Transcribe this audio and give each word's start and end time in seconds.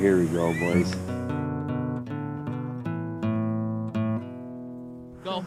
Here 0.00 0.18
we 0.18 0.26
go, 0.28 0.50
boys. 0.54 0.94
Go. 5.22 5.44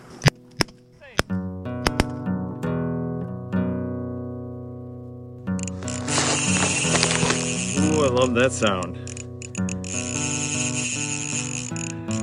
Ooh, 7.79 8.03
I 8.03 8.09
love 8.09 8.35
that 8.35 8.51
sound. 8.51 8.95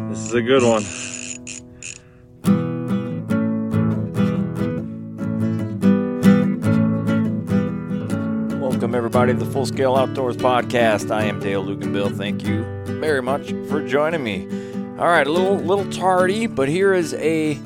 This 0.09 0.21
is 0.21 0.35
a 0.35 0.43
good 0.43 0.63
one. 0.63 1.10
Everybody, 9.13 9.33
the 9.33 9.51
Full 9.51 9.67
Scale 9.67 9.97
Outdoors 9.97 10.37
Podcast. 10.37 11.11
I 11.11 11.25
am 11.25 11.41
Dale 11.41 11.65
Luganbill. 11.65 12.17
Thank 12.17 12.47
you 12.47 12.63
very 13.01 13.21
much 13.21 13.49
for 13.69 13.85
joining 13.85 14.23
me. 14.23 14.47
All 15.01 15.09
right, 15.09 15.27
a 15.27 15.33
little 15.33 15.57
little 15.57 15.91
tardy, 15.91 16.47
but 16.47 16.69
here 16.69 16.95
is 16.95 17.13
a 17.15 17.59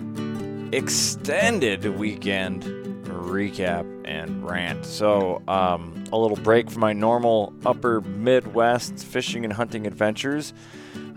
extended 0.73 1.85
weekend 1.99 2.63
recap 3.05 3.85
and 4.07 4.43
rant. 4.43 4.87
So, 4.87 5.43
um, 5.47 6.05
a 6.11 6.17
little 6.17 6.39
break 6.39 6.71
from 6.71 6.81
my 6.81 6.95
normal 6.95 7.53
upper 7.67 8.01
Midwest 8.01 9.05
fishing 9.05 9.45
and 9.45 9.53
hunting 9.53 9.87
adventures. 9.87 10.55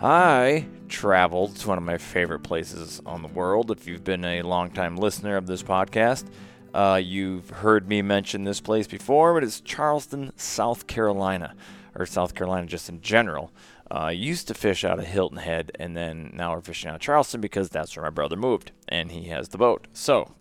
I 0.01 0.65
traveled 0.89 1.55
to 1.55 1.69
one 1.69 1.77
of 1.77 1.85
my 1.85 1.97
favorite 1.97 2.39
places 2.39 3.01
on 3.05 3.21
the 3.21 3.29
world. 3.29 3.71
If 3.71 3.87
you've 3.87 4.03
been 4.03 4.25
a 4.25 4.41
longtime 4.41 4.97
listener 4.97 5.37
of 5.37 5.47
this 5.47 5.63
podcast, 5.63 6.25
uh, 6.73 6.99
you've 7.03 7.49
heard 7.49 7.87
me 7.87 8.01
mention 8.01 8.43
this 8.43 8.61
place 8.61 8.87
before, 8.87 9.33
but 9.33 9.43
it's 9.43 9.61
Charleston, 9.61 10.31
South 10.35 10.87
Carolina, 10.87 11.55
or 11.95 12.05
South 12.05 12.35
Carolina 12.35 12.67
just 12.67 12.89
in 12.89 13.01
general. 13.01 13.51
Uh, 13.89 14.07
used 14.09 14.47
to 14.49 14.53
fish 14.53 14.83
out 14.83 14.99
of 14.99 15.05
Hilton 15.05 15.37
Head, 15.37 15.71
and 15.79 15.95
then 15.95 16.31
now 16.33 16.53
we're 16.53 16.61
fishing 16.61 16.89
out 16.89 16.95
of 16.95 17.01
Charleston 17.01 17.39
because 17.39 17.69
that's 17.69 17.95
where 17.95 18.03
my 18.03 18.09
brother 18.09 18.35
moved, 18.35 18.71
and 18.89 19.11
he 19.11 19.29
has 19.29 19.49
the 19.49 19.57
boat. 19.57 19.87
So, 19.93 20.35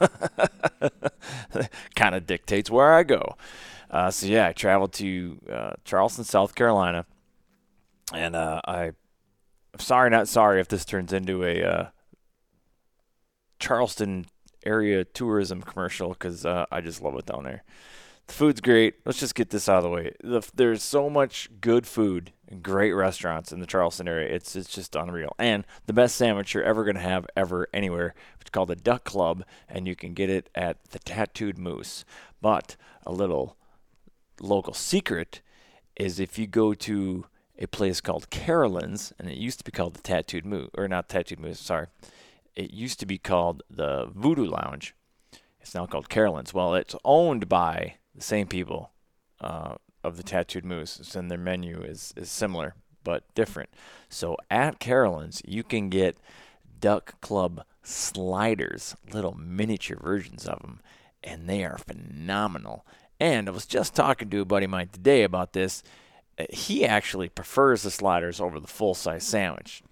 kind 1.94 2.14
of 2.14 2.26
dictates 2.26 2.70
where 2.70 2.94
I 2.94 3.02
go. 3.02 3.36
Uh, 3.90 4.10
so 4.10 4.26
yeah, 4.26 4.48
I 4.48 4.52
traveled 4.52 4.94
to 4.94 5.38
uh, 5.50 5.72
Charleston, 5.84 6.24
South 6.24 6.54
Carolina, 6.54 7.04
and 8.12 8.34
uh, 8.34 8.60
I. 8.64 8.92
I'm 9.74 9.80
sorry, 9.80 10.08
not 10.08 10.26
sorry 10.26 10.58
if 10.58 10.68
this 10.68 10.86
turns 10.86 11.12
into 11.12 11.44
a 11.44 11.62
uh, 11.62 11.86
Charleston 13.58 14.24
area 14.66 15.04
tourism 15.04 15.62
commercial 15.62 16.10
because 16.10 16.44
uh, 16.44 16.66
I 16.70 16.80
just 16.80 17.00
love 17.00 17.16
it 17.16 17.26
down 17.26 17.44
there. 17.44 17.62
The 18.26 18.32
food's 18.32 18.60
great. 18.60 18.96
Let's 19.04 19.20
just 19.20 19.36
get 19.36 19.50
this 19.50 19.68
out 19.68 19.78
of 19.78 19.84
the 19.84 19.90
way. 19.90 20.12
The, 20.22 20.42
there's 20.54 20.82
so 20.82 21.08
much 21.08 21.48
good 21.60 21.86
food 21.86 22.32
and 22.48 22.62
great 22.62 22.92
restaurants 22.92 23.52
in 23.52 23.60
the 23.60 23.66
Charleston 23.66 24.08
area. 24.08 24.34
It's 24.34 24.56
it's 24.56 24.74
just 24.74 24.96
unreal. 24.96 25.34
And 25.38 25.64
the 25.86 25.92
best 25.92 26.16
sandwich 26.16 26.52
you're 26.52 26.64
ever 26.64 26.84
gonna 26.84 27.00
have 27.00 27.26
ever 27.36 27.68
anywhere. 27.72 28.14
It's 28.40 28.50
called 28.50 28.68
the 28.68 28.76
Duck 28.76 29.04
Club, 29.04 29.44
and 29.68 29.86
you 29.86 29.94
can 29.94 30.12
get 30.12 30.28
it 30.28 30.50
at 30.54 30.84
the 30.90 30.98
Tattooed 30.98 31.58
Moose. 31.58 32.04
But 32.40 32.76
a 33.06 33.12
little 33.12 33.56
local 34.40 34.74
secret 34.74 35.40
is 35.96 36.20
if 36.20 36.38
you 36.38 36.46
go 36.46 36.74
to 36.74 37.26
a 37.58 37.66
place 37.66 38.00
called 38.00 38.30
Carolyn's, 38.30 39.12
and 39.18 39.30
it 39.30 39.38
used 39.38 39.58
to 39.58 39.64
be 39.64 39.70
called 39.70 39.94
the 39.94 40.02
Tattooed 40.02 40.44
Moose, 40.44 40.70
or 40.74 40.88
not 40.88 41.08
Tattooed 41.08 41.40
Moose, 41.40 41.60
sorry. 41.60 41.86
It 42.56 42.72
used 42.72 42.98
to 43.00 43.06
be 43.06 43.18
called 43.18 43.62
the 43.70 44.10
Voodoo 44.14 44.46
Lounge. 44.46 44.94
It's 45.60 45.74
now 45.74 45.86
called 45.86 46.08
Carolyn's. 46.08 46.54
Well, 46.54 46.74
it's 46.74 46.96
owned 47.04 47.48
by 47.48 47.96
the 48.14 48.22
same 48.22 48.46
people 48.46 48.92
uh, 49.40 49.74
of 50.02 50.16
the 50.16 50.22
Tattooed 50.22 50.64
Moose, 50.64 51.14
and 51.14 51.30
their 51.30 51.38
menu 51.38 51.82
is, 51.82 52.14
is 52.16 52.30
similar 52.30 52.74
but 53.04 53.22
different. 53.34 53.70
So 54.08 54.36
at 54.50 54.78
Carolyn's, 54.78 55.42
you 55.44 55.62
can 55.62 55.90
get 55.90 56.18
Duck 56.80 57.20
Club 57.20 57.64
sliders, 57.82 58.96
little 59.12 59.36
miniature 59.38 59.98
versions 60.02 60.46
of 60.46 60.60
them, 60.60 60.80
and 61.22 61.48
they 61.48 61.64
are 61.64 61.78
phenomenal. 61.78 62.86
And 63.20 63.48
I 63.48 63.52
was 63.52 63.66
just 63.66 63.94
talking 63.94 64.30
to 64.30 64.40
a 64.40 64.44
buddy 64.44 64.64
of 64.64 64.70
mine 64.70 64.88
today 64.88 65.22
about 65.22 65.52
this. 65.52 65.82
Uh, 66.38 66.46
He 66.50 66.84
actually 66.86 67.28
prefers 67.28 67.82
the 67.82 67.90
sliders 67.90 68.40
over 68.40 68.60
the 68.60 68.66
full 68.66 68.94
size 68.94 69.24
sandwich. 69.24 69.82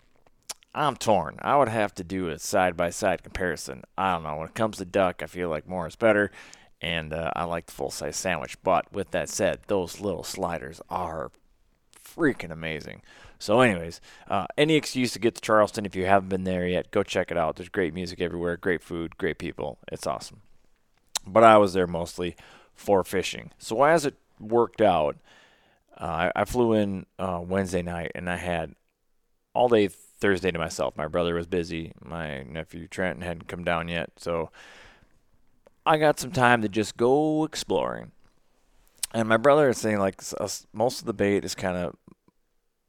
I'm 0.75 0.97
torn. 0.97 1.39
I 1.41 1.57
would 1.57 1.69
have 1.69 1.95
to 1.97 2.05
do 2.05 2.29
a 2.29 2.39
side 2.39 2.77
by 2.77 2.91
side 2.91 3.23
comparison. 3.23 3.85
I 3.97 4.15
don't 4.15 4.25
know. 4.25 4.37
When 4.37 4.49
it 4.49 4.55
comes 4.55 4.79
to 4.79 4.85
duck, 4.85 5.23
I 5.23 5.27
feel 5.27 5.49
like 5.49 5.69
more 5.69 5.87
is 5.87 5.95
better, 5.95 6.33
and 6.81 7.12
uh, 7.12 7.31
I 7.37 7.45
like 7.45 7.67
the 7.67 7.73
full 7.73 7.91
size 7.91 8.17
sandwich. 8.17 8.61
But 8.62 8.93
with 8.93 9.12
that 9.12 9.29
said, 9.29 9.61
those 9.69 10.01
little 10.01 10.25
sliders 10.25 10.81
are 10.91 11.31
freaking 12.05 12.51
amazing. 12.51 13.03
So, 13.39 13.61
anyways, 13.61 14.01
uh, 14.29 14.47
any 14.57 14.75
excuse 14.75 15.12
to 15.12 15.19
get 15.19 15.37
to 15.37 15.41
Charleston 15.41 15.87
if 15.87 15.95
you 15.95 16.07
haven't 16.07 16.29
been 16.29 16.45
there 16.45 16.67
yet, 16.67 16.91
go 16.91 17.03
check 17.03 17.31
it 17.31 17.37
out. 17.37 17.56
There's 17.56 17.69
great 17.69 17.95
music 17.95 18.21
everywhere, 18.21 18.56
great 18.56 18.83
food, 18.83 19.17
great 19.17 19.39
people. 19.39 19.79
It's 19.93 20.06
awesome. 20.06 20.41
But 21.27 21.45
I 21.45 21.56
was 21.59 21.73
there 21.73 21.87
mostly 21.87 22.37
for 22.75 23.05
fishing. 23.05 23.51
So 23.59 23.85
as 23.85 24.05
it 24.06 24.15
worked 24.41 24.81
out, 24.81 25.17
uh, 26.01 26.05
I, 26.05 26.33
I 26.35 26.45
flew 26.45 26.73
in 26.73 27.06
uh, 27.19 27.41
Wednesday 27.45 27.83
night 27.83 28.12
and 28.15 28.29
I 28.29 28.37
had 28.37 28.75
all 29.55 29.69
day 29.69 29.89
Thursday 30.17 30.51
to 30.51 30.59
myself. 30.59 30.97
My 30.97 31.09
brother 31.09 31.35
was 31.35 31.47
busy. 31.47 31.93
My 32.03 32.43
nephew 32.45 32.89
Trent 32.89 33.23
hadn't 33.23 33.49
come 33.49 33.65
down 33.65 33.89
yet, 33.89 34.11
so 34.17 34.51
I 35.85 35.99
got 35.99 36.19
some 36.19 36.31
time 36.31 36.63
to 36.63 36.69
just 36.69 36.97
go 36.97 37.45
exploring. 37.45 38.13
And 39.13 39.29
my 39.29 39.37
brother 39.37 39.69
is 39.69 39.79
saying 39.79 39.99
like 39.99 40.23
most 40.73 41.01
of 41.01 41.07
the 41.07 41.13
bait 41.13 41.45
is 41.45 41.55
kind 41.55 41.77
of 41.77 41.97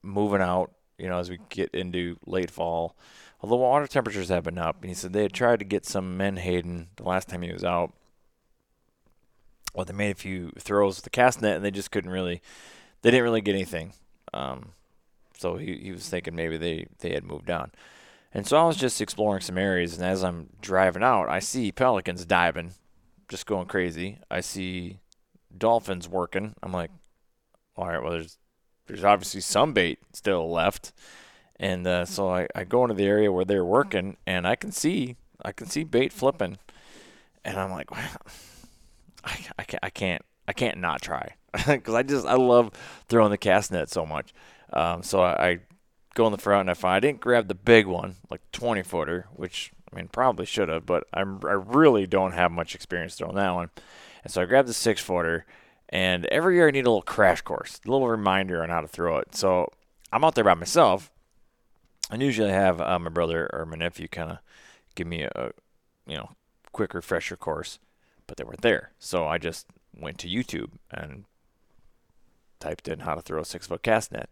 moving 0.02 0.42
out, 0.42 0.72
you 0.98 1.08
know, 1.08 1.20
as 1.20 1.30
we 1.30 1.40
get 1.50 1.70
into 1.74 2.18
late 2.26 2.50
fall. 2.50 2.96
Although 3.42 3.58
water 3.58 3.86
temperatures 3.86 4.30
have 4.30 4.44
been 4.44 4.58
up, 4.58 4.78
and 4.82 4.90
he 4.90 4.96
said 4.96 5.14
they 5.14 5.24
had 5.24 5.34
tried 5.34 5.60
to 5.60 5.66
get 5.66 5.86
some 5.86 6.18
menhaden 6.18 6.88
the 6.96 7.04
last 7.04 7.28
time 7.30 7.42
he 7.42 7.52
was 7.52 7.64
out. 7.64 7.94
Well, 9.76 9.86
they 9.86 9.94
made 9.94 10.12
a 10.12 10.16
few 10.16 10.52
throws 10.58 10.96
with 10.96 11.04
the 11.04 11.10
cast 11.10 11.42
net, 11.42 11.58
and 11.58 11.66
they 11.66 11.70
just 11.70 11.92
couldn't 11.92 12.10
really, 12.10 12.42
they 13.02 13.12
didn't 13.12 13.24
really 13.24 13.42
get 13.42 13.54
anything. 13.54 13.94
Um, 14.34 14.70
so 15.38 15.58
he, 15.58 15.78
he 15.78 15.92
was 15.92 16.08
thinking 16.08 16.36
maybe 16.36 16.58
they, 16.58 16.88
they 17.00 17.14
had 17.14 17.24
moved 17.24 17.50
on. 17.50 17.72
And 18.34 18.46
so 18.46 18.58
I 18.58 18.66
was 18.66 18.76
just 18.76 19.00
exploring 19.00 19.42
some 19.42 19.58
areas, 19.58 19.96
and 19.96 20.06
as 20.06 20.24
I'm 20.24 20.50
driving 20.62 21.04
out, 21.04 21.30
I 21.30 21.40
see 21.40 21.72
pelicans 21.72 22.26
diving, 22.26 22.74
just 23.30 23.46
going 23.46 23.68
crazy. 23.68 24.20
I 24.30 24.42
see 24.42 25.00
dolphins 25.58 26.10
working. 26.10 26.54
I'm 26.62 26.74
like, 26.74 26.92
all 27.78 27.88
right, 27.88 28.02
well, 28.02 28.12
there's 28.12 28.38
there's 28.88 29.04
obviously 29.04 29.42
some 29.42 29.74
bait 29.74 30.00
still 30.14 30.52
left, 30.52 30.92
and 31.58 31.88
uh, 31.88 32.06
so 32.06 32.30
I, 32.30 32.48
I 32.54 32.66
go 32.66 32.84
into 32.84 32.94
the 32.96 33.06
area 33.06 33.32
where 33.32 33.46
they're 33.46 33.66
working, 33.66 34.18
and 34.28 34.46
I 34.48 34.56
can 34.56 34.72
see 34.72 35.16
I 35.44 35.52
can 35.52 35.68
see 35.68 35.84
bait 35.84 36.12
flipping, 36.12 36.58
and 37.44 37.58
I'm 37.58 37.72
like, 37.72 37.92
wow, 37.92 38.18
I, 39.24 39.40
I 39.58 39.64
can't 39.64 39.84
I 39.84 39.90
can't 39.90 40.22
I 40.48 40.54
can't 40.54 40.78
not 40.78 41.02
try 41.02 41.36
because 41.68 41.94
I 41.94 42.04
just 42.04 42.26
I 42.26 42.36
love 42.36 42.72
throwing 43.08 43.32
the 43.32 43.38
cast 43.38 43.72
net 43.72 43.90
so 43.90 44.06
much. 44.06 44.34
Um, 44.76 45.04
so 45.04 45.22
I, 45.22 45.48
I 45.48 45.60
go 46.14 46.26
in 46.26 46.32
the 46.32 46.38
front 46.38 46.62
and 46.62 46.70
I 46.70 46.74
find 46.74 46.96
I 46.96 47.00
didn't 47.00 47.22
grab 47.22 47.48
the 47.48 47.56
big 47.56 47.86
one 47.86 48.16
like 48.30 48.42
20 48.52 48.84
footer, 48.84 49.28
which 49.34 49.72
I 49.92 49.96
mean, 49.96 50.08
probably 50.08 50.46
should 50.46 50.70
have, 50.70 50.86
but 50.86 51.06
I'm, 51.14 51.40
I 51.46 51.54
really 51.54 52.08
don't 52.08 52.34
have 52.34 52.52
much 52.52 52.76
experience 52.76 53.16
throwing 53.16 53.36
that 53.36 53.54
one. 53.54 53.70
And 54.24 54.34
so 54.34 54.42
I 54.42 54.46
grabbed 54.46 54.68
the 54.68 54.74
six 54.74 55.02
footer, 55.02 55.46
and 55.90 56.26
every 56.26 56.56
year 56.56 56.68
I 56.68 56.72
need 56.72 56.86
a 56.86 56.90
little 56.90 57.02
crash 57.02 57.42
course, 57.42 57.80
a 57.86 57.92
little 57.92 58.08
reminder 58.08 58.64
on 58.64 58.70
how 58.70 58.82
to 58.82 58.88
throw 58.88 59.18
it. 59.18 59.36
So 59.36 59.72
I'm 60.12 60.24
out 60.24 60.36
there 60.36 60.44
by 60.44 60.56
myself, 60.56 61.12
and 62.10 62.22
usually 62.22 62.50
have 62.50 62.82
uh, 62.82 63.00
my 63.00 63.10
brother 63.10 63.50
or 63.54 63.66
my 63.66 63.78
nephew 63.78 64.08
kind 64.08 64.32
of 64.32 64.38
give 64.96 65.08
me 65.08 65.24
a, 65.24 65.52
you 66.08 66.18
know, 66.18 66.32
quick 66.72 66.94
refresher 66.94 67.36
course, 67.36 67.80
but 68.28 68.38
they 68.38 68.44
weren't 68.44 68.62
there. 68.62 68.92
So 69.00 69.28
I 69.28 69.38
just 69.38 69.68
went 69.98 70.18
to 70.20 70.28
YouTube 70.28 70.72
and 70.92 71.26
typed 72.60 72.88
in 72.88 73.00
how 73.02 73.16
to 73.16 73.22
throw 73.22 73.42
a 73.42 73.46
six 73.46 73.68
foot 73.68 73.84
cast 73.84 74.12
net. 74.12 74.30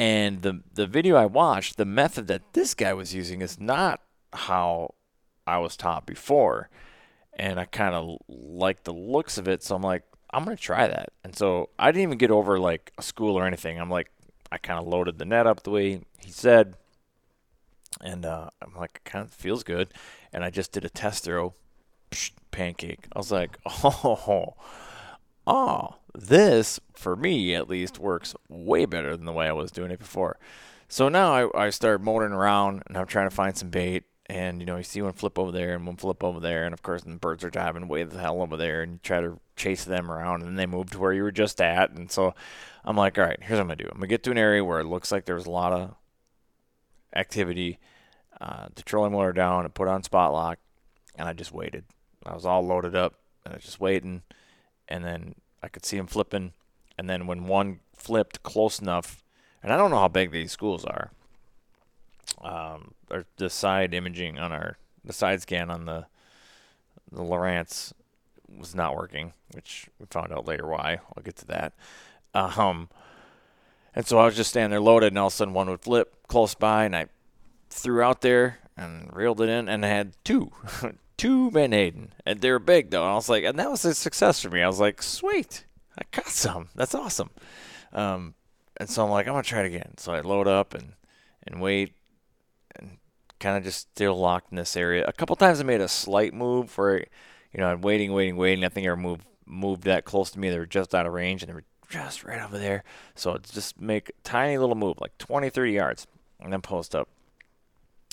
And 0.00 0.40
the 0.40 0.62
the 0.72 0.86
video 0.86 1.14
I 1.16 1.26
watched, 1.26 1.76
the 1.76 1.84
method 1.84 2.26
that 2.28 2.54
this 2.54 2.72
guy 2.72 2.94
was 2.94 3.14
using 3.14 3.42
is 3.42 3.60
not 3.60 4.00
how 4.32 4.94
I 5.46 5.58
was 5.58 5.76
taught 5.76 6.06
before. 6.06 6.70
And 7.34 7.60
I 7.60 7.66
kind 7.66 7.94
of 7.94 8.16
like 8.26 8.84
the 8.84 8.94
looks 8.94 9.36
of 9.36 9.46
it, 9.46 9.62
so 9.62 9.76
I'm 9.76 9.82
like, 9.82 10.04
I'm 10.30 10.44
gonna 10.44 10.56
try 10.56 10.88
that. 10.88 11.12
And 11.22 11.36
so 11.36 11.68
I 11.78 11.92
didn't 11.92 12.04
even 12.04 12.16
get 12.16 12.30
over 12.30 12.58
like 12.58 12.94
a 12.96 13.02
school 13.02 13.38
or 13.38 13.46
anything. 13.46 13.78
I'm 13.78 13.90
like, 13.90 14.10
I 14.50 14.56
kind 14.56 14.80
of 14.80 14.88
loaded 14.88 15.18
the 15.18 15.26
net 15.26 15.46
up 15.46 15.64
the 15.64 15.70
way 15.70 16.00
he 16.18 16.30
said, 16.30 16.76
and 18.00 18.24
uh, 18.24 18.48
I'm 18.62 18.74
like, 18.74 19.02
it 19.04 19.04
kind 19.04 19.22
of 19.22 19.30
feels 19.30 19.62
good. 19.62 19.92
And 20.32 20.42
I 20.42 20.48
just 20.48 20.72
did 20.72 20.86
a 20.86 20.88
test 20.88 21.24
throw, 21.24 21.52
psh, 22.10 22.30
pancake. 22.52 23.06
I 23.12 23.18
was 23.18 23.30
like, 23.30 23.58
oh, 23.66 24.54
oh, 25.50 25.96
this, 26.14 26.80
for 26.94 27.16
me 27.16 27.54
at 27.54 27.68
least, 27.68 27.98
works 27.98 28.34
way 28.48 28.84
better 28.86 29.16
than 29.16 29.26
the 29.26 29.32
way 29.32 29.48
I 29.48 29.52
was 29.52 29.70
doing 29.70 29.90
it 29.90 29.98
before. 29.98 30.38
So 30.88 31.08
now 31.08 31.32
I, 31.32 31.66
I 31.66 31.70
start 31.70 32.02
motoring 32.02 32.32
around 32.32 32.82
and 32.86 32.96
I'm 32.96 33.06
trying 33.06 33.28
to 33.28 33.34
find 33.34 33.56
some 33.56 33.70
bait. 33.70 34.04
And, 34.26 34.60
you 34.60 34.66
know, 34.66 34.76
you 34.76 34.84
see 34.84 35.02
one 35.02 35.12
flip 35.12 35.40
over 35.40 35.50
there 35.50 35.74
and 35.74 35.84
one 35.84 35.96
flip 35.96 36.22
over 36.22 36.38
there. 36.38 36.64
And, 36.64 36.72
of 36.72 36.82
course, 36.82 37.02
the 37.02 37.16
birds 37.16 37.42
are 37.42 37.50
diving 37.50 37.88
way 37.88 38.04
the 38.04 38.20
hell 38.20 38.40
over 38.40 38.56
there. 38.56 38.82
And 38.82 38.92
you 38.92 38.98
try 39.02 39.20
to 39.20 39.40
chase 39.56 39.84
them 39.84 40.08
around. 40.08 40.42
And 40.42 40.56
they 40.56 40.66
move 40.66 40.90
to 40.90 41.00
where 41.00 41.12
you 41.12 41.24
were 41.24 41.32
just 41.32 41.60
at. 41.60 41.90
And 41.90 42.12
so 42.12 42.34
I'm 42.84 42.96
like, 42.96 43.18
all 43.18 43.24
right, 43.24 43.42
here's 43.42 43.58
what 43.58 43.62
I'm 43.62 43.66
going 43.66 43.78
to 43.78 43.84
do. 43.84 43.90
I'm 43.90 43.98
going 43.98 44.08
to 44.08 44.14
get 44.14 44.22
to 44.24 44.30
an 44.30 44.38
area 44.38 44.64
where 44.64 44.78
it 44.78 44.86
looks 44.86 45.10
like 45.10 45.24
there's 45.24 45.46
a 45.46 45.50
lot 45.50 45.72
of 45.72 45.94
activity. 47.14 47.80
Uh, 48.40 48.68
the 48.74 48.82
trolling 48.82 49.12
motor 49.12 49.32
down 49.32 49.64
and 49.64 49.74
put 49.74 49.88
on 49.88 50.04
spot 50.04 50.32
lock. 50.32 50.60
And 51.16 51.28
I 51.28 51.32
just 51.32 51.52
waited. 51.52 51.84
I 52.24 52.34
was 52.34 52.46
all 52.46 52.64
loaded 52.64 52.94
up. 52.94 53.14
And 53.44 53.54
I 53.54 53.56
was 53.56 53.64
just 53.64 53.80
waiting. 53.80 54.22
And 54.90 55.04
then 55.04 55.36
I 55.62 55.68
could 55.68 55.84
see 55.84 55.96
them 55.96 56.06
flipping, 56.06 56.52
and 56.98 57.08
then 57.08 57.26
when 57.26 57.46
one 57.46 57.80
flipped 57.94 58.42
close 58.42 58.80
enough, 58.80 59.22
and 59.62 59.72
I 59.72 59.76
don't 59.76 59.90
know 59.90 59.98
how 59.98 60.08
big 60.08 60.32
these 60.32 60.52
schools 60.52 60.84
are. 60.84 61.12
Um, 62.42 62.94
or 63.10 63.26
the 63.36 63.50
side 63.50 63.92
imaging 63.94 64.38
on 64.38 64.52
our 64.52 64.78
the 65.04 65.12
side 65.12 65.42
scan 65.42 65.70
on 65.70 65.84
the 65.84 66.06
the 67.12 67.22
Lowrance 67.22 67.92
was 68.58 68.74
not 68.74 68.96
working, 68.96 69.32
which 69.52 69.88
we 69.98 70.06
found 70.10 70.32
out 70.32 70.46
later 70.46 70.66
why. 70.66 71.00
I'll 71.16 71.22
get 71.22 71.36
to 71.36 71.46
that. 71.46 71.72
Um, 72.34 72.88
and 73.94 74.06
so 74.06 74.18
I 74.18 74.24
was 74.24 74.36
just 74.36 74.50
standing 74.50 74.70
there 74.70 74.80
loaded, 74.80 75.08
and 75.08 75.18
all 75.18 75.28
of 75.28 75.32
a 75.32 75.36
sudden 75.36 75.54
one 75.54 75.68
would 75.68 75.80
flip 75.80 76.26
close 76.28 76.54
by, 76.54 76.84
and 76.84 76.94
I 76.96 77.06
threw 77.68 78.02
out 78.02 78.20
there 78.20 78.58
and 78.76 79.10
reeled 79.12 79.40
it 79.40 79.48
in, 79.48 79.68
and 79.68 79.84
I 79.84 79.88
had 79.88 80.12
two, 80.24 80.52
two 81.20 81.50
Menhaden, 81.50 82.08
and 82.24 82.40
they 82.40 82.50
were 82.50 82.58
big 82.58 82.90
though. 82.90 83.02
And 83.02 83.12
I 83.12 83.14
was 83.14 83.28
like, 83.28 83.44
and 83.44 83.58
that 83.58 83.70
was 83.70 83.84
a 83.84 83.94
success 83.94 84.40
for 84.40 84.48
me. 84.48 84.62
I 84.62 84.66
was 84.66 84.80
like, 84.80 85.02
sweet, 85.02 85.66
I 85.98 86.02
got 86.12 86.28
some. 86.28 86.68
That's 86.74 86.94
awesome. 86.94 87.28
Um, 87.92 88.34
and 88.78 88.88
so 88.88 89.04
I'm 89.04 89.10
like, 89.10 89.26
I'm 89.26 89.34
gonna 89.34 89.42
try 89.42 89.60
it 89.60 89.66
again. 89.66 89.98
So 89.98 90.14
I 90.14 90.20
load 90.20 90.48
up 90.48 90.72
and 90.72 90.94
and 91.46 91.60
wait, 91.60 91.92
and 92.76 92.96
kind 93.38 93.58
of 93.58 93.64
just 93.64 93.80
still 93.80 94.18
locked 94.18 94.50
in 94.50 94.56
this 94.56 94.76
area. 94.76 95.04
A 95.06 95.12
couple 95.12 95.36
times 95.36 95.60
I 95.60 95.64
made 95.64 95.82
a 95.82 95.88
slight 95.88 96.32
move 96.32 96.76
where, 96.78 97.04
you 97.52 97.60
know, 97.60 97.66
I'm 97.66 97.82
waiting, 97.82 98.14
waiting, 98.14 98.36
waiting. 98.36 98.64
I 98.64 98.70
think 98.70 98.88
I 98.88 98.94
moved 98.94 99.26
moved 99.44 99.82
that 99.82 100.06
close 100.06 100.30
to 100.30 100.38
me. 100.38 100.48
They 100.48 100.58
were 100.58 100.64
just 100.64 100.94
out 100.94 101.04
of 101.04 101.12
range, 101.12 101.42
and 101.42 101.50
they 101.50 101.54
were 101.54 101.64
just 101.90 102.24
right 102.24 102.40
over 102.40 102.56
there. 102.56 102.82
So 103.14 103.36
just 103.52 103.78
make 103.78 104.08
a 104.08 104.12
tiny 104.24 104.56
little 104.56 104.74
move, 104.74 104.96
like 105.00 105.18
20, 105.18 105.50
30 105.50 105.72
yards, 105.72 106.06
and 106.40 106.50
then 106.50 106.62
post 106.62 106.94
up. 106.94 107.10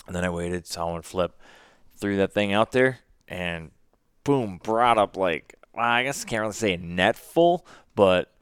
And 0.06 0.14
then 0.14 0.24
I 0.26 0.30
waited, 0.30 0.66
saw 0.66 0.90
one 0.90 1.02
flip, 1.02 1.38
threw 1.98 2.16
that 2.18 2.32
thing 2.32 2.52
out 2.52 2.72
there, 2.72 3.00
and 3.26 3.70
boom, 4.24 4.60
brought 4.62 4.98
up 4.98 5.16
like 5.16 5.58
well, 5.78 5.86
I 5.86 6.02
guess 6.02 6.24
I 6.24 6.28
can't 6.28 6.40
really 6.40 6.52
say 6.52 6.74
a 6.74 6.78
net 6.78 7.16
full, 7.16 7.64
but 7.94 8.32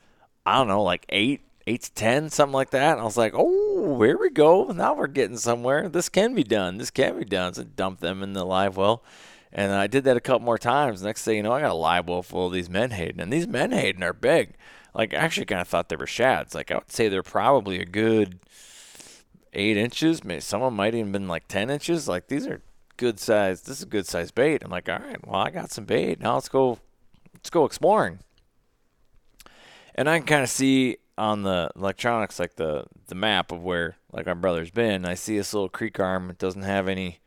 I 0.47 0.57
don't 0.57 0.69
know, 0.69 0.83
like 0.83 1.05
eight, 1.11 1.43
eight 1.67 1.83
to 1.83 1.93
ten, 1.93 2.31
something 2.31 2.55
like 2.55 2.71
that. 2.71 2.93
And 2.93 3.01
I 3.01 3.05
was 3.05 3.19
like, 3.19 3.35
oh, 3.35 4.01
here 4.01 4.19
we 4.19 4.31
go. 4.31 4.67
Now 4.67 4.95
we're 4.95 5.07
getting 5.07 5.37
somewhere. 5.37 5.89
This 5.89 6.09
can 6.09 6.35
be 6.35 6.45
done. 6.45 6.79
This 6.79 6.91
can 6.91 7.19
be 7.19 7.25
done. 7.25 7.53
So 7.55 7.65
dump 7.65 8.01
them 8.01 8.23
in 8.23 8.33
the 8.33 8.45
live 8.45 8.77
well. 8.77 9.05
And 9.53 9.73
I 9.73 9.87
did 9.87 10.05
that 10.05 10.17
a 10.17 10.21
couple 10.21 10.45
more 10.45 10.59
times. 10.59 11.03
Next 11.03 11.25
thing 11.25 11.37
you 11.37 11.43
know, 11.43 11.53
I 11.53 11.61
got 11.61 11.71
a 11.71 11.75
live 11.75 12.09
well 12.09 12.23
full 12.23 12.47
of 12.47 12.53
these 12.53 12.69
Menhaden. 12.69 13.21
And 13.21 13.33
these 13.33 13.47
Menhaden 13.47 14.03
are 14.03 14.13
big. 14.13 14.55
Like, 14.95 15.13
I 15.13 15.19
actually 15.19 15.47
kind 15.47 15.61
of 15.61 15.69
thought 15.69 15.91
they 15.91 15.97
were 15.97 16.07
shads. 16.07 16.55
Like, 16.55 16.71
I 16.71 16.77
would 16.77 16.91
say 16.91 17.09
they're 17.09 17.23
probably 17.23 17.81
a 17.81 17.85
good 17.85 18.39
eight 19.53 19.77
inches. 19.77 20.25
Maybe 20.25 20.41
some 20.41 20.63
of 20.63 20.69
them 20.69 20.77
might 20.77 20.95
even 20.95 21.13
been 21.13 21.29
like 21.29 21.49
10 21.49 21.69
inches. 21.69 22.09
Like, 22.09 22.29
these 22.29 22.47
are 22.47 22.63
good 22.97 23.19
size. 23.21 23.63
This 23.63 23.79
is 23.79 23.83
a 23.83 23.87
good 23.87 24.07
size 24.07 24.31
bait. 24.31 24.63
I'm 24.65 24.71
like, 24.71 24.89
all 24.89 24.99
right, 24.99 25.27
well, 25.27 25.41
I 25.41 25.51
got 25.51 25.71
some 25.71 25.85
bait. 25.85 26.21
Now 26.21 26.35
let's 26.35 26.49
go, 26.49 26.79
let's 27.35 27.51
go 27.51 27.65
exploring. 27.65 28.21
And 29.95 30.09
I 30.09 30.19
can 30.19 30.27
kind 30.27 30.43
of 30.43 30.51
see 30.51 30.99
on 31.19 31.43
the 31.43 31.71
electronics, 31.75 32.39
like 32.39 32.57
the 32.57 32.85
the 33.07 33.15
map 33.15 33.51
of 33.51 33.63
where 33.63 33.97
like 34.13 34.27
my 34.27 34.35
brother's 34.35 34.71
been. 34.71 35.07
I 35.07 35.15
see 35.15 35.37
this 35.37 35.55
little 35.55 35.69
creek 35.69 35.99
arm. 35.99 36.29
It 36.31 36.39
doesn't 36.39 36.63
have 36.63 36.89
any, 36.89 37.21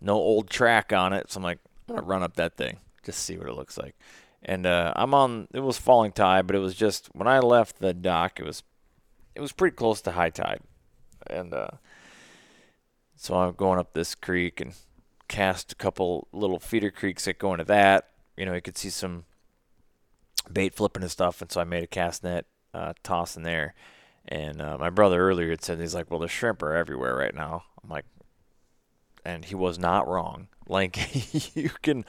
no 0.00 0.14
old 0.14 0.48
track 0.48 0.92
on 0.92 1.12
it. 1.12 1.30
So 1.30 1.38
I'm 1.38 1.44
like, 1.44 1.58
I'm 1.88 1.96
gonna 1.96 2.06
run 2.06 2.22
up 2.22 2.36
that 2.36 2.56
thing, 2.56 2.78
just 3.04 3.20
see 3.20 3.36
what 3.36 3.48
it 3.48 3.54
looks 3.54 3.76
like. 3.76 3.94
And 4.42 4.64
uh, 4.64 4.92
I'm 4.96 5.12
on. 5.12 5.48
It 5.52 5.60
was 5.60 5.78
falling 5.78 6.12
tide, 6.12 6.46
but 6.46 6.56
it 6.56 6.60
was 6.60 6.74
just 6.74 7.08
when 7.12 7.28
I 7.28 7.40
left 7.40 7.78
the 7.78 7.92
dock, 7.92 8.40
it 8.40 8.46
was, 8.46 8.62
it 9.34 9.40
was 9.40 9.52
pretty 9.52 9.74
close 9.74 10.00
to 10.02 10.12
high 10.12 10.30
tide, 10.30 10.60
and 11.26 11.52
uh, 11.52 11.68
so 13.16 13.34
I'm 13.34 13.54
going 13.54 13.78
up 13.78 13.92
this 13.92 14.14
creek 14.14 14.60
and 14.60 14.72
cast 15.28 15.72
a 15.72 15.76
couple 15.76 16.28
little 16.32 16.58
feeder 16.58 16.90
creeks 16.90 17.24
that 17.24 17.38
go 17.38 17.52
into 17.52 17.64
that. 17.64 18.10
You 18.36 18.46
know, 18.46 18.54
you 18.54 18.62
could 18.62 18.78
see 18.78 18.90
some 18.90 19.24
bait 20.52 20.74
flipping 20.74 21.02
and 21.02 21.10
stuff, 21.10 21.40
and 21.40 21.50
so 21.50 21.60
I 21.60 21.64
made 21.64 21.84
a 21.84 21.88
cast 21.88 22.24
net 22.24 22.46
uh, 22.74 22.92
toss 23.02 23.36
in 23.36 23.42
there. 23.42 23.74
And 24.28 24.60
uh, 24.60 24.76
my 24.78 24.90
brother 24.90 25.20
earlier 25.20 25.50
had 25.50 25.62
said 25.62 25.78
he's 25.78 25.94
like, 25.94 26.10
"Well, 26.10 26.20
the 26.20 26.28
shrimp 26.28 26.62
are 26.62 26.74
everywhere 26.74 27.16
right 27.16 27.34
now." 27.34 27.64
I'm 27.82 27.90
like, 27.90 28.04
and 29.24 29.44
he 29.44 29.54
was 29.54 29.78
not 29.78 30.08
wrong. 30.08 30.48
Like 30.68 31.54
you 31.56 31.70
can 31.82 32.04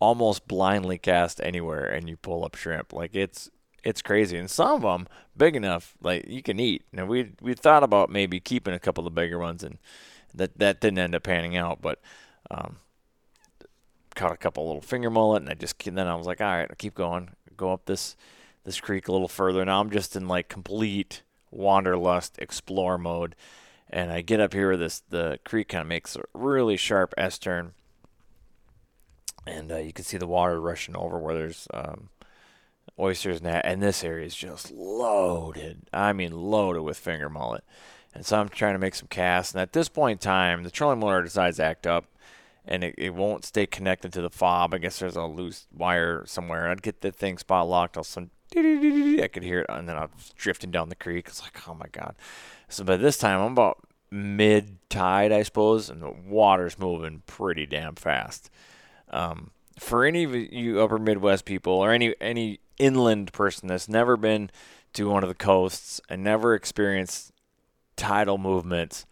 almost 0.00 0.48
blindly 0.48 0.98
cast 0.98 1.40
anywhere 1.42 1.84
and 1.86 2.08
you 2.08 2.16
pull 2.16 2.44
up 2.44 2.56
shrimp. 2.56 2.92
Like 2.92 3.14
it's 3.14 3.50
it's 3.84 4.02
crazy, 4.02 4.38
and 4.38 4.50
some 4.50 4.76
of 4.76 4.82
them 4.82 5.08
big 5.36 5.56
enough 5.56 5.94
like 6.02 6.26
you 6.28 6.42
can 6.42 6.60
eat. 6.60 6.84
Now 6.92 7.06
we 7.06 7.32
we 7.40 7.54
thought 7.54 7.82
about 7.82 8.10
maybe 8.10 8.40
keeping 8.40 8.74
a 8.74 8.78
couple 8.78 9.06
of 9.06 9.14
the 9.14 9.20
bigger 9.20 9.38
ones, 9.38 9.62
and 9.62 9.78
that 10.34 10.58
that 10.58 10.80
didn't 10.80 10.98
end 10.98 11.14
up 11.14 11.22
panning 11.22 11.56
out, 11.56 11.80
but 11.80 12.00
um, 12.52 12.76
caught 14.14 14.32
a 14.32 14.36
couple 14.36 14.66
little 14.66 14.82
finger 14.82 15.10
mullet, 15.10 15.42
and 15.42 15.50
I 15.50 15.54
just 15.54 15.78
then 15.78 16.06
I 16.06 16.14
was 16.14 16.26
like, 16.26 16.40
all 16.40 16.46
right, 16.46 16.68
I'll 16.68 16.76
keep 16.76 16.94
going, 16.94 17.30
go 17.56 17.72
up 17.72 17.86
this 17.86 18.16
this 18.64 18.80
creek 18.80 19.08
a 19.08 19.12
little 19.12 19.28
further. 19.28 19.64
Now 19.64 19.80
I'm 19.80 19.90
just 19.90 20.14
in 20.14 20.28
like 20.28 20.48
complete 20.48 21.22
wanderlust 21.50 22.38
explore 22.38 22.98
mode, 22.98 23.34
and 23.90 24.12
I 24.12 24.20
get 24.20 24.40
up 24.40 24.52
here 24.52 24.68
where 24.68 24.76
this 24.76 25.02
the 25.08 25.38
creek 25.44 25.68
kind 25.68 25.82
of 25.82 25.88
makes 25.88 26.14
a 26.16 26.22
really 26.34 26.76
sharp 26.76 27.14
S 27.16 27.38
turn, 27.38 27.72
and 29.46 29.72
uh, 29.72 29.78
you 29.78 29.92
can 29.92 30.04
see 30.04 30.18
the 30.18 30.26
water 30.26 30.60
rushing 30.60 30.96
over 30.96 31.18
where 31.18 31.34
there's 31.34 31.66
um, 31.72 32.10
oysters 32.98 33.38
and 33.38 33.46
that, 33.46 33.64
and 33.64 33.82
this 33.82 34.04
area 34.04 34.26
is 34.26 34.36
just 34.36 34.70
loaded. 34.70 35.88
I 35.92 36.12
mean, 36.12 36.32
loaded 36.32 36.82
with 36.82 36.98
finger 36.98 37.28
mullet. 37.28 37.64
And 38.14 38.26
so 38.26 38.38
I'm 38.38 38.50
trying 38.50 38.74
to 38.74 38.78
make 38.78 38.94
some 38.94 39.08
casts. 39.08 39.54
And 39.54 39.60
at 39.62 39.72
this 39.72 39.88
point 39.88 40.20
in 40.20 40.24
time, 40.24 40.64
the 40.64 40.70
trolling 40.70 41.00
motor 41.00 41.22
decides 41.22 41.56
to 41.56 41.64
act 41.64 41.86
up 41.86 42.04
and 42.64 42.84
it, 42.84 42.94
it 42.98 43.14
won't 43.14 43.44
stay 43.44 43.66
connected 43.66 44.12
to 44.12 44.22
the 44.22 44.30
fob. 44.30 44.74
I 44.74 44.78
guess 44.78 44.98
there's 44.98 45.16
a 45.16 45.24
loose 45.24 45.66
wire 45.72 46.24
somewhere. 46.26 46.70
I'd 46.70 46.82
get 46.82 47.00
the 47.00 47.12
thing 47.12 47.38
spot 47.38 47.68
locked. 47.68 47.96
A 47.96 48.04
sudden, 48.04 48.30
I 48.54 49.28
could 49.32 49.42
hear 49.42 49.60
it, 49.60 49.66
and 49.68 49.88
then 49.88 49.96
I 49.96 50.02
was 50.02 50.32
drifting 50.36 50.70
down 50.70 50.88
the 50.88 50.94
creek. 50.94 51.28
It's 51.28 51.42
like, 51.42 51.68
oh 51.68 51.74
my 51.74 51.86
god. 51.90 52.14
So 52.68 52.84
by 52.84 52.96
this 52.96 53.18
time, 53.18 53.40
I'm 53.40 53.52
about 53.52 53.86
mid 54.10 54.78
tide, 54.88 55.32
I 55.32 55.42
suppose, 55.42 55.88
and 55.88 56.02
the 56.02 56.10
water's 56.10 56.78
moving 56.78 57.22
pretty 57.26 57.66
damn 57.66 57.94
fast. 57.94 58.50
Um, 59.10 59.50
for 59.78 60.04
any 60.04 60.24
of 60.24 60.34
you 60.34 60.80
upper 60.80 60.98
Midwest 60.98 61.44
people 61.44 61.72
or 61.72 61.90
any 61.90 62.14
any 62.20 62.60
inland 62.78 63.32
person 63.32 63.68
that's 63.68 63.88
never 63.88 64.16
been 64.16 64.50
to 64.92 65.08
one 65.08 65.22
of 65.22 65.28
the 65.28 65.34
coasts 65.34 66.00
and 66.08 66.22
never 66.22 66.54
experienced 66.54 67.32
tidal 67.96 68.38
movements, 68.38 69.06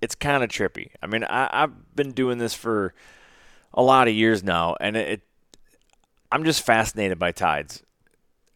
it's 0.00 0.14
kind 0.14 0.42
of 0.42 0.50
trippy. 0.50 0.90
I 1.02 1.06
mean, 1.06 1.24
I, 1.24 1.48
I've 1.50 1.94
been 1.94 2.12
doing 2.12 2.38
this 2.38 2.54
for 2.54 2.94
a 3.74 3.82
lot 3.82 4.08
of 4.08 4.14
years 4.14 4.42
now, 4.42 4.76
and 4.80 4.96
it, 4.96 5.08
it 5.08 5.20
I'm 6.30 6.44
just 6.44 6.62
fascinated 6.62 7.18
by 7.18 7.32
tides 7.32 7.82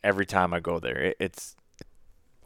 every 0.03 0.27
time 0.27 0.53
I 0.53 0.61
go 0.61 0.79
there. 0.79 0.99
It, 0.99 1.17
it's 1.19 1.57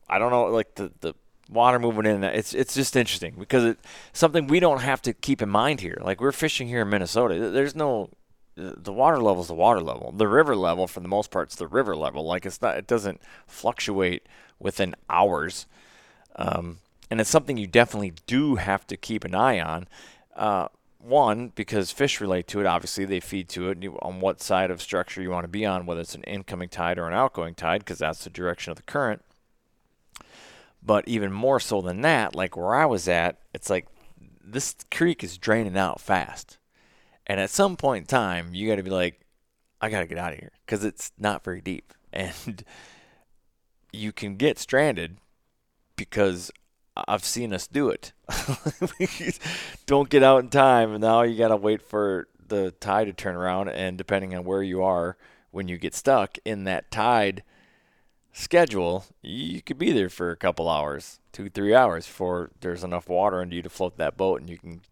I 0.09 0.19
don't 0.19 0.31
know, 0.31 0.47
like 0.47 0.75
the 0.75 0.93
the 1.01 1.15
water 1.49 1.79
moving 1.79 2.07
in. 2.07 2.25
It's 2.25 2.55
it's 2.55 2.75
just 2.75 2.97
interesting 2.97 3.35
because 3.39 3.65
it's 3.65 3.83
something 4.13 4.47
we 4.47 4.61
don't 4.61 4.81
have 4.81 5.03
to 5.03 5.13
keep 5.13 5.43
in 5.43 5.49
mind 5.49 5.81
here. 5.81 5.99
Like 6.01 6.21
we're 6.21 6.33
fishing 6.33 6.69
here 6.69 6.83
in 6.83 6.91
Minnesota. 6.91 7.51
There's 7.51 7.75
no 7.75 8.11
the 8.57 8.93
water 8.93 9.19
level 9.19 9.43
is 9.43 9.49
the 9.49 9.55
water 9.55 9.81
level. 9.81 10.13
The 10.13 10.29
river 10.29 10.57
level, 10.57 10.87
for 10.87 11.01
the 11.01 11.09
most 11.09 11.31
part, 11.31 11.51
is 11.51 11.57
the 11.57 11.67
river 11.67 11.95
level. 11.95 12.25
Like 12.25 12.47
it's 12.47 12.63
not. 12.63 12.77
It 12.77 12.87
doesn't 12.87 13.21
fluctuate 13.47 14.27
within 14.59 14.95
hours. 15.11 15.67
Um, 16.37 16.79
and 17.11 17.21
it's 17.21 17.31
something 17.31 17.57
you 17.57 17.67
definitely 17.67 18.15
do 18.27 18.57
have 18.57 18.87
to 18.89 18.97
keep 18.97 19.25
an 19.25 19.35
eye 19.35 19.61
on. 19.61 19.89
Uh, 20.35 20.69
one, 20.99 21.53
because 21.55 21.93
fish 21.93 22.21
relate 22.21 22.49
to 22.49 22.61
it. 22.61 22.67
Obviously, 22.67 23.05
they 23.05 23.21
feed 23.21 23.49
to 23.51 23.71
it. 23.71 23.85
On 24.03 24.21
what 24.21 24.43
side 24.43 24.71
of 24.71 24.83
structure 24.83 25.23
you 25.23 25.31
want 25.31 25.45
to 25.45 25.49
be 25.49 25.65
on, 25.65 25.87
whether 25.87 26.01
it's 26.01 26.17
an 26.17 26.25
incoming 26.25 26.69
tide 26.69 26.99
or 26.99 27.07
an 27.07 27.15
outgoing 27.15 27.55
tide, 27.55 27.81
because 27.81 27.99
that's 27.99 28.25
the 28.25 28.31
direction 28.31 28.73
of 28.73 28.77
the 28.77 28.83
current. 28.83 29.23
But 30.83 31.07
even 31.07 31.33
more 31.33 31.61
so 31.61 31.81
than 31.81 32.01
that, 32.03 32.35
like 32.35 32.57
where 32.57 32.75
I 32.75 32.87
was 32.87 33.09
at, 33.09 33.39
it's 33.55 33.71
like 33.71 33.87
this 34.45 34.75
creek 34.91 35.23
is 35.23 35.39
draining 35.39 35.77
out 35.77 36.01
fast. 36.01 36.59
And 37.27 37.41
at 37.41 37.51
some 37.51 37.77
point 37.77 38.03
in 38.03 38.07
time, 38.07 38.55
you 38.55 38.69
got 38.69 38.77
to 38.77 38.83
be 38.83 38.91
like, 38.91 39.21
I 39.81 39.91
got 39.91 40.01
to 40.01 40.07
get 40.07 40.19
out 40.19 40.33
of 40.33 40.39
here 40.39 40.53
because 40.65 40.85
it's 40.85 41.13
not 41.19 41.45
very 41.45 41.61
deep. 41.61 41.93
And 42.13 42.65
you 43.93 44.11
can 44.11 44.37
get 44.37 44.59
stranded 44.59 45.19
because 45.97 46.51
I've 47.09 47.25
seen 47.25 47.53
us 47.53 47.67
do 47.67 47.91
it. 47.91 48.13
Don't 49.87 50.09
get 50.09 50.23
out 50.23 50.43
in 50.43 50.49
time, 50.49 50.93
and 50.93 51.01
now 51.01 51.23
you 51.23 51.37
got 51.37 51.49
to 51.49 51.57
wait 51.57 51.83
for 51.83 52.29
the 52.49 52.71
tide 52.73 53.07
to 53.07 53.13
turn 53.13 53.35
around. 53.35 53.69
And 53.69 53.99
depending 53.99 54.35
on 54.35 54.45
where 54.45 54.63
you 54.63 54.83
are 54.83 55.17
when 55.51 55.69
you 55.69 55.79
get 55.79 55.95
stuck 55.95 56.39
in 56.45 56.65
that 56.65 56.91
tide 56.91 57.43
schedule, 58.33 59.07
you 59.23 59.63
could 59.63 59.79
be 59.79 59.93
there 59.93 60.11
for 60.11 60.31
a 60.31 60.37
couple 60.37 60.69
hours, 60.69 61.19
two, 61.33 61.49
three 61.49 61.75
hours 61.75 62.07
before 62.07 62.51
there's 62.61 62.85
enough 62.85 63.09
water 63.09 63.41
under 63.41 63.57
you 63.57 63.63
to 63.63 63.71
float 63.71 63.97
that 63.97 64.17
boat 64.17 64.41
and 64.41 64.51
you 64.51 64.59
can 64.59 64.83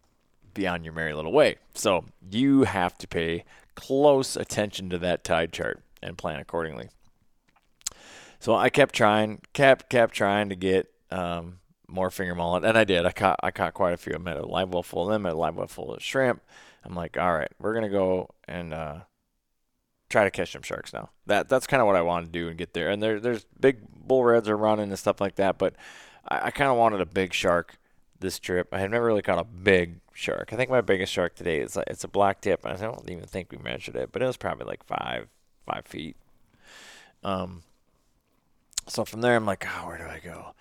be 0.53 0.65
on 0.65 0.83
your 0.83 0.93
merry 0.93 1.13
little 1.13 1.31
way. 1.31 1.57
So 1.75 2.05
you 2.31 2.63
have 2.63 2.97
to 2.97 3.07
pay 3.07 3.45
close 3.75 4.35
attention 4.35 4.89
to 4.89 4.97
that 4.99 5.23
tide 5.23 5.53
chart 5.53 5.83
and 6.01 6.17
plan 6.17 6.39
accordingly. 6.39 6.89
So 8.39 8.55
I 8.55 8.69
kept 8.69 8.95
trying, 8.95 9.41
kept 9.53 9.89
kept 9.89 10.15
trying 10.15 10.49
to 10.49 10.55
get 10.55 10.91
um, 11.11 11.59
more 11.87 12.09
finger 12.11 12.35
mullet, 12.35 12.63
and 12.63 12.77
I 12.77 12.83
did. 12.83 13.05
I 13.05 13.11
caught 13.11 13.39
I 13.43 13.51
caught 13.51 13.73
quite 13.73 13.93
a 13.93 13.97
few. 13.97 14.13
I 14.15 14.17
met 14.17 14.37
a 14.37 14.45
live 14.45 14.73
well 14.73 14.83
full 14.83 15.03
of 15.03 15.11
them, 15.11 15.25
a 15.25 15.33
live 15.33 15.55
well 15.55 15.67
full 15.67 15.93
of 15.93 16.03
shrimp. 16.03 16.41
I'm 16.83 16.95
like, 16.95 17.17
all 17.17 17.33
right, 17.33 17.51
we're 17.59 17.73
gonna 17.73 17.89
go 17.89 18.29
and 18.47 18.73
uh, 18.73 18.99
try 20.09 20.23
to 20.23 20.31
catch 20.31 20.51
some 20.51 20.61
sharks 20.61 20.93
now. 20.93 21.09
That 21.25 21.49
that's 21.49 21.67
kind 21.67 21.81
of 21.81 21.87
what 21.87 21.95
I 21.95 22.01
wanted 22.01 22.27
to 22.27 22.31
do 22.31 22.47
and 22.47 22.57
get 22.57 22.73
there. 22.73 22.89
And 22.89 23.01
there 23.01 23.19
there's 23.19 23.45
big 23.59 23.79
bull 23.89 24.23
reds 24.23 24.49
are 24.49 24.57
running 24.57 24.89
and 24.89 24.99
stuff 24.99 25.19
like 25.21 25.35
that, 25.35 25.57
but 25.57 25.75
I, 26.27 26.47
I 26.47 26.51
kind 26.51 26.71
of 26.71 26.77
wanted 26.77 27.01
a 27.01 27.05
big 27.05 27.33
shark 27.33 27.77
this 28.19 28.39
trip. 28.39 28.69
I 28.71 28.79
had 28.79 28.91
never 28.91 29.05
really 29.05 29.21
caught 29.21 29.39
a 29.39 29.43
big 29.43 29.99
shark. 30.13 30.53
I 30.53 30.55
think 30.55 30.69
my 30.69 30.81
biggest 30.81 31.11
shark 31.11 31.35
today 31.35 31.59
is 31.59 31.75
like, 31.75 31.87
it's 31.87 32.03
a 32.03 32.07
black 32.07 32.41
tip. 32.41 32.65
I 32.65 32.75
don't 32.75 33.09
even 33.09 33.25
think 33.25 33.51
we 33.51 33.57
measured 33.57 33.95
it, 33.95 34.11
but 34.11 34.21
it 34.21 34.25
was 34.25 34.37
probably 34.37 34.65
like 34.65 34.83
five 34.83 35.27
five 35.65 35.85
feet. 35.85 36.15
Um. 37.23 37.63
So 38.87 39.03
from 39.03 39.21
there, 39.21 39.35
I'm 39.35 39.47
like, 39.47 39.65
oh, 39.67 39.87
where 39.87 39.97
do 39.97 40.03
I 40.03 40.19
go? 40.19 40.53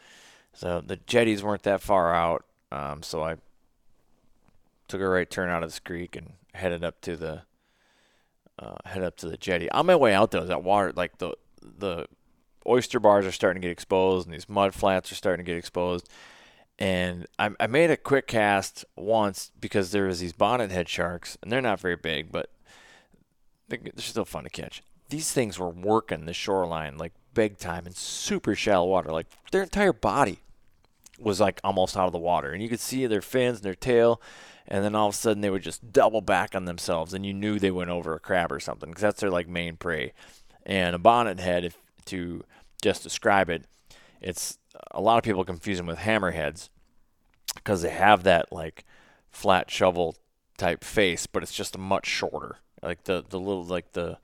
So 0.55 0.81
the 0.81 0.97
jetties 0.97 1.43
weren't 1.43 1.65
that 1.65 1.81
far 1.81 2.15
out, 2.15 2.45
um, 2.71 3.03
so 3.03 3.23
I 3.23 3.37
took 4.89 5.01
a 5.01 5.09
right 5.09 5.29
turn 5.29 5.51
out 5.51 5.63
of 5.63 5.71
this 5.71 5.81
creek 5.81 6.15
and 6.17 6.35
headed 6.55 6.85
up 6.85 7.01
to 7.03 7.17
the 7.17 7.43
uh, 8.59 8.77
head 8.85 9.03
up 9.03 9.17
to 9.17 9.29
the 9.29 9.37
jetty. 9.37 9.69
On 9.71 9.87
my 9.87 9.97
way 9.97 10.15
out 10.15 10.31
though, 10.31 10.45
that 10.45 10.63
water 10.63 10.93
like 10.95 11.19
the 11.19 11.35
the 11.61 12.07
oyster 12.67 13.01
bars 13.01 13.27
are 13.27 13.33
starting 13.33 13.61
to 13.61 13.67
get 13.67 13.73
exposed, 13.73 14.27
and 14.27 14.35
these 14.35 14.49
mud 14.49 14.75
flats 14.75 15.11
are 15.11 15.17
starting 15.17 15.45
to 15.45 15.51
get 15.51 15.59
exposed. 15.59 16.09
And 16.79 17.27
I, 17.39 17.51
I 17.61 17.67
made 17.67 17.91
a 17.91 17.97
quick 17.97 18.27
cast 18.27 18.85
once 18.97 19.53
because 19.61 19.93
there 19.93 20.07
was 20.07 20.21
these 20.21 20.33
bonnet 20.33 20.71
head 20.71 20.89
sharks, 20.89 21.37
and 21.43 21.51
they're 21.51 21.61
not 21.61 21.81
very 21.81 21.97
big, 21.97 22.33
but 22.33 22.51
they're 23.69 23.81
still 23.99 24.25
fun 24.25 24.45
to 24.45 24.51
catch. 24.51 24.83
These 25.09 25.33
things 25.33 25.59
were 25.59 25.69
working 25.69 26.25
the 26.25 26.33
shoreline 26.33 26.97
like 26.99 27.13
big 27.35 27.59
time 27.59 27.87
in 27.87 27.93
super 27.93 28.55
shallow 28.55 28.87
water. 28.87 29.11
Like 29.11 29.27
their 29.51 29.63
entire 29.63 29.93
body 29.93 30.41
was 31.19 31.41
like 31.41 31.61
almost 31.63 31.97
out 31.97 32.07
of 32.07 32.13
the 32.13 32.19
water, 32.19 32.53
and 32.53 32.63
you 32.63 32.69
could 32.69 32.81
see 32.81 33.07
their 33.07 33.23
fins 33.23 33.59
and 33.59 33.65
their 33.65 33.75
tail. 33.75 34.21
And 34.67 34.83
then 34.83 34.95
all 34.95 35.09
of 35.09 35.15
a 35.15 35.19
sudden 35.19 35.43
they 35.43 35.51
would 35.51 35.63
just 35.63 35.93
double 35.93 36.23
back 36.23 36.55
on 36.55 36.65
themselves, 36.65 37.13
and 37.13 37.27
you 37.27 37.35
knew 37.35 37.59
they 37.59 37.71
went 37.71 37.91
over 37.91 38.15
a 38.15 38.21
crab 38.21 38.51
or 38.51 38.61
something 38.61 38.89
because 38.89 39.03
that's 39.03 39.21
their 39.21 39.31
like 39.31 39.49
main 39.49 39.77
prey. 39.77 40.13
And 40.65 40.95
a 40.95 40.99
bonnet 40.99 41.41
head, 41.41 41.65
if 41.65 41.77
to 42.07 42.45
just 42.81 43.03
describe 43.03 43.51
it, 43.51 43.65
it's 44.21 44.59
a 44.91 45.01
lot 45.01 45.19
of 45.19 45.25
people 45.25 45.45
confuse 45.45 45.77
them 45.77 45.87
with 45.87 45.99
hammerheads 45.99 46.71
because 47.55 47.83
they 47.83 47.91
have 47.91 48.25
that 48.25 48.53
like 48.53 48.85
flat 49.31 49.71
shovel 49.71 50.17
type 50.57 50.83
face, 50.83 51.27
but 51.27 51.43
it's 51.43 51.53
just 51.53 51.77
much 51.77 52.07
shorter. 52.07 52.57
Like 52.83 53.05
the 53.05 53.25
the 53.29 53.39
little 53.39 53.65
like 53.65 53.93
the 53.93 54.19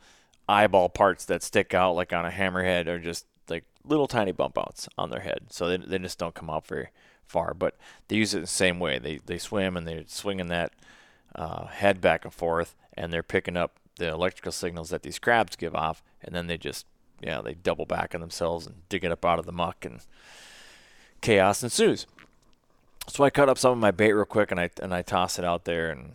eyeball 0.51 0.89
parts 0.89 1.25
that 1.27 1.43
stick 1.43 1.75
out 1.75 1.95
like 1.95 2.13
on 2.13 2.27
a 2.27 2.31
hammerhead 2.31 2.87
are 2.87 2.99
just 2.99 3.27
like 3.49 3.65
little 3.85 4.09
tiny 4.09 4.33
bump 4.33 4.59
outs 4.59 4.89
on 4.99 5.11
their 5.11 5.21
head. 5.21 5.47
So 5.51 5.69
they, 5.69 5.77
they 5.77 5.99
just 5.99 6.19
don't 6.19 6.35
come 6.35 6.51
out 6.51 6.67
very 6.67 6.89
far. 7.25 7.55
But 7.55 7.77
they 8.09 8.17
use 8.17 8.35
it 8.35 8.41
the 8.41 8.47
same 8.47 8.81
way. 8.81 8.99
They, 8.99 9.21
they 9.25 9.39
swim 9.39 9.77
and 9.77 9.87
they're 9.87 10.05
swinging 10.07 10.49
that 10.49 10.73
uh, 11.35 11.67
head 11.67 12.01
back 12.01 12.25
and 12.25 12.35
forth 12.35 12.75
and 12.95 13.13
they're 13.13 13.23
picking 13.23 13.57
up 13.57 13.79
the 13.97 14.09
electrical 14.09 14.53
signals 14.53 14.91
that 14.91 15.03
these 15.03 15.19
crabs 15.19 15.57
give 15.57 15.75
off. 15.75 16.03
And 16.23 16.35
then 16.35 16.49
they 16.49 16.59
just, 16.59 16.87
yeah, 17.23 17.41
they 17.41 17.55
double 17.55 17.87
back 17.87 18.15
on 18.15 18.21
themselves 18.21 18.67
and 18.67 18.89
dig 18.89 19.05
it 19.05 19.13
up 19.13 19.25
out 19.25 19.39
of 19.39 19.47
the 19.47 19.53
muck 19.53 19.85
and 19.85 20.01
chaos 21.21 21.63
ensues. 21.63 22.07
So 23.09 23.25
I 23.25 23.31
cut 23.31 23.49
up 23.49 23.59
some 23.59 23.73
of 23.73 23.79
my 23.79 23.91
bait 23.91 24.13
real 24.13 24.25
quick 24.25 24.51
and 24.51 24.61
I 24.61 24.71
and 24.83 24.95
I 24.95 25.03
toss 25.03 25.39
it 25.39 25.45
out 25.45 25.65
there 25.65 25.91
and 25.91 26.13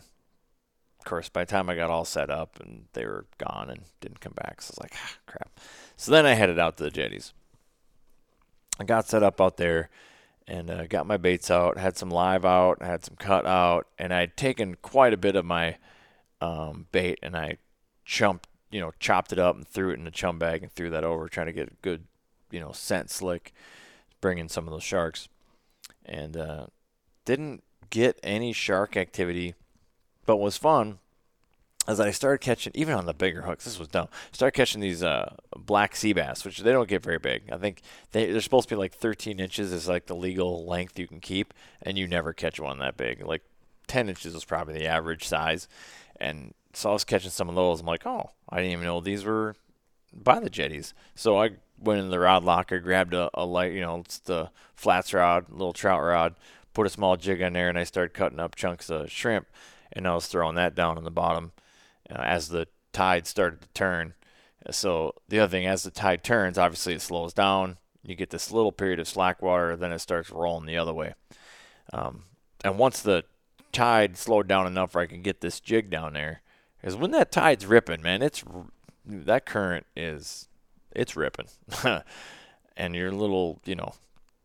course, 1.05 1.29
by 1.29 1.45
the 1.45 1.51
time 1.51 1.69
I 1.69 1.75
got 1.75 1.89
all 1.89 2.05
set 2.05 2.29
up 2.29 2.59
and 2.59 2.85
they 2.93 3.05
were 3.05 3.25
gone 3.37 3.69
and 3.69 3.81
didn't 4.01 4.19
come 4.19 4.33
back, 4.33 4.61
so 4.61 4.67
I 4.67 4.73
was 4.73 4.79
like, 4.79 4.93
ah, 4.95 5.15
crap. 5.25 5.59
So 5.95 6.11
then 6.11 6.25
I 6.25 6.33
headed 6.33 6.59
out 6.59 6.77
to 6.77 6.83
the 6.83 6.91
jetties. 6.91 7.33
I 8.79 8.83
got 8.83 9.07
set 9.07 9.23
up 9.23 9.39
out 9.39 9.57
there 9.57 9.89
and 10.47 10.69
uh, 10.69 10.85
got 10.87 11.07
my 11.07 11.17
baits 11.17 11.49
out, 11.49 11.77
had 11.77 11.97
some 11.97 12.09
live 12.09 12.45
out, 12.45 12.81
had 12.81 13.05
some 13.05 13.15
cut 13.15 13.45
out, 13.45 13.87
and 13.97 14.13
I'd 14.13 14.35
taken 14.35 14.75
quite 14.81 15.13
a 15.13 15.17
bit 15.17 15.35
of 15.35 15.45
my 15.45 15.77
um, 16.41 16.87
bait 16.91 17.19
and 17.23 17.35
I 17.35 17.57
chumped, 18.03 18.47
you 18.69 18.81
know, 18.81 18.91
chopped 18.99 19.31
it 19.31 19.39
up 19.39 19.55
and 19.55 19.67
threw 19.67 19.91
it 19.91 19.99
in 19.99 20.07
a 20.07 20.11
chum 20.11 20.37
bag 20.37 20.61
and 20.61 20.71
threw 20.71 20.89
that 20.89 21.03
over, 21.03 21.27
trying 21.27 21.47
to 21.47 21.53
get 21.53 21.69
a 21.69 21.75
good, 21.81 22.03
you 22.51 22.59
know, 22.59 22.71
scent 22.71 23.09
slick, 23.09 23.53
bring 24.21 24.37
in 24.37 24.49
some 24.49 24.67
of 24.67 24.71
those 24.71 24.83
sharks. 24.83 25.29
And 26.07 26.37
uh, 26.37 26.67
didn't 27.25 27.63
get 27.89 28.19
any 28.21 28.53
shark 28.53 28.95
activity 28.95 29.55
but 30.25 30.37
was 30.37 30.57
fun 30.57 30.99
as 31.87 31.99
I 31.99 32.11
started 32.11 32.39
catching, 32.43 32.71
even 32.75 32.95
on 32.95 33.05
the 33.05 33.13
bigger 33.13 33.43
hooks, 33.43 33.65
this 33.65 33.77
was 33.77 33.87
dumb. 33.87 34.07
Started 34.31 34.55
catching 34.55 34.81
these 34.81 35.03
uh, 35.03 35.35
black 35.55 35.95
sea 35.95 36.13
bass, 36.13 36.43
which 36.43 36.59
they 36.59 36.71
don't 36.71 36.89
get 36.89 37.03
very 37.03 37.19
big. 37.19 37.43
I 37.51 37.57
think 37.57 37.81
they, 38.11 38.31
they're 38.31 38.41
supposed 38.41 38.69
to 38.69 38.75
be 38.75 38.79
like 38.79 38.93
13 38.93 39.39
inches 39.39 39.71
is 39.71 39.87
like 39.87 40.07
the 40.07 40.15
legal 40.15 40.65
length 40.65 40.97
you 40.97 41.07
can 41.07 41.19
keep, 41.19 41.53
and 41.81 41.97
you 41.97 42.07
never 42.07 42.33
catch 42.33 42.59
one 42.59 42.79
that 42.79 42.97
big. 42.97 43.23
Like 43.23 43.43
10 43.87 44.09
inches 44.09 44.33
was 44.33 44.45
probably 44.45 44.73
the 44.73 44.87
average 44.87 45.27
size, 45.27 45.67
and 46.19 46.53
so 46.73 46.89
I 46.89 46.93
was 46.93 47.03
catching 47.03 47.31
some 47.31 47.49
of 47.49 47.55
those. 47.55 47.81
I'm 47.81 47.85
like, 47.85 48.05
oh, 48.05 48.31
I 48.49 48.57
didn't 48.57 48.71
even 48.71 48.85
know 48.85 48.99
these 48.99 49.23
were 49.23 49.55
by 50.11 50.39
the 50.39 50.49
jetties. 50.49 50.93
So 51.13 51.39
I 51.39 51.51
went 51.77 52.01
in 52.01 52.09
the 52.09 52.19
rod 52.19 52.43
locker, 52.43 52.79
grabbed 52.79 53.13
a, 53.13 53.29
a 53.33 53.45
light, 53.45 53.73
you 53.73 53.81
know, 53.81 53.99
it's 53.99 54.17
the 54.19 54.49
flats 54.73 55.13
rod, 55.13 55.51
little 55.51 55.73
trout 55.73 56.01
rod, 56.01 56.35
put 56.73 56.87
a 56.87 56.89
small 56.89 57.15
jig 57.15 57.43
on 57.43 57.53
there, 57.53 57.69
and 57.69 57.77
I 57.77 57.83
started 57.83 58.15
cutting 58.15 58.39
up 58.39 58.55
chunks 58.55 58.89
of 58.89 59.11
shrimp 59.11 59.45
and 59.95 60.07
I 60.07 60.13
was 60.13 60.27
throwing 60.27 60.55
that 60.55 60.75
down 60.75 60.97
on 60.97 61.03
the 61.03 61.11
bottom 61.11 61.53
uh, 62.09 62.15
as 62.19 62.49
the 62.49 62.67
tide 62.91 63.27
started 63.27 63.61
to 63.61 63.67
turn. 63.69 64.13
So 64.71 65.13
the 65.29 65.39
other 65.39 65.51
thing, 65.51 65.65
as 65.65 65.83
the 65.83 65.91
tide 65.91 66.23
turns, 66.23 66.57
obviously 66.57 66.93
it 66.93 67.01
slows 67.01 67.33
down. 67.33 67.77
You 68.03 68.15
get 68.15 68.29
this 68.29 68.51
little 68.51 68.71
period 68.71 68.99
of 68.99 69.07
slack 69.07 69.41
water, 69.41 69.75
then 69.75 69.91
it 69.91 69.99
starts 69.99 70.29
rolling 70.29 70.65
the 70.65 70.77
other 70.77 70.93
way. 70.93 71.13
Um, 71.93 72.23
and 72.63 72.77
once 72.77 73.01
the 73.01 73.25
tide 73.71 74.17
slowed 74.17 74.47
down 74.47 74.67
enough 74.67 74.95
where 74.95 75.03
I 75.03 75.07
can 75.07 75.21
get 75.21 75.41
this 75.41 75.59
jig 75.59 75.89
down 75.89 76.13
there, 76.13 76.41
because 76.79 76.95
when 76.95 77.11
that 77.11 77.31
tide's 77.31 77.65
ripping, 77.65 78.01
man, 78.01 78.21
it's 78.21 78.43
that 79.05 79.45
current 79.45 79.85
is 79.95 80.47
it's 80.91 81.15
ripping, 81.15 81.47
and 82.77 82.95
your 82.95 83.11
little 83.11 83.59
you 83.65 83.75
know 83.75 83.93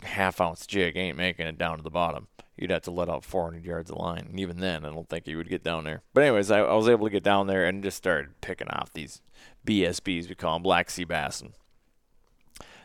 half 0.03 0.41
ounce 0.41 0.67
jig 0.67 0.97
ain't 0.97 1.17
making 1.17 1.47
it 1.47 1.59
down 1.59 1.77
to 1.77 1.83
the 1.83 1.91
bottom 1.91 2.29
you'd 2.61 2.71
have 2.71 2.83
to 2.83 2.91
let 2.91 3.09
out 3.09 3.25
400 3.25 3.65
yards 3.65 3.91
of 3.91 3.97
line. 3.97 4.27
And 4.29 4.39
even 4.39 4.61
then, 4.61 4.85
I 4.85 4.91
don't 4.91 5.09
think 5.09 5.27
you 5.27 5.37
would 5.37 5.49
get 5.49 5.65
down 5.65 5.85
there. 5.85 6.03
But 6.13 6.25
anyways, 6.25 6.51
I, 6.51 6.61
I, 6.61 6.75
was 6.75 6.89
able 6.89 7.07
to 7.07 7.11
get 7.11 7.23
down 7.23 7.47
there 7.47 7.65
and 7.65 7.83
just 7.83 7.97
started 7.97 8.41
picking 8.41 8.69
off 8.69 8.93
these 8.93 9.23
BSBs, 9.67 10.29
we 10.29 10.35
call 10.35 10.55
them 10.55 10.63
black 10.63 10.91
sea 10.91 11.05
bass. 11.05 11.41
And 11.41 11.55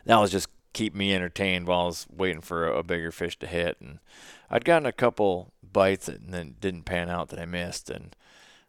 that 0.06 0.18
was 0.18 0.30
just 0.30 0.48
keep 0.72 0.94
me 0.94 1.14
entertained 1.14 1.66
while 1.66 1.82
I 1.82 1.86
was 1.86 2.06
waiting 2.10 2.40
for 2.40 2.66
a, 2.66 2.78
a 2.78 2.82
bigger 2.82 3.12
fish 3.12 3.38
to 3.40 3.46
hit. 3.46 3.76
And 3.80 3.98
I'd 4.50 4.64
gotten 4.64 4.86
a 4.86 4.92
couple 4.92 5.52
bites 5.62 6.08
and 6.08 6.32
then 6.32 6.56
didn't 6.60 6.84
pan 6.84 7.10
out 7.10 7.28
that 7.28 7.38
I 7.38 7.44
missed. 7.44 7.90
And 7.90 8.16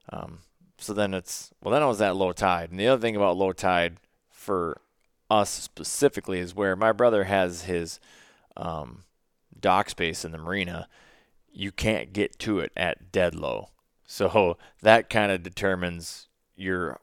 um, 0.09 0.39
so 0.77 0.93
then 0.93 1.13
it's 1.13 1.51
well, 1.61 1.73
then 1.73 1.83
I 1.83 1.87
was 1.87 2.01
at 2.01 2.15
low 2.15 2.33
tide. 2.33 2.71
And 2.71 2.79
the 2.79 2.87
other 2.87 3.01
thing 3.01 3.15
about 3.15 3.37
low 3.37 3.53
tide 3.53 3.97
for 4.29 4.81
us 5.29 5.49
specifically 5.49 6.39
is 6.39 6.55
where 6.55 6.75
my 6.75 6.91
brother 6.91 7.25
has 7.25 7.63
his 7.63 7.99
um, 8.55 9.03
dock 9.61 9.89
space 9.89 10.23
in 10.23 10.31
the 10.31 10.37
marina, 10.37 10.87
you 11.51 11.71
can't 11.71 12.13
get 12.13 12.37
to 12.39 12.59
it 12.59 12.71
at 12.77 13.11
dead 13.11 13.35
low. 13.35 13.69
So 14.05 14.57
that 14.81 15.09
kind 15.09 15.31
of 15.31 15.43
determines 15.43 16.27
your 16.55 16.99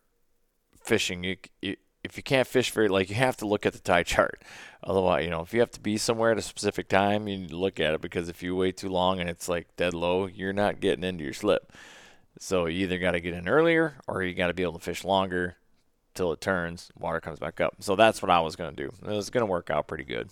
fishing. 0.82 1.24
You, 1.24 1.36
you, 1.60 1.76
if 2.02 2.16
you 2.16 2.22
can't 2.22 2.46
fish 2.46 2.70
very, 2.70 2.88
like 2.88 3.08
you 3.08 3.16
have 3.16 3.36
to 3.38 3.46
look 3.46 3.66
at 3.66 3.72
the 3.72 3.78
tide 3.78 4.06
chart. 4.06 4.42
Otherwise, 4.84 5.24
you 5.24 5.30
know, 5.30 5.40
if 5.40 5.54
you 5.54 5.60
have 5.60 5.70
to 5.70 5.80
be 5.80 5.96
somewhere 5.96 6.32
at 6.32 6.38
a 6.38 6.42
specific 6.42 6.88
time, 6.88 7.26
you 7.26 7.38
need 7.38 7.48
to 7.48 7.56
look 7.56 7.80
at 7.80 7.94
it 7.94 8.02
because 8.02 8.28
if 8.28 8.42
you 8.42 8.54
wait 8.54 8.76
too 8.76 8.90
long 8.90 9.18
and 9.18 9.30
it's 9.30 9.48
like 9.48 9.74
dead 9.76 9.94
low, 9.94 10.26
you're 10.26 10.52
not 10.52 10.80
getting 10.80 11.04
into 11.04 11.24
your 11.24 11.32
slip. 11.32 11.72
So 12.38 12.66
you 12.66 12.84
either 12.84 12.98
got 12.98 13.12
to 13.12 13.20
get 13.20 13.32
in 13.32 13.48
earlier 13.48 13.96
or 14.06 14.22
you 14.22 14.34
got 14.34 14.48
to 14.48 14.54
be 14.54 14.62
able 14.62 14.74
to 14.74 14.84
fish 14.84 15.04
longer 15.04 15.56
till 16.14 16.32
it 16.32 16.40
turns, 16.40 16.90
water 16.98 17.20
comes 17.20 17.38
back 17.38 17.60
up. 17.60 17.76
So 17.80 17.96
that's 17.96 18.20
what 18.20 18.30
I 18.30 18.40
was 18.40 18.56
going 18.56 18.74
to 18.74 18.84
do. 18.84 18.92
It 19.02 19.16
was 19.16 19.30
going 19.30 19.42
to 19.42 19.50
work 19.50 19.70
out 19.70 19.88
pretty 19.88 20.04
good 20.04 20.28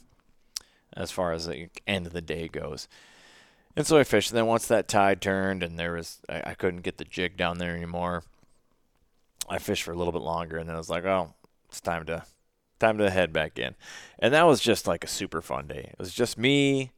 as 0.96 1.10
far 1.10 1.32
as 1.32 1.46
the 1.46 1.68
end 1.86 2.06
of 2.06 2.12
the 2.12 2.20
day 2.20 2.48
goes. 2.48 2.88
And 3.76 3.86
so 3.86 3.98
I 3.98 4.04
fished. 4.04 4.30
And 4.30 4.38
then 4.38 4.46
once 4.46 4.66
that 4.66 4.88
tide 4.88 5.20
turned 5.20 5.62
and 5.62 5.78
there 5.78 5.94
was, 5.94 6.20
I, 6.28 6.42
I 6.46 6.54
couldn't 6.54 6.82
get 6.82 6.98
the 6.98 7.04
jig 7.04 7.36
down 7.36 7.58
there 7.58 7.74
anymore. 7.74 8.22
I 9.48 9.58
fished 9.58 9.82
for 9.82 9.92
a 9.92 9.96
little 9.96 10.12
bit 10.12 10.22
longer, 10.22 10.56
and 10.56 10.68
then 10.68 10.76
I 10.76 10.78
was 10.78 10.90
like, 10.90 11.04
oh, 11.04 11.34
it's 11.68 11.80
time 11.80 12.06
to, 12.06 12.24
time 12.78 12.98
to 12.98 13.10
head 13.10 13.32
back 13.32 13.58
in. 13.58 13.74
And 14.18 14.32
that 14.34 14.46
was 14.46 14.60
just 14.60 14.86
like 14.86 15.04
a 15.04 15.08
super 15.08 15.42
fun 15.42 15.66
day. 15.66 15.90
It 15.92 15.98
was 15.98 16.14
just 16.14 16.38
me. 16.38 16.92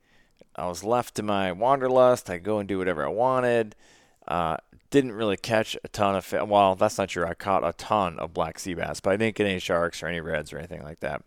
I 0.56 0.66
was 0.66 0.84
left 0.84 1.14
to 1.16 1.22
my 1.22 1.52
wanderlust. 1.52 2.30
I 2.30 2.38
go 2.38 2.58
and 2.58 2.68
do 2.68 2.78
whatever 2.78 3.04
I 3.04 3.08
wanted. 3.08 3.74
Uh, 4.28 4.58
didn't 4.90 5.12
really 5.12 5.36
catch 5.36 5.76
a 5.82 5.88
ton 5.88 6.14
of 6.14 6.24
fish. 6.24 6.42
Well, 6.46 6.76
that's 6.76 6.98
not 6.98 7.08
true. 7.08 7.26
I 7.26 7.34
caught 7.34 7.66
a 7.66 7.72
ton 7.72 8.18
of 8.18 8.32
black 8.32 8.58
sea 8.58 8.74
bass, 8.74 9.00
but 9.00 9.10
I 9.10 9.16
didn't 9.16 9.36
get 9.36 9.46
any 9.46 9.58
sharks 9.58 10.02
or 10.02 10.06
any 10.06 10.20
reds 10.20 10.52
or 10.52 10.58
anything 10.58 10.82
like 10.82 11.00
that. 11.00 11.22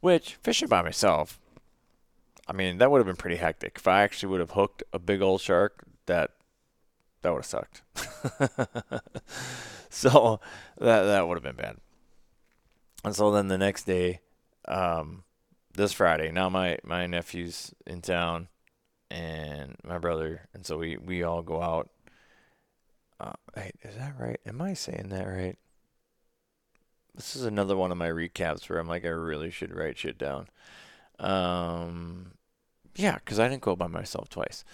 Which 0.00 0.36
fishing 0.42 0.68
by 0.68 0.82
myself, 0.82 1.40
I 2.48 2.54
mean, 2.54 2.78
that 2.78 2.90
would 2.90 2.98
have 2.98 3.06
been 3.06 3.16
pretty 3.16 3.36
hectic. 3.36 3.74
If 3.76 3.86
I 3.86 4.02
actually 4.02 4.30
would 4.30 4.40
have 4.40 4.52
hooked 4.52 4.82
a 4.92 4.98
big 4.98 5.20
old 5.20 5.42
shark, 5.42 5.84
that 6.06 6.30
that 7.22 7.32
would 7.32 7.44
have 7.44 7.46
sucked. 7.46 7.82
so 9.90 10.40
that 10.78 11.02
that 11.02 11.28
would 11.28 11.34
have 11.36 11.42
been 11.42 11.56
bad. 11.56 11.76
And 13.04 13.14
so 13.14 13.30
then 13.30 13.48
the 13.48 13.58
next 13.58 13.84
day, 13.84 14.20
um, 14.66 15.24
this 15.74 15.92
Friday, 15.92 16.30
now 16.32 16.48
my 16.48 16.78
my 16.84 17.06
nephew's 17.06 17.74
in 17.86 18.00
town, 18.00 18.48
and 19.10 19.76
my 19.84 19.98
brother, 19.98 20.48
and 20.54 20.64
so 20.64 20.78
we 20.78 20.96
we 20.96 21.22
all 21.22 21.42
go 21.42 21.62
out. 21.62 21.90
Uh, 23.20 23.32
hey, 23.54 23.72
is 23.82 23.96
that 23.96 24.14
right? 24.18 24.40
Am 24.46 24.62
I 24.62 24.74
saying 24.74 25.08
that 25.10 25.26
right? 25.26 25.58
This 27.14 27.34
is 27.34 27.44
another 27.44 27.76
one 27.76 27.90
of 27.90 27.98
my 27.98 28.08
recaps 28.08 28.68
where 28.68 28.78
I'm 28.78 28.86
like, 28.86 29.04
I 29.04 29.08
really 29.08 29.50
should 29.50 29.74
write 29.74 29.98
shit 29.98 30.18
down. 30.18 30.48
Um, 31.18 32.37
yeah, 32.98 33.14
because 33.14 33.38
I 33.38 33.48
didn't 33.48 33.62
go 33.62 33.76
by 33.76 33.86
myself 33.86 34.28
twice. 34.28 34.64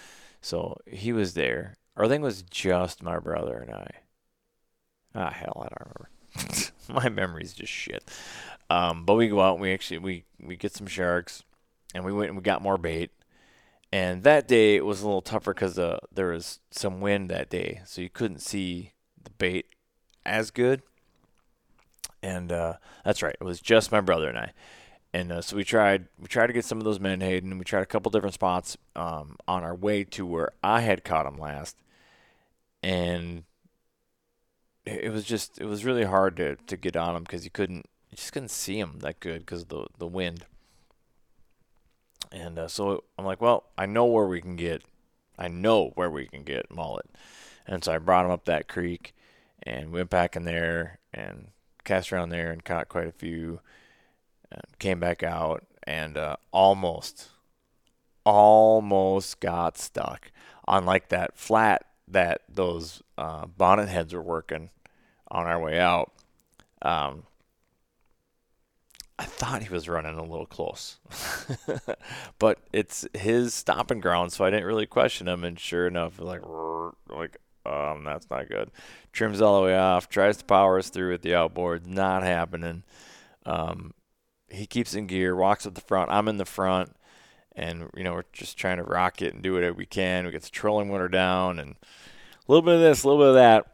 So 0.40 0.78
he 0.86 1.12
was 1.12 1.34
there. 1.34 1.76
Our 1.96 2.08
thing 2.08 2.22
was 2.22 2.42
just 2.42 3.02
my 3.02 3.18
brother 3.18 3.58
and 3.58 3.70
I. 3.70 3.90
Ah, 5.14 5.30
hell, 5.30 5.62
I 5.64 5.68
don't 5.68 5.94
remember. 5.94 6.70
my 6.88 7.08
memory's 7.08 7.52
just 7.52 7.70
shit. 7.70 8.02
Um, 8.70 9.04
but 9.04 9.14
we 9.14 9.28
go 9.28 9.40
out 9.40 9.54
and 9.54 9.62
we 9.62 9.72
actually 9.72 9.98
we 9.98 10.24
we 10.42 10.56
get 10.56 10.74
some 10.74 10.86
sharks, 10.86 11.44
and 11.94 12.04
we 12.04 12.12
went 12.12 12.30
and 12.30 12.36
we 12.36 12.42
got 12.42 12.62
more 12.62 12.78
bait. 12.78 13.10
And 13.92 14.24
that 14.24 14.48
day 14.48 14.74
it 14.74 14.84
was 14.84 15.02
a 15.02 15.06
little 15.06 15.22
tougher 15.22 15.54
because 15.54 15.78
uh, 15.78 15.98
there 16.10 16.28
was 16.28 16.60
some 16.70 17.00
wind 17.00 17.30
that 17.30 17.50
day, 17.50 17.82
so 17.84 18.00
you 18.00 18.08
couldn't 18.08 18.40
see 18.40 18.92
the 19.22 19.30
bait 19.30 19.66
as 20.24 20.50
good. 20.50 20.82
And 22.22 22.50
uh, 22.50 22.74
that's 23.04 23.22
right, 23.22 23.36
it 23.38 23.44
was 23.44 23.60
just 23.60 23.92
my 23.92 24.00
brother 24.00 24.28
and 24.28 24.38
I 24.38 24.52
and 25.14 25.30
uh, 25.30 25.40
so 25.40 25.54
we 25.54 25.62
tried 25.62 26.08
we 26.18 26.26
tried 26.26 26.48
to 26.48 26.52
get 26.52 26.64
some 26.64 26.78
of 26.78 26.84
those 26.84 26.98
menhaden 26.98 27.52
and 27.52 27.58
we 27.60 27.64
tried 27.64 27.82
a 27.82 27.86
couple 27.86 28.10
different 28.10 28.34
spots 28.34 28.76
um, 28.96 29.36
on 29.46 29.62
our 29.62 29.74
way 29.74 30.02
to 30.02 30.26
where 30.26 30.50
I 30.60 30.80
had 30.80 31.04
caught 31.04 31.24
them 31.24 31.38
last. 31.38 31.76
And 32.82 33.44
it 34.84 35.12
was 35.12 35.24
just 35.24 35.60
it 35.60 35.66
was 35.66 35.84
really 35.84 36.02
hard 36.02 36.36
to, 36.38 36.56
to 36.56 36.76
get 36.76 36.96
on 36.96 37.14
them 37.14 37.22
because 37.22 37.44
you 37.44 37.50
couldn't 37.50 37.86
you 38.10 38.16
just 38.16 38.32
couldn't 38.32 38.50
see 38.50 38.80
them 38.80 38.98
that 39.02 39.20
good 39.20 39.38
because 39.38 39.62
of 39.62 39.68
the 39.68 39.86
the 39.98 40.08
wind. 40.08 40.46
And 42.32 42.58
uh, 42.58 42.66
so 42.66 43.04
I'm 43.16 43.24
like 43.24 43.40
well 43.40 43.66
I 43.78 43.86
know 43.86 44.06
where 44.06 44.26
we 44.26 44.40
can 44.40 44.56
get 44.56 44.82
I 45.38 45.46
know 45.46 45.92
where 45.94 46.10
we 46.10 46.26
can 46.26 46.42
get 46.42 46.74
mullet. 46.74 47.06
And 47.68 47.84
so 47.84 47.92
I 47.92 47.98
brought 47.98 48.24
them 48.24 48.32
up 48.32 48.46
that 48.46 48.66
creek 48.66 49.14
and 49.62 49.92
went 49.92 50.10
back 50.10 50.34
in 50.34 50.42
there 50.42 50.98
and 51.12 51.52
cast 51.84 52.12
around 52.12 52.30
there 52.30 52.50
and 52.50 52.64
caught 52.64 52.88
quite 52.88 53.06
a 53.06 53.12
few 53.12 53.60
came 54.78 55.00
back 55.00 55.22
out 55.22 55.64
and 55.86 56.16
uh, 56.16 56.36
almost, 56.52 57.28
almost 58.24 59.40
got 59.40 59.78
stuck 59.78 60.30
on 60.66 60.84
like 60.84 61.08
that 61.10 61.36
flat 61.36 61.84
that 62.08 62.42
those 62.48 63.02
uh, 63.18 63.46
bonnet 63.46 63.88
heads 63.88 64.14
were 64.14 64.22
working 64.22 64.70
on 65.28 65.46
our 65.46 65.60
way 65.60 65.78
out. 65.78 66.12
Um, 66.82 67.24
I 69.18 69.24
thought 69.24 69.62
he 69.62 69.68
was 69.68 69.88
running 69.88 70.18
a 70.18 70.24
little 70.24 70.46
close, 70.46 70.98
but 72.38 72.58
it's 72.72 73.06
his 73.14 73.54
stomping 73.54 74.00
ground, 74.00 74.32
so 74.32 74.44
I 74.44 74.50
didn't 74.50 74.66
really 74.66 74.86
question 74.86 75.28
him. 75.28 75.44
And 75.44 75.58
sure 75.58 75.86
enough, 75.86 76.18
like, 76.18 76.42
like, 77.08 77.38
um, 77.64 78.04
that's 78.04 78.28
not 78.28 78.48
good. 78.48 78.70
Trims 79.12 79.40
all 79.40 79.60
the 79.60 79.66
way 79.66 79.78
off, 79.78 80.08
tries 80.08 80.38
to 80.38 80.44
power 80.44 80.78
us 80.78 80.90
through 80.90 81.12
with 81.12 81.22
the 81.22 81.34
outboard, 81.34 81.86
not 81.86 82.24
happening. 82.24 82.82
Um, 83.46 83.94
he 84.54 84.66
keeps 84.66 84.94
in 84.94 85.06
gear, 85.06 85.36
walks 85.36 85.66
up 85.66 85.74
the 85.74 85.80
front. 85.80 86.10
I'm 86.10 86.28
in 86.28 86.36
the 86.36 86.44
front, 86.44 86.96
and 87.54 87.90
you 87.94 88.04
know 88.04 88.14
we're 88.14 88.24
just 88.32 88.56
trying 88.56 88.78
to 88.78 88.84
rock 88.84 89.22
it 89.22 89.34
and 89.34 89.42
do 89.42 89.54
whatever 89.54 89.74
we 89.74 89.86
can. 89.86 90.24
We 90.24 90.32
get 90.32 90.42
the 90.42 90.50
trolling 90.50 90.88
motor 90.88 91.08
down, 91.08 91.58
and 91.58 91.72
a 91.72 92.52
little 92.52 92.62
bit 92.62 92.74
of 92.74 92.80
this, 92.80 93.04
a 93.04 93.08
little 93.08 93.22
bit 93.22 93.28
of 93.28 93.34
that. 93.34 93.66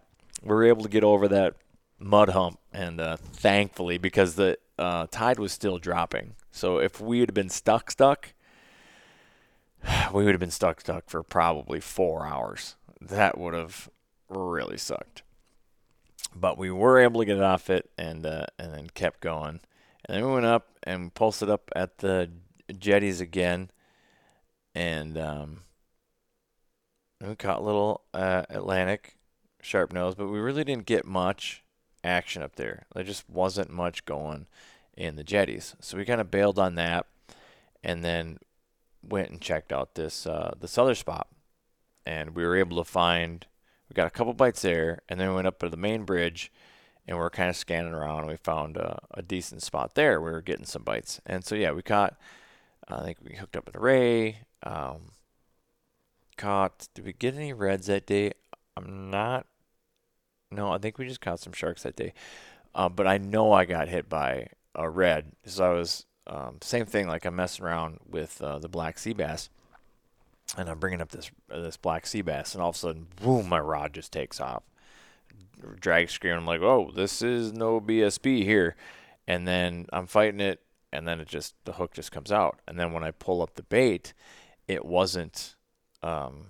We're 0.42 0.64
able 0.64 0.82
to 0.82 0.88
get 0.88 1.04
over 1.04 1.28
that 1.28 1.54
mud 1.98 2.30
hump, 2.30 2.58
and 2.72 3.00
uh, 3.00 3.16
thankfully, 3.16 3.98
because 3.98 4.34
the 4.34 4.58
uh, 4.78 5.06
tide 5.10 5.38
was 5.38 5.52
still 5.52 5.78
dropping. 5.78 6.34
So 6.50 6.78
if 6.78 7.00
we 7.00 7.20
had 7.20 7.34
been 7.34 7.50
stuck, 7.50 7.90
stuck, 7.90 8.32
we 10.12 10.24
would 10.24 10.32
have 10.32 10.40
been 10.40 10.50
stuck, 10.50 10.80
stuck 10.80 11.08
for 11.08 11.22
probably 11.22 11.80
four 11.80 12.26
hours. 12.26 12.76
That 13.00 13.38
would 13.38 13.54
have 13.54 13.88
really 14.28 14.78
sucked. 14.78 15.22
But 16.34 16.58
we 16.58 16.70
were 16.70 16.98
able 16.98 17.20
to 17.20 17.26
get 17.26 17.36
it 17.36 17.42
off 17.42 17.70
it, 17.70 17.90
and 17.98 18.24
uh, 18.24 18.46
and 18.58 18.72
then 18.72 18.88
kept 18.90 19.20
going. 19.20 19.60
Then 20.10 20.26
we 20.26 20.32
went 20.32 20.46
up 20.46 20.70
and 20.82 21.14
posted 21.14 21.48
up 21.48 21.70
at 21.76 21.98
the 21.98 22.28
jetties 22.76 23.20
again, 23.20 23.70
and 24.74 25.16
um, 25.16 25.60
we 27.24 27.36
caught 27.36 27.60
a 27.60 27.62
little 27.62 28.02
uh, 28.12 28.42
Atlantic 28.50 29.14
sharp 29.62 29.92
nose, 29.92 30.16
but 30.16 30.26
we 30.26 30.40
really 30.40 30.64
didn't 30.64 30.86
get 30.86 31.04
much 31.04 31.62
action 32.02 32.42
up 32.42 32.56
there. 32.56 32.86
There 32.92 33.04
just 33.04 33.30
wasn't 33.30 33.70
much 33.70 34.04
going 34.04 34.48
in 34.96 35.14
the 35.14 35.22
jetties, 35.22 35.76
so 35.78 35.96
we 35.96 36.04
kind 36.04 36.20
of 36.20 36.28
bailed 36.28 36.58
on 36.58 36.74
that, 36.74 37.06
and 37.84 38.02
then 38.02 38.38
went 39.08 39.30
and 39.30 39.40
checked 39.40 39.72
out 39.72 39.94
this 39.94 40.26
uh, 40.26 40.54
this 40.60 40.76
other 40.76 40.96
spot, 40.96 41.28
and 42.04 42.34
we 42.34 42.44
were 42.44 42.56
able 42.56 42.78
to 42.78 42.90
find. 42.90 43.46
We 43.88 43.94
got 43.94 44.08
a 44.08 44.10
couple 44.10 44.34
bites 44.34 44.62
there, 44.62 45.02
and 45.08 45.20
then 45.20 45.28
we 45.28 45.36
went 45.36 45.46
up 45.46 45.60
to 45.60 45.68
the 45.68 45.76
main 45.76 46.02
bridge 46.02 46.50
and 47.10 47.18
we 47.18 47.24
are 47.24 47.30
kind 47.30 47.50
of 47.50 47.56
scanning 47.56 47.92
around. 47.92 48.20
And 48.20 48.28
we 48.28 48.36
found 48.36 48.76
a, 48.76 49.00
a, 49.12 49.20
decent 49.20 49.62
spot 49.62 49.96
there. 49.96 50.20
We 50.20 50.30
were 50.30 50.40
getting 50.40 50.64
some 50.64 50.84
bites, 50.84 51.20
and 51.26 51.44
so 51.44 51.56
yeah, 51.56 51.72
we 51.72 51.82
caught. 51.82 52.16
I 52.88 53.02
think 53.02 53.18
we 53.22 53.34
hooked 53.34 53.56
up 53.56 53.68
an 53.68 53.76
array. 53.76 54.38
Um, 54.62 55.12
caught. 56.36 56.88
Did 56.94 57.04
we 57.04 57.12
get 57.12 57.34
any 57.34 57.52
reds 57.52 57.88
that 57.88 58.06
day? 58.06 58.32
I'm 58.76 59.10
not. 59.10 59.46
No, 60.52 60.72
I 60.72 60.78
think 60.78 60.98
we 60.98 61.06
just 61.06 61.20
caught 61.20 61.40
some 61.40 61.52
sharks 61.52 61.82
that 61.82 61.96
day. 61.96 62.14
Uh, 62.74 62.88
but 62.88 63.06
I 63.06 63.18
know 63.18 63.52
I 63.52 63.64
got 63.64 63.88
hit 63.88 64.08
by 64.08 64.46
a 64.74 64.88
red. 64.88 65.32
So 65.44 65.64
I 65.64 65.74
was 65.74 66.06
um, 66.28 66.58
same 66.62 66.86
thing. 66.86 67.08
Like 67.08 67.24
I'm 67.24 67.36
messing 67.36 67.64
around 67.64 67.98
with 68.08 68.40
uh, 68.40 68.60
the 68.60 68.68
black 68.68 68.98
sea 69.00 69.12
bass, 69.12 69.50
and 70.56 70.68
I'm 70.68 70.78
bringing 70.78 71.00
up 71.00 71.10
this 71.10 71.30
uh, 71.50 71.60
this 71.60 71.76
black 71.76 72.06
sea 72.06 72.22
bass, 72.22 72.54
and 72.54 72.62
all 72.62 72.70
of 72.70 72.76
a 72.76 72.78
sudden, 72.78 73.08
boom! 73.20 73.48
My 73.48 73.58
rod 73.58 73.94
just 73.94 74.12
takes 74.12 74.40
off 74.40 74.62
drag 75.80 76.10
screen. 76.10 76.34
I'm 76.34 76.46
like, 76.46 76.62
oh, 76.62 76.90
this 76.94 77.22
is 77.22 77.52
no 77.52 77.80
BSB 77.80 78.44
here. 78.44 78.76
And 79.26 79.46
then 79.46 79.86
I'm 79.92 80.06
fighting 80.06 80.40
it, 80.40 80.60
and 80.92 81.06
then 81.06 81.20
it 81.20 81.28
just 81.28 81.54
the 81.64 81.72
hook 81.72 81.92
just 81.92 82.12
comes 82.12 82.32
out. 82.32 82.60
And 82.66 82.78
then 82.78 82.92
when 82.92 83.04
I 83.04 83.10
pull 83.10 83.42
up 83.42 83.54
the 83.54 83.62
bait, 83.62 84.12
it 84.66 84.84
wasn't. 84.84 85.56
Um, 86.02 86.46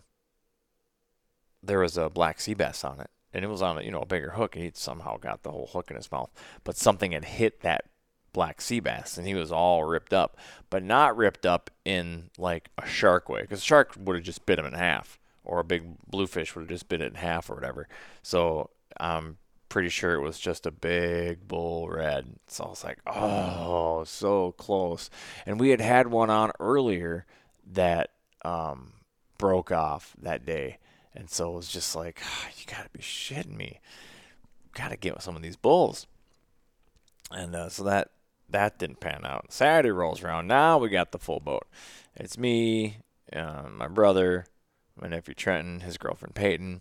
there 1.63 1.81
was 1.81 1.99
a 1.99 2.09
black 2.09 2.41
sea 2.41 2.55
bass 2.55 2.85
on 2.85 3.01
it, 3.01 3.11
and 3.35 3.45
it 3.45 3.49
was 3.49 3.63
on 3.63 3.79
a 3.79 3.83
you 3.83 3.91
know 3.91 4.01
a 4.01 4.07
bigger 4.07 4.31
hook, 4.31 4.57
and 4.57 4.65
he 4.65 4.71
somehow 4.75 5.19
got 5.19 5.43
the 5.43 5.51
whole 5.51 5.69
hook 5.73 5.91
in 5.91 5.97
his 5.97 6.11
mouth. 6.11 6.31
But 6.65 6.77
something 6.77 7.13
had 7.13 7.27
hit 7.27 7.61
that 7.61 7.85
black 8.33 8.61
sea 8.61 8.81
bass, 8.81 9.19
and 9.19 9.27
he 9.27 9.35
was 9.35 9.53
all 9.53 9.85
ripped 9.85 10.15
up, 10.15 10.37
but 10.71 10.83
not 10.83 11.17
ripped 11.17 11.45
up 11.45 11.71
in 11.85 12.31
like 12.39 12.71
a 12.79 12.87
shark 12.87 13.29
way, 13.29 13.43
because 13.43 13.59
a 13.59 13.65
shark 13.65 13.95
would 13.99 14.17
have 14.17 14.25
just 14.25 14.47
bit 14.47 14.59
him 14.59 14.65
in 14.65 14.73
half, 14.73 15.19
or 15.45 15.61
a 15.61 15.65
big 15.65 15.99
bluefish 16.09 16.55
would 16.55 16.63
have 16.63 16.71
just 16.71 16.89
bit 16.89 17.03
it 17.03 17.09
in 17.09 17.15
half 17.15 17.51
or 17.51 17.55
whatever. 17.55 17.89
So 18.23 18.71
I'm 19.01 19.39
pretty 19.69 19.89
sure 19.89 20.15
it 20.15 20.21
was 20.21 20.39
just 20.39 20.67
a 20.67 20.71
big 20.71 21.49
bull 21.49 21.89
red. 21.89 22.27
So 22.49 22.65
I 22.65 22.69
was 22.69 22.85
like, 22.85 22.99
oh, 23.07 24.05
so 24.05 24.53
close. 24.53 25.09
And 25.47 25.59
we 25.59 25.71
had 25.71 25.81
had 25.81 26.09
one 26.09 26.29
on 26.29 26.53
earlier 26.61 27.25
that 27.73 28.11
um, 28.45 28.93
broke 29.39 29.73
off 29.73 30.15
that 30.21 30.45
day. 30.45 30.79
And 31.15 31.31
so 31.31 31.53
it 31.53 31.57
was 31.57 31.69
just 31.69 31.97
like, 31.97 32.21
oh, 32.23 32.49
you 32.59 32.67
got 32.67 32.85
to 32.85 32.91
be 32.91 33.01
shitting 33.01 33.57
me. 33.57 33.81
Got 34.75 34.91
to 34.91 34.97
get 34.97 35.23
some 35.23 35.37
of 35.37 35.43
these 35.43 35.57
bulls. 35.57 36.07
And 37.31 37.55
uh, 37.55 37.69
so 37.69 37.85
that 37.85 38.11
that 38.51 38.79
didn't 38.79 39.01
pan 39.01 39.25
out. 39.25 39.53
Saturday 39.53 39.91
rolls 39.91 40.23
around. 40.23 40.49
Now 40.49 40.79
we 40.79 40.89
got 40.89 41.13
the 41.13 41.19
full 41.19 41.41
boat. 41.41 41.67
It's 42.17 42.37
me, 42.37 42.99
uh, 43.33 43.69
my 43.71 43.87
brother, 43.87 44.47
my 45.01 45.09
nephew 45.09 45.35
Trenton, 45.35 45.81
his 45.81 45.97
girlfriend 45.97 46.35
Peyton, 46.35 46.81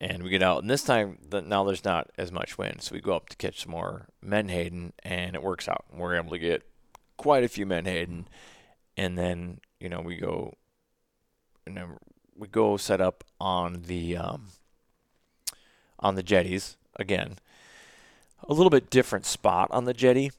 and 0.00 0.22
we 0.22 0.30
get 0.30 0.42
out. 0.42 0.62
And 0.62 0.70
this 0.70 0.82
time, 0.82 1.18
the, 1.28 1.40
now 1.40 1.64
there's 1.64 1.84
not 1.84 2.10
as 2.18 2.30
much 2.30 2.58
wind, 2.58 2.82
so 2.82 2.94
we 2.94 3.00
go 3.00 3.14
up 3.16 3.28
to 3.30 3.36
catch 3.36 3.62
some 3.62 3.72
more 3.72 4.06
menhaden, 4.22 4.92
and 5.02 5.34
it 5.34 5.42
works 5.42 5.68
out. 5.68 5.84
We're 5.92 6.16
able 6.16 6.30
to 6.30 6.38
get 6.38 6.62
quite 7.16 7.44
a 7.44 7.48
few 7.48 7.66
menhaden, 7.66 8.26
and 8.96 9.16
then 9.16 9.60
you 9.80 9.88
know 9.88 10.00
we 10.00 10.16
go, 10.16 10.54
and 11.66 11.76
then 11.76 11.96
we 12.36 12.48
go 12.48 12.76
set 12.76 13.00
up 13.00 13.24
on 13.40 13.82
the 13.86 14.16
um, 14.16 14.48
on 15.98 16.14
the 16.14 16.22
jetties 16.22 16.76
again. 16.96 17.36
A 18.48 18.52
little 18.52 18.70
bit 18.70 18.90
different 18.90 19.24
spot 19.24 19.68
on 19.70 19.86
the 19.86 19.94
jetty, 19.94 20.30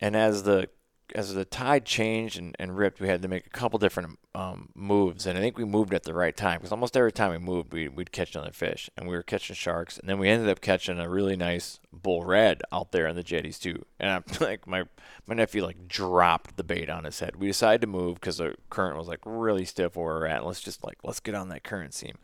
and 0.00 0.16
as 0.16 0.44
the 0.44 0.68
as 1.14 1.34
the 1.34 1.44
tide 1.44 1.84
changed 1.84 2.38
and, 2.38 2.56
and 2.58 2.76
ripped, 2.76 3.00
we 3.00 3.08
had 3.08 3.22
to 3.22 3.28
make 3.28 3.46
a 3.46 3.50
couple 3.50 3.78
different 3.78 4.18
um, 4.34 4.70
moves, 4.74 5.26
and 5.26 5.36
I 5.36 5.40
think 5.40 5.58
we 5.58 5.64
moved 5.64 5.92
at 5.92 6.04
the 6.04 6.14
right 6.14 6.36
time 6.36 6.58
because 6.58 6.72
almost 6.72 6.96
every 6.96 7.12
time 7.12 7.30
we 7.32 7.38
moved, 7.38 7.72
we, 7.72 7.88
would 7.88 8.10
catch 8.10 8.34
another 8.34 8.52
fish, 8.52 8.90
and 8.96 9.06
we 9.06 9.14
were 9.14 9.22
catching 9.22 9.54
sharks, 9.54 9.98
and 9.98 10.08
then 10.08 10.18
we 10.18 10.28
ended 10.28 10.48
up 10.48 10.60
catching 10.60 10.98
a 10.98 11.08
really 11.08 11.36
nice 11.36 11.78
bull 11.92 12.24
red 12.24 12.62
out 12.72 12.92
there 12.92 13.06
on 13.06 13.16
the 13.16 13.22
jetties 13.22 13.58
too. 13.58 13.84
And 14.00 14.10
I'm 14.10 14.24
like, 14.40 14.66
my 14.66 14.84
my 15.26 15.34
nephew 15.34 15.62
like 15.62 15.88
dropped 15.88 16.56
the 16.56 16.64
bait 16.64 16.88
on 16.88 17.04
his 17.04 17.20
head. 17.20 17.36
We 17.36 17.46
decided 17.46 17.80
to 17.82 17.86
move 17.86 18.14
because 18.16 18.38
the 18.38 18.56
current 18.70 18.96
was 18.96 19.08
like 19.08 19.20
really 19.24 19.64
stiff 19.64 19.96
where 19.96 20.14
we 20.14 20.20
we're 20.20 20.26
at. 20.26 20.44
Let's 20.44 20.60
just 20.60 20.84
like 20.84 20.98
let's 21.04 21.20
get 21.20 21.34
on 21.34 21.48
that 21.50 21.64
current 21.64 21.94
seam. 21.94 22.16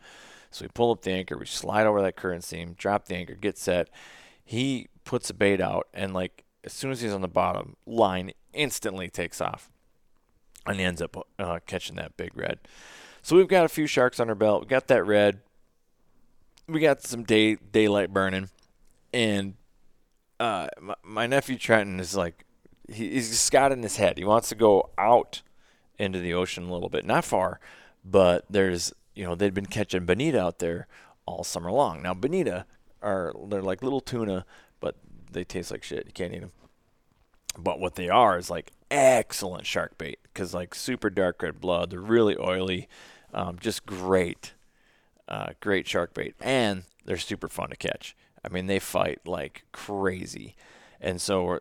So 0.49 0.65
we 0.65 0.69
pull 0.69 0.91
up 0.91 1.01
the 1.01 1.11
anchor, 1.11 1.37
we 1.37 1.45
slide 1.45 1.87
over 1.87 2.01
that 2.01 2.17
current 2.17 2.43
seam, 2.43 2.73
drop 2.77 3.05
the 3.05 3.15
anchor, 3.15 3.35
get 3.35 3.57
set. 3.57 3.89
He 4.43 4.89
puts 5.05 5.29
the 5.29 5.33
bait 5.33 5.61
out, 5.61 5.87
and 5.93 6.13
like 6.13 6.43
as 6.63 6.73
soon 6.73 6.91
as 6.91 7.01
he's 7.01 7.13
on 7.13 7.21
the 7.21 7.27
bottom, 7.27 7.75
line 7.85 8.31
instantly 8.53 9.09
takes 9.09 9.41
off. 9.41 9.69
And 10.65 10.79
ends 10.79 11.01
up 11.01 11.17
uh, 11.39 11.59
catching 11.65 11.95
that 11.95 12.15
big 12.17 12.37
red. 12.37 12.59
So 13.23 13.35
we've 13.35 13.47
got 13.47 13.65
a 13.65 13.69
few 13.69 13.87
sharks 13.87 14.19
on 14.19 14.29
our 14.29 14.35
belt. 14.35 14.61
We 14.61 14.67
got 14.67 14.87
that 14.87 15.03
red. 15.05 15.39
We 16.67 16.79
got 16.79 17.01
some 17.01 17.23
day 17.23 17.55
daylight 17.55 18.13
burning, 18.13 18.49
and 19.11 19.55
uh, 20.39 20.67
my, 20.79 20.95
my, 21.03 21.27
nephew 21.27 21.57
Trenton 21.57 21.99
is 21.99 22.15
like, 22.15 22.45
he, 22.87 23.09
he's 23.09 23.29
just 23.29 23.51
got 23.51 23.71
in 23.71 23.83
his 23.83 23.97
head. 23.97 24.17
He 24.17 24.23
wants 24.23 24.49
to 24.49 24.55
go 24.55 24.89
out 24.97 25.41
into 25.99 26.19
the 26.19 26.33
ocean 26.33 26.69
a 26.69 26.73
little 26.73 26.89
bit, 26.89 27.05
not 27.05 27.25
far, 27.25 27.59
but 28.05 28.45
there's 28.49 28.93
you 29.15 29.25
know 29.25 29.35
they'd 29.35 29.53
been 29.53 29.65
catching 29.65 30.05
bonita 30.05 30.39
out 30.39 30.59
there 30.59 30.87
all 31.25 31.43
summer 31.43 31.71
long. 31.71 32.01
Now 32.01 32.13
bonita 32.13 32.65
are 33.01 33.33
they're 33.47 33.61
like 33.61 33.83
little 33.83 34.01
tuna, 34.01 34.45
but 34.79 34.95
they 35.31 35.43
taste 35.43 35.71
like 35.71 35.83
shit. 35.83 36.05
You 36.05 36.13
can't 36.13 36.33
eat 36.33 36.41
them. 36.41 36.51
But 37.57 37.79
what 37.79 37.95
they 37.95 38.09
are 38.09 38.37
is 38.37 38.49
like 38.49 38.71
excellent 38.89 39.65
shark 39.65 39.97
bait 39.97 40.19
because 40.23 40.53
like 40.53 40.75
super 40.75 41.09
dark 41.09 41.41
red 41.41 41.59
blood. 41.59 41.89
They're 41.89 41.99
really 41.99 42.37
oily, 42.37 42.87
um, 43.33 43.57
just 43.59 43.85
great, 43.85 44.53
uh, 45.27 45.49
great 45.59 45.87
shark 45.87 46.13
bait, 46.13 46.35
and 46.39 46.83
they're 47.05 47.17
super 47.17 47.47
fun 47.47 47.69
to 47.69 47.75
catch. 47.75 48.15
I 48.43 48.49
mean, 48.49 48.67
they 48.67 48.79
fight 48.79 49.19
like 49.25 49.63
crazy, 49.71 50.55
and 50.99 51.19
so 51.21 51.59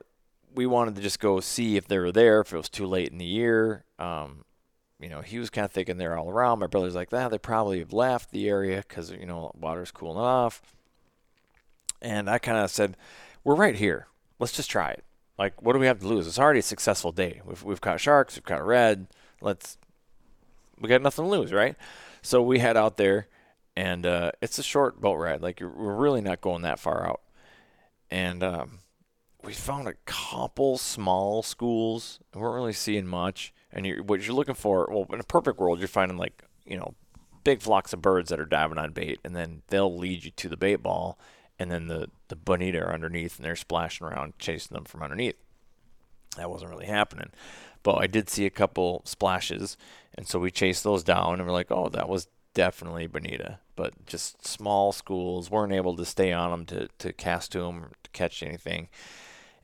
we 0.54 0.66
wanted 0.66 0.96
to 0.96 1.02
just 1.02 1.20
go 1.20 1.40
see 1.40 1.76
if 1.76 1.86
they 1.86 1.98
were 1.98 2.12
there. 2.12 2.40
If 2.40 2.52
it 2.52 2.56
was 2.56 2.68
too 2.68 2.86
late 2.86 3.08
in 3.08 3.18
the 3.18 3.24
year, 3.24 3.84
um, 3.98 4.44
you 4.98 5.08
know, 5.08 5.20
he 5.20 5.38
was 5.38 5.50
kind 5.50 5.64
of 5.64 5.72
thinking 5.72 5.96
they're 5.96 6.18
all 6.18 6.30
around. 6.30 6.58
My 6.58 6.66
brother's 6.66 6.94
like, 6.94 7.10
that. 7.10 7.26
Ah, 7.26 7.28
they 7.28 7.38
probably 7.38 7.78
have 7.78 7.92
left 7.92 8.32
the 8.32 8.48
area 8.48 8.84
because 8.86 9.10
you 9.10 9.26
know 9.26 9.52
water's 9.58 9.90
cooling 9.90 10.18
off. 10.18 10.62
And 12.02 12.30
I 12.30 12.38
kind 12.38 12.58
of 12.58 12.70
said, 12.70 12.96
we're 13.44 13.54
right 13.54 13.76
here. 13.76 14.06
Let's 14.38 14.52
just 14.52 14.70
try 14.70 14.90
it. 14.90 15.04
Like, 15.40 15.62
what 15.62 15.72
do 15.72 15.78
we 15.78 15.86
have 15.86 16.00
to 16.00 16.06
lose? 16.06 16.26
It's 16.26 16.38
already 16.38 16.58
a 16.58 16.62
successful 16.62 17.12
day. 17.12 17.40
We've, 17.46 17.62
we've 17.62 17.80
caught 17.80 17.98
sharks, 17.98 18.36
we've 18.36 18.44
caught 18.44 18.62
red. 18.62 19.06
Let's, 19.40 19.78
we 20.78 20.86
got 20.86 21.00
nothing 21.00 21.24
to 21.24 21.30
lose, 21.30 21.50
right? 21.50 21.76
So 22.20 22.42
we 22.42 22.58
head 22.58 22.76
out 22.76 22.98
there, 22.98 23.26
and 23.74 24.04
uh, 24.04 24.32
it's 24.42 24.58
a 24.58 24.62
short 24.62 25.00
boat 25.00 25.14
ride. 25.14 25.40
Like, 25.40 25.62
we're 25.62 25.94
really 25.94 26.20
not 26.20 26.42
going 26.42 26.60
that 26.62 26.78
far 26.78 27.08
out. 27.08 27.22
And 28.10 28.42
um, 28.42 28.80
we 29.42 29.54
found 29.54 29.88
a 29.88 29.94
couple 30.04 30.76
small 30.76 31.42
schools. 31.42 32.20
We 32.34 32.42
weren't 32.42 32.56
really 32.56 32.74
seeing 32.74 33.06
much. 33.06 33.54
And 33.72 33.86
you're, 33.86 34.02
what 34.02 34.20
you're 34.20 34.36
looking 34.36 34.54
for, 34.54 34.88
well, 34.90 35.06
in 35.10 35.20
a 35.20 35.24
perfect 35.24 35.58
world, 35.58 35.78
you're 35.78 35.88
finding 35.88 36.18
like, 36.18 36.44
you 36.66 36.76
know, 36.76 36.92
big 37.44 37.62
flocks 37.62 37.94
of 37.94 38.02
birds 38.02 38.28
that 38.28 38.40
are 38.40 38.44
diving 38.44 38.76
on 38.76 38.92
bait, 38.92 39.18
and 39.24 39.34
then 39.34 39.62
they'll 39.68 39.96
lead 39.96 40.22
you 40.22 40.32
to 40.32 40.50
the 40.50 40.58
bait 40.58 40.82
ball 40.82 41.18
and 41.60 41.70
then 41.70 41.86
the 41.88 42.08
the 42.28 42.36
bonita 42.36 42.80
are 42.80 42.94
underneath 42.94 43.36
and 43.36 43.44
they're 43.44 43.54
splashing 43.54 44.06
around 44.06 44.32
chasing 44.38 44.74
them 44.74 44.84
from 44.84 45.02
underneath. 45.02 45.36
That 46.36 46.50
wasn't 46.50 46.70
really 46.70 46.86
happening, 46.86 47.30
but 47.82 47.96
I 47.96 48.06
did 48.06 48.30
see 48.30 48.46
a 48.46 48.50
couple 48.50 49.02
splashes, 49.04 49.76
and 50.14 50.26
so 50.26 50.38
we 50.38 50.50
chased 50.50 50.82
those 50.82 51.04
down 51.04 51.34
and 51.34 51.46
we're 51.46 51.52
like, 51.52 51.70
oh, 51.70 51.90
that 51.90 52.08
was 52.08 52.28
definitely 52.54 53.06
bonita, 53.06 53.58
but 53.76 54.06
just 54.06 54.46
small 54.46 54.90
schools 54.90 55.50
weren't 55.50 55.72
able 55.72 55.94
to 55.96 56.04
stay 56.04 56.32
on 56.32 56.50
them 56.50 56.66
to 56.66 56.88
to 56.98 57.12
cast 57.12 57.52
to 57.52 57.58
them 57.58 57.84
or 57.84 57.90
to 58.02 58.10
catch 58.12 58.42
anything, 58.42 58.88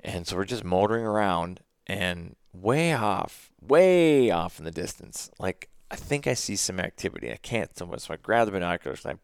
and 0.05 0.27
so 0.27 0.37
we're 0.37 0.45
just 0.45 0.65
motoring 0.65 1.07
around 1.07 1.61
and 1.87 2.37
way 2.53 2.93
off, 2.93 3.51
way 3.61 4.31
off 4.31 4.59
in 4.59 4.65
the 4.67 4.71
distance, 4.71 5.31
like. 5.39 5.71
I 5.89 5.95
think 5.95 6.27
I 6.27 6.35
see 6.35 6.57
some 6.57 6.81
activity. 6.81 7.31
I 7.31 7.37
can't 7.37 7.79
so 7.79 7.87
much. 7.87 8.01
So 8.01 8.15
I 8.15 8.17
grab 8.17 8.47
the 8.47 8.51
binoculars 8.51 9.05
and 9.05 9.15
I 9.15 9.19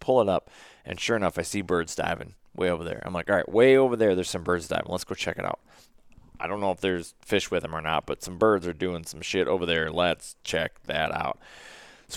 pull 0.00 0.20
it 0.20 0.28
up, 0.28 0.50
and 0.84 0.98
sure 0.98 1.16
enough, 1.16 1.38
I 1.38 1.42
see 1.42 1.62
birds 1.62 1.94
diving 1.94 2.34
way 2.54 2.70
over 2.70 2.84
there. 2.84 3.02
I'm 3.04 3.12
like, 3.12 3.30
all 3.30 3.36
right, 3.36 3.48
way 3.48 3.76
over 3.76 3.96
there, 3.96 4.14
there's 4.14 4.30
some 4.30 4.42
birds 4.42 4.68
diving. 4.68 4.90
Let's 4.90 5.04
go 5.04 5.14
check 5.14 5.38
it 5.38 5.44
out. 5.44 5.60
I 6.40 6.46
don't 6.46 6.60
know 6.60 6.70
if 6.70 6.80
there's 6.80 7.14
fish 7.20 7.50
with 7.50 7.62
them 7.62 7.74
or 7.74 7.80
not, 7.80 8.06
but 8.06 8.22
some 8.22 8.38
birds 8.38 8.66
are 8.66 8.72
doing 8.72 9.04
some 9.04 9.20
shit 9.20 9.48
over 9.48 9.66
there. 9.66 9.90
Let's 9.90 10.36
check 10.44 10.82
that 10.84 11.12
out. 11.12 11.38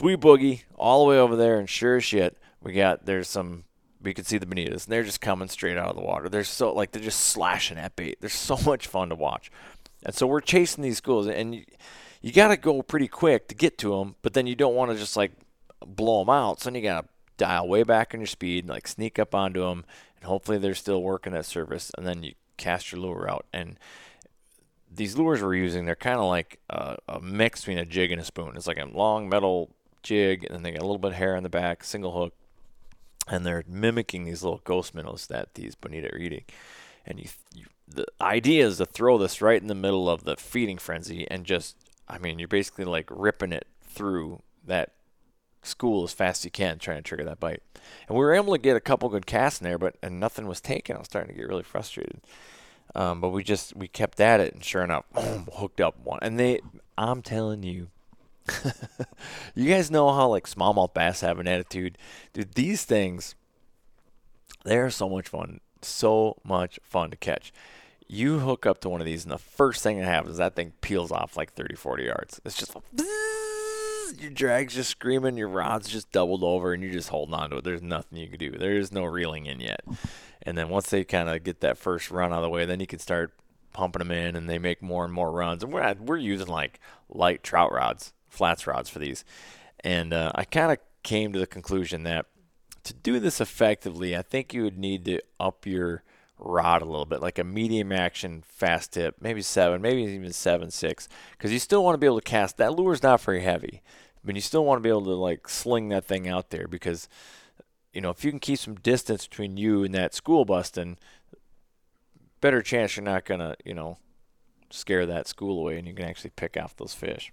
We 0.02 0.15
boogie 0.15 0.63
all 0.78 1.04
the 1.04 1.10
way 1.10 1.19
over 1.19 1.36
there, 1.36 1.60
and 1.60 1.69
sure 1.69 1.97
as 1.97 2.04
shit, 2.04 2.38
we 2.62 2.74
got 2.74 3.06
there's 3.06 3.28
some. 3.28 3.65
We 4.02 4.13
can 4.15 4.24
see 4.24 4.38
the 4.38 4.45
bonitas, 4.47 4.86
and 4.86 4.93
they're 4.93 5.04
just 5.04 5.21
coming 5.21 5.47
straight 5.47 5.78
out 5.78 5.89
of 5.89 5.95
the 5.95 6.02
water. 6.02 6.30
They're 6.30 6.43
so 6.43 6.74
like 6.74 6.91
they're 6.91 7.04
just 7.04 7.19
slashing 7.19 7.78
at 7.78 7.95
bait. 7.95 8.19
They're 8.21 8.30
so 8.30 8.58
much 8.65 8.88
fun 8.88 9.10
to 9.10 9.15
watch, 9.15 9.52
and 10.06 10.15
so 10.15 10.28
we're 10.28 10.41
chasing 10.41 10.82
these 10.84 10.97
schools, 10.97 11.28
and 11.28 11.56
you, 11.56 11.65
you 12.21 12.32
got 12.32 12.50
to 12.50 12.58
go 12.58 12.82
pretty 12.82 13.08
quick 13.08 13.47
to 13.50 13.56
get 13.56 13.78
to 13.80 13.97
them, 13.97 14.15
but 14.21 14.34
then 14.34 14.47
you 14.47 14.56
don't 14.56 14.76
want 14.76 14.91
to 14.91 14.97
just 14.97 15.17
like 15.17 15.34
blow 15.86 16.19
them 16.19 16.30
out. 16.30 16.62
So 16.62 16.69
then 16.69 16.76
you 16.76 16.84
got 16.84 17.02
to 17.02 17.08
dial 17.41 17.67
way 17.67 17.82
back 17.82 18.13
on 18.13 18.19
your 18.19 18.27
speed, 18.27 18.69
like 18.69 18.88
sneak 18.88 19.17
up 19.17 19.34
onto 19.34 19.62
them, 19.62 19.84
and 20.17 20.25
hopefully 20.25 20.60
they're 20.60 20.75
still 20.75 21.01
working 21.01 21.34
that 21.34 21.45
surface, 21.45 21.91
and 21.97 22.06
then 22.06 22.21
you 22.21 22.34
cast 22.58 22.91
your 22.91 23.01
lure 23.01 23.27
out. 23.27 23.47
And 23.51 23.80
these 24.93 25.17
lures 25.17 25.41
we're 25.41 25.56
using, 25.56 25.86
they're 25.86 25.95
kind 25.95 26.19
of 26.19 26.25
like 26.25 26.60
a, 26.69 26.97
a, 27.10 27.19
mix 27.19 27.62
between 27.62 27.80
a 27.80 27.86
jig 27.86 28.12
and 28.12 28.21
a 28.21 28.23
spoon. 28.23 28.56
It's 28.56 28.67
like 28.67 28.77
a 28.77 28.86
long 28.86 29.27
metal 29.27 29.71
jig, 30.04 30.43
and 30.43 30.54
then 30.54 30.62
they 30.62 30.71
got 30.71 30.82
a 30.82 30.86
little 30.86 30.99
bit 30.99 31.13
of 31.13 31.17
hair 31.17 31.36
on 31.36 31.41
the 31.41 31.49
back, 31.49 31.84
single 31.84 32.12
hook, 32.12 32.36
and 33.27 33.43
they're 33.43 33.63
mimicking 33.67 34.25
these 34.25 34.43
little 34.43 34.62
ghost 34.63 34.93
minnows 34.93 35.25
that 35.25 35.56
these 35.56 35.73
bonita 35.73 36.13
are 36.13 36.19
eating. 36.19 36.43
And 37.08 37.19
you, 37.19 37.30
you, 37.56 37.65
the 37.88 38.06
idea 38.21 38.67
is 38.67 38.77
to 38.77 38.86
throw 38.86 39.17
this 39.17 39.41
right 39.41 39.60
in 39.60 39.67
the 39.67 39.73
middle 39.73 40.08
of 40.08 40.25
the 40.25 40.38
feeding 40.38 40.77
frenzy, 40.77 41.27
and 41.32 41.43
just, 41.43 41.75
I 42.08 42.19
mean, 42.19 42.38
you're 42.38 42.47
basically 42.47 42.86
like 42.86 43.08
ripping 43.10 43.51
it 43.51 43.65
through 43.82 44.43
that 44.67 44.93
school 45.63 46.04
as 46.04 46.13
fast 46.13 46.41
as 46.41 46.45
you 46.45 46.52
can, 46.52 46.80
trying 46.80 46.97
to 46.97 47.04
trigger 47.04 47.24
that 47.26 47.39
bite. 47.39 47.62
And 48.08 48.17
we 48.17 48.24
were 48.24 48.34
able 48.34 48.54
to 48.54 48.60
get 48.60 48.76
a 48.76 48.82
couple 48.82 49.10
good 49.10 49.26
casts 49.26 49.62
in 49.62 49.65
there, 49.65 49.78
but 49.78 49.95
and 50.02 50.19
nothing 50.19 50.47
was 50.47 50.62
taken. 50.62 50.95
I 50.95 51.00
was 51.00 51.08
starting 51.08 51.34
to 51.34 51.39
get 51.39 51.47
really 51.47 51.63
frustrated. 51.63 52.21
Um, 52.93 53.21
but 53.21 53.30
we 53.30 53.43
just 53.43 53.76
we 53.76 53.88
kept 53.88 54.19
at 54.19 54.39
it, 54.39 54.54
and 54.54 54.63
sure 54.63 54.84
enough, 54.84 55.06
boom, 55.13 55.47
hooked 55.54 55.80
up 55.80 55.95
one. 56.04 56.19
And 56.21 56.39
they, 56.39 56.60
I'm 56.97 57.21
telling 57.21 57.63
you, 57.63 57.88
you 59.56 59.69
guys 59.69 59.89
know 59.89 60.12
how 60.12 60.28
like 60.28 60.45
smallmouth 60.45 60.93
bass 60.93 61.21
have 61.21 61.39
an 61.39 61.47
attitude, 61.47 61.97
dude. 62.34 62.54
These 62.54 62.84
things, 62.84 63.36
they 64.65 64.78
are 64.78 64.89
so 64.89 65.08
much 65.08 65.30
fun, 65.30 65.62
so 65.82 66.38
much 66.43 66.80
fun 66.84 67.12
to 67.12 67.17
catch. 67.17 67.54
You 68.08 68.39
hook 68.39 68.65
up 68.65 68.82
to 68.82 68.89
one 68.89 69.00
of 69.00 69.06
these, 69.06 69.24
and 69.24 69.32
the 69.32 69.38
first 69.38 69.84
thing 69.84 69.97
that 69.97 70.06
happens 70.06 70.36
that 70.36 70.56
thing 70.56 70.74
peels 70.82 71.13
off 71.13 71.38
like 71.38 71.54
30, 71.54 71.76
40 71.76 72.04
yards. 72.04 72.41
It's 72.43 72.58
just. 72.58 72.76
your 74.19 74.32
drag's 74.32 74.76
just 74.76 74.89
screaming, 74.89 75.38
your 75.38 75.47
rod's 75.47 75.88
just 75.88 76.12
doubled 76.12 76.43
over, 76.43 76.74
and 76.74 76.84
you're 76.84 76.91
just 76.91 77.10
holding 77.10 77.36
on 77.36 77.50
to 77.52 77.58
it. 77.58 77.63
There's 77.63 77.82
nothing 77.82 78.17
you 78.17 78.28
can 78.28 78.39
do. 78.39 78.52
There 78.52 78.78
is 78.78 78.91
no 78.91 79.06
reeling 79.06 79.45
in 79.45 79.60
yet. 79.60 79.82
And 80.41 80.58
then 80.58 80.69
once 80.69 80.89
they 80.89 81.04
kind 81.04 81.30
of 81.30 81.43
get 81.43 81.62
that 81.62 81.78
first 81.78 82.10
run 82.12 82.34
out 82.34 82.38
of 82.38 82.43
the 82.43 82.50
way, 82.50 82.65
then 82.65 82.80
you 82.80 82.88
can 82.88 83.00
start 83.00 83.34
pumping 83.74 84.00
them 84.00 84.12
in, 84.12 84.36
and 84.36 84.50
they 84.50 84.60
make 84.60 84.82
more 84.82 85.06
and 85.06 85.13
more 85.13 85.32
runs. 85.32 85.63
And 85.63 85.71
we're 85.71 85.82
at, 85.82 86.02
we're 86.02 86.17
using 86.17 86.47
like 86.47 86.80
light 87.10 87.43
trout 87.43 87.71
rods, 87.71 88.13
flats 88.28 88.67
rods 88.67 88.89
for 88.89 89.00
these. 89.00 89.24
And 89.84 90.13
uh, 90.13 90.32
I 90.36 90.43
kind 90.45 90.71
of 90.71 90.80
came 91.04 91.34
to 91.34 91.39
the 91.39 91.47
conclusion 91.47 92.04
that 92.04 92.26
to 92.84 92.93
do 92.93 93.19
this 93.19 93.39
effectively, 93.39 94.15
I 94.17 94.21
think 94.21 94.54
you 94.54 94.63
would 94.63 94.78
need 94.78 95.06
to 95.06 95.19
up 95.39 95.65
your 95.65 96.04
rod 96.38 96.82
a 96.82 96.86
little 96.86 97.06
bit, 97.06 97.21
like 97.21 97.38
a 97.38 97.43
medium 97.43 97.91
action 97.91 98.43
fast 98.47 98.93
tip, 98.93 99.15
maybe 99.21 99.41
seven, 99.43 99.82
maybe 99.82 100.02
even 100.02 100.34
seven 100.34 100.71
six, 100.71 101.08
because 101.32 101.54
you 101.54 101.60
still 101.60 101.84
want 101.84 101.93
to 101.93 102.00
be 102.00 102.08
able 102.08 102.19
to 102.19 102.24
cast. 102.24 102.58
That 102.58 102.74
lure's 102.74 103.04
not 103.04 103.21
very 103.21 103.41
heavy, 103.41 103.82
but 104.23 104.36
you 104.36 104.41
still 104.41 104.65
want 104.65 104.77
to 104.79 104.84
be 104.84 104.89
able 104.89 105.05
to 105.05 105.15
like 105.15 105.47
sling 105.47 105.89
that 105.89 106.05
thing 106.05 106.27
out 106.27 106.49
there 106.49 106.67
because, 106.67 107.10
you 107.93 108.01
know, 108.01 108.10
if 108.10 108.23
you 108.23 108.31
can 108.31 108.39
keep 108.39 108.60
some 108.60 108.75
distance 108.75 109.27
between 109.27 109.57
you 109.57 109.84
and 109.84 109.93
that 109.95 110.13
school 110.13 110.45
bus, 110.45 110.67
busting, 110.67 110.97
better 112.39 112.62
chance 112.62 112.95
you're 112.95 113.03
not 113.03 113.25
gonna, 113.25 113.55
you 113.65 113.73
know, 113.73 113.97
scare 114.69 115.05
that 115.05 115.27
school 115.27 115.60
away 115.60 115.77
and 115.77 115.88
you 115.88 115.93
can 115.93 116.05
actually 116.05 116.31
pick 116.31 116.57
off 116.57 116.75
those 116.75 116.93
fish. 116.93 117.31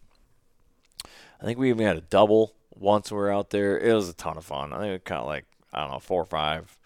I 1.41 1.45
think 1.45 1.59
we 1.59 1.71
even 1.71 1.87
had 1.87 1.97
a 1.97 2.03
double 2.03 2.55
once 2.75 3.11
we 3.11 3.19
were 3.19 3.33
out 3.33 3.51
there. 3.51 3.79
It 3.79 3.93
was 3.93 4.09
a 4.09 4.15
ton 4.15 4.37
of 4.37 4.45
fun. 4.45 4.73
I 4.73 4.81
think 4.81 4.93
we 4.93 4.99
caught 4.99 5.27
like 5.27 5.45
I 5.73 5.81
don't 5.81 5.91
know 5.91 5.99
four 5.99 6.23
or 6.23 6.27
five, 6.27 6.77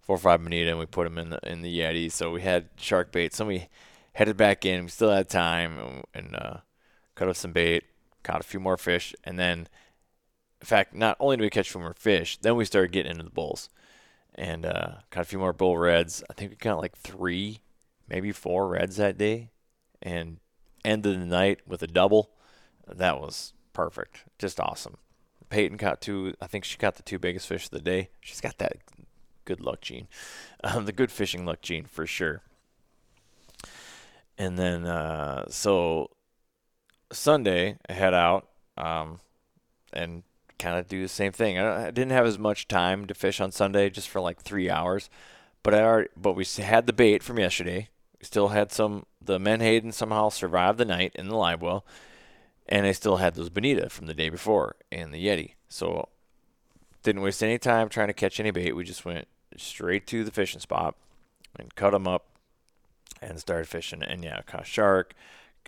four 0.00 0.16
or 0.16 0.20
five 0.20 0.42
bonita, 0.42 0.70
and 0.70 0.78
we 0.78 0.86
put 0.86 1.04
them 1.04 1.18
in 1.18 1.30
the 1.30 1.40
in 1.48 1.62
the 1.62 1.80
Yeti. 1.80 2.10
So 2.10 2.30
we 2.30 2.42
had 2.42 2.68
shark 2.76 3.12
bait. 3.12 3.34
So 3.34 3.46
we 3.46 3.68
headed 4.12 4.36
back 4.36 4.64
in. 4.64 4.84
We 4.84 4.90
still 4.90 5.10
had 5.10 5.28
time 5.28 5.78
and, 5.78 6.04
and 6.14 6.36
uh, 6.36 6.56
cut 7.14 7.28
up 7.28 7.36
some 7.36 7.52
bait, 7.52 7.84
caught 8.26 8.40
a 8.40 8.44
few 8.44 8.58
more 8.58 8.76
fish, 8.76 9.14
and 9.22 9.38
then, 9.38 9.68
in 10.60 10.66
fact, 10.66 10.94
not 10.94 11.16
only 11.20 11.36
did 11.36 11.44
we 11.44 11.50
catch 11.50 11.68
a 11.68 11.72
few 11.72 11.80
more 11.80 11.94
fish, 11.94 12.38
then 12.38 12.56
we 12.56 12.64
started 12.64 12.90
getting 12.92 13.12
into 13.12 13.24
the 13.24 13.30
bulls, 13.30 13.70
and 14.34 14.66
uh, 14.66 14.96
caught 15.10 15.22
a 15.22 15.24
few 15.24 15.38
more 15.38 15.52
bull 15.52 15.78
reds. 15.78 16.24
I 16.28 16.32
think 16.32 16.50
we 16.50 16.56
caught 16.56 16.80
like 16.80 16.96
three, 16.96 17.60
maybe 18.08 18.32
four 18.32 18.68
reds 18.68 18.96
that 18.96 19.16
day, 19.16 19.50
and 20.02 20.38
ended 20.84 21.20
the 21.20 21.24
night 21.24 21.60
with 21.66 21.82
a 21.82 21.86
double. 21.86 22.30
That 22.86 23.20
was 23.20 23.52
perfect, 23.72 24.24
just 24.38 24.58
awesome. 24.58 24.96
Peyton 25.48 25.78
caught 25.78 26.00
two. 26.00 26.34
I 26.40 26.48
think 26.48 26.64
she 26.64 26.76
caught 26.76 26.96
the 26.96 27.04
two 27.04 27.20
biggest 27.20 27.46
fish 27.46 27.66
of 27.66 27.70
the 27.70 27.80
day. 27.80 28.10
She's 28.20 28.40
got 28.40 28.58
that 28.58 28.78
good 29.44 29.60
luck 29.60 29.80
gene, 29.80 30.08
um, 30.64 30.84
the 30.86 30.92
good 30.92 31.12
fishing 31.12 31.46
luck 31.46 31.62
gene 31.62 31.84
for 31.84 32.06
sure. 32.06 32.42
And 34.36 34.58
then 34.58 34.84
uh, 34.84 35.46
so 35.48 36.10
Sunday 37.12 37.78
I 37.88 37.92
head 37.92 38.14
out 38.14 38.48
um, 38.76 39.20
and 39.92 40.22
kind 40.58 40.78
of 40.78 40.88
do 40.88 41.02
the 41.02 41.08
same 41.08 41.32
thing. 41.32 41.58
I, 41.58 41.90
didn't 41.90 42.12
have 42.12 42.26
as 42.26 42.38
much 42.38 42.68
time 42.68 43.06
to 43.06 43.14
fish 43.14 43.40
on 43.40 43.52
Sunday, 43.52 43.90
just 43.90 44.08
for 44.08 44.20
like 44.20 44.40
three 44.40 44.70
hours. 44.70 45.08
But 45.62 45.74
I 45.74 45.82
already, 45.82 46.08
but 46.16 46.34
we 46.34 46.44
had 46.44 46.86
the 46.86 46.92
bait 46.92 47.22
from 47.22 47.38
yesterday. 47.38 47.88
We 48.20 48.24
still 48.24 48.48
had 48.48 48.72
some. 48.72 49.06
The 49.20 49.40
menhaden 49.40 49.92
somehow 49.92 50.28
survived 50.28 50.78
the 50.78 50.84
night 50.84 51.12
in 51.16 51.28
the 51.28 51.34
live 51.34 51.60
well 51.60 51.84
and 52.68 52.86
I 52.86 52.92
still 52.92 53.18
had 53.18 53.34
those 53.34 53.48
bonita 53.48 53.88
from 53.88 54.06
the 54.06 54.14
day 54.14 54.28
before 54.28 54.76
and 54.90 55.12
the 55.12 55.24
Yeti. 55.24 55.52
So 55.68 56.08
didn't 57.02 57.22
waste 57.22 57.42
any 57.42 57.58
time 57.58 57.88
trying 57.88 58.08
to 58.08 58.14
catch 58.14 58.40
any 58.40 58.50
bait. 58.50 58.74
We 58.74 58.84
just 58.84 59.04
went 59.04 59.28
straight 59.56 60.06
to 60.08 60.24
the 60.24 60.30
fishing 60.30 60.60
spot 60.60 60.96
and 61.58 61.74
cut 61.74 61.92
them 61.92 62.08
up 62.08 62.26
and 63.22 63.38
started 63.38 63.68
fishing. 63.68 64.02
And 64.02 64.24
yeah, 64.24 64.42
caught 64.42 64.66
shark, 64.66 65.14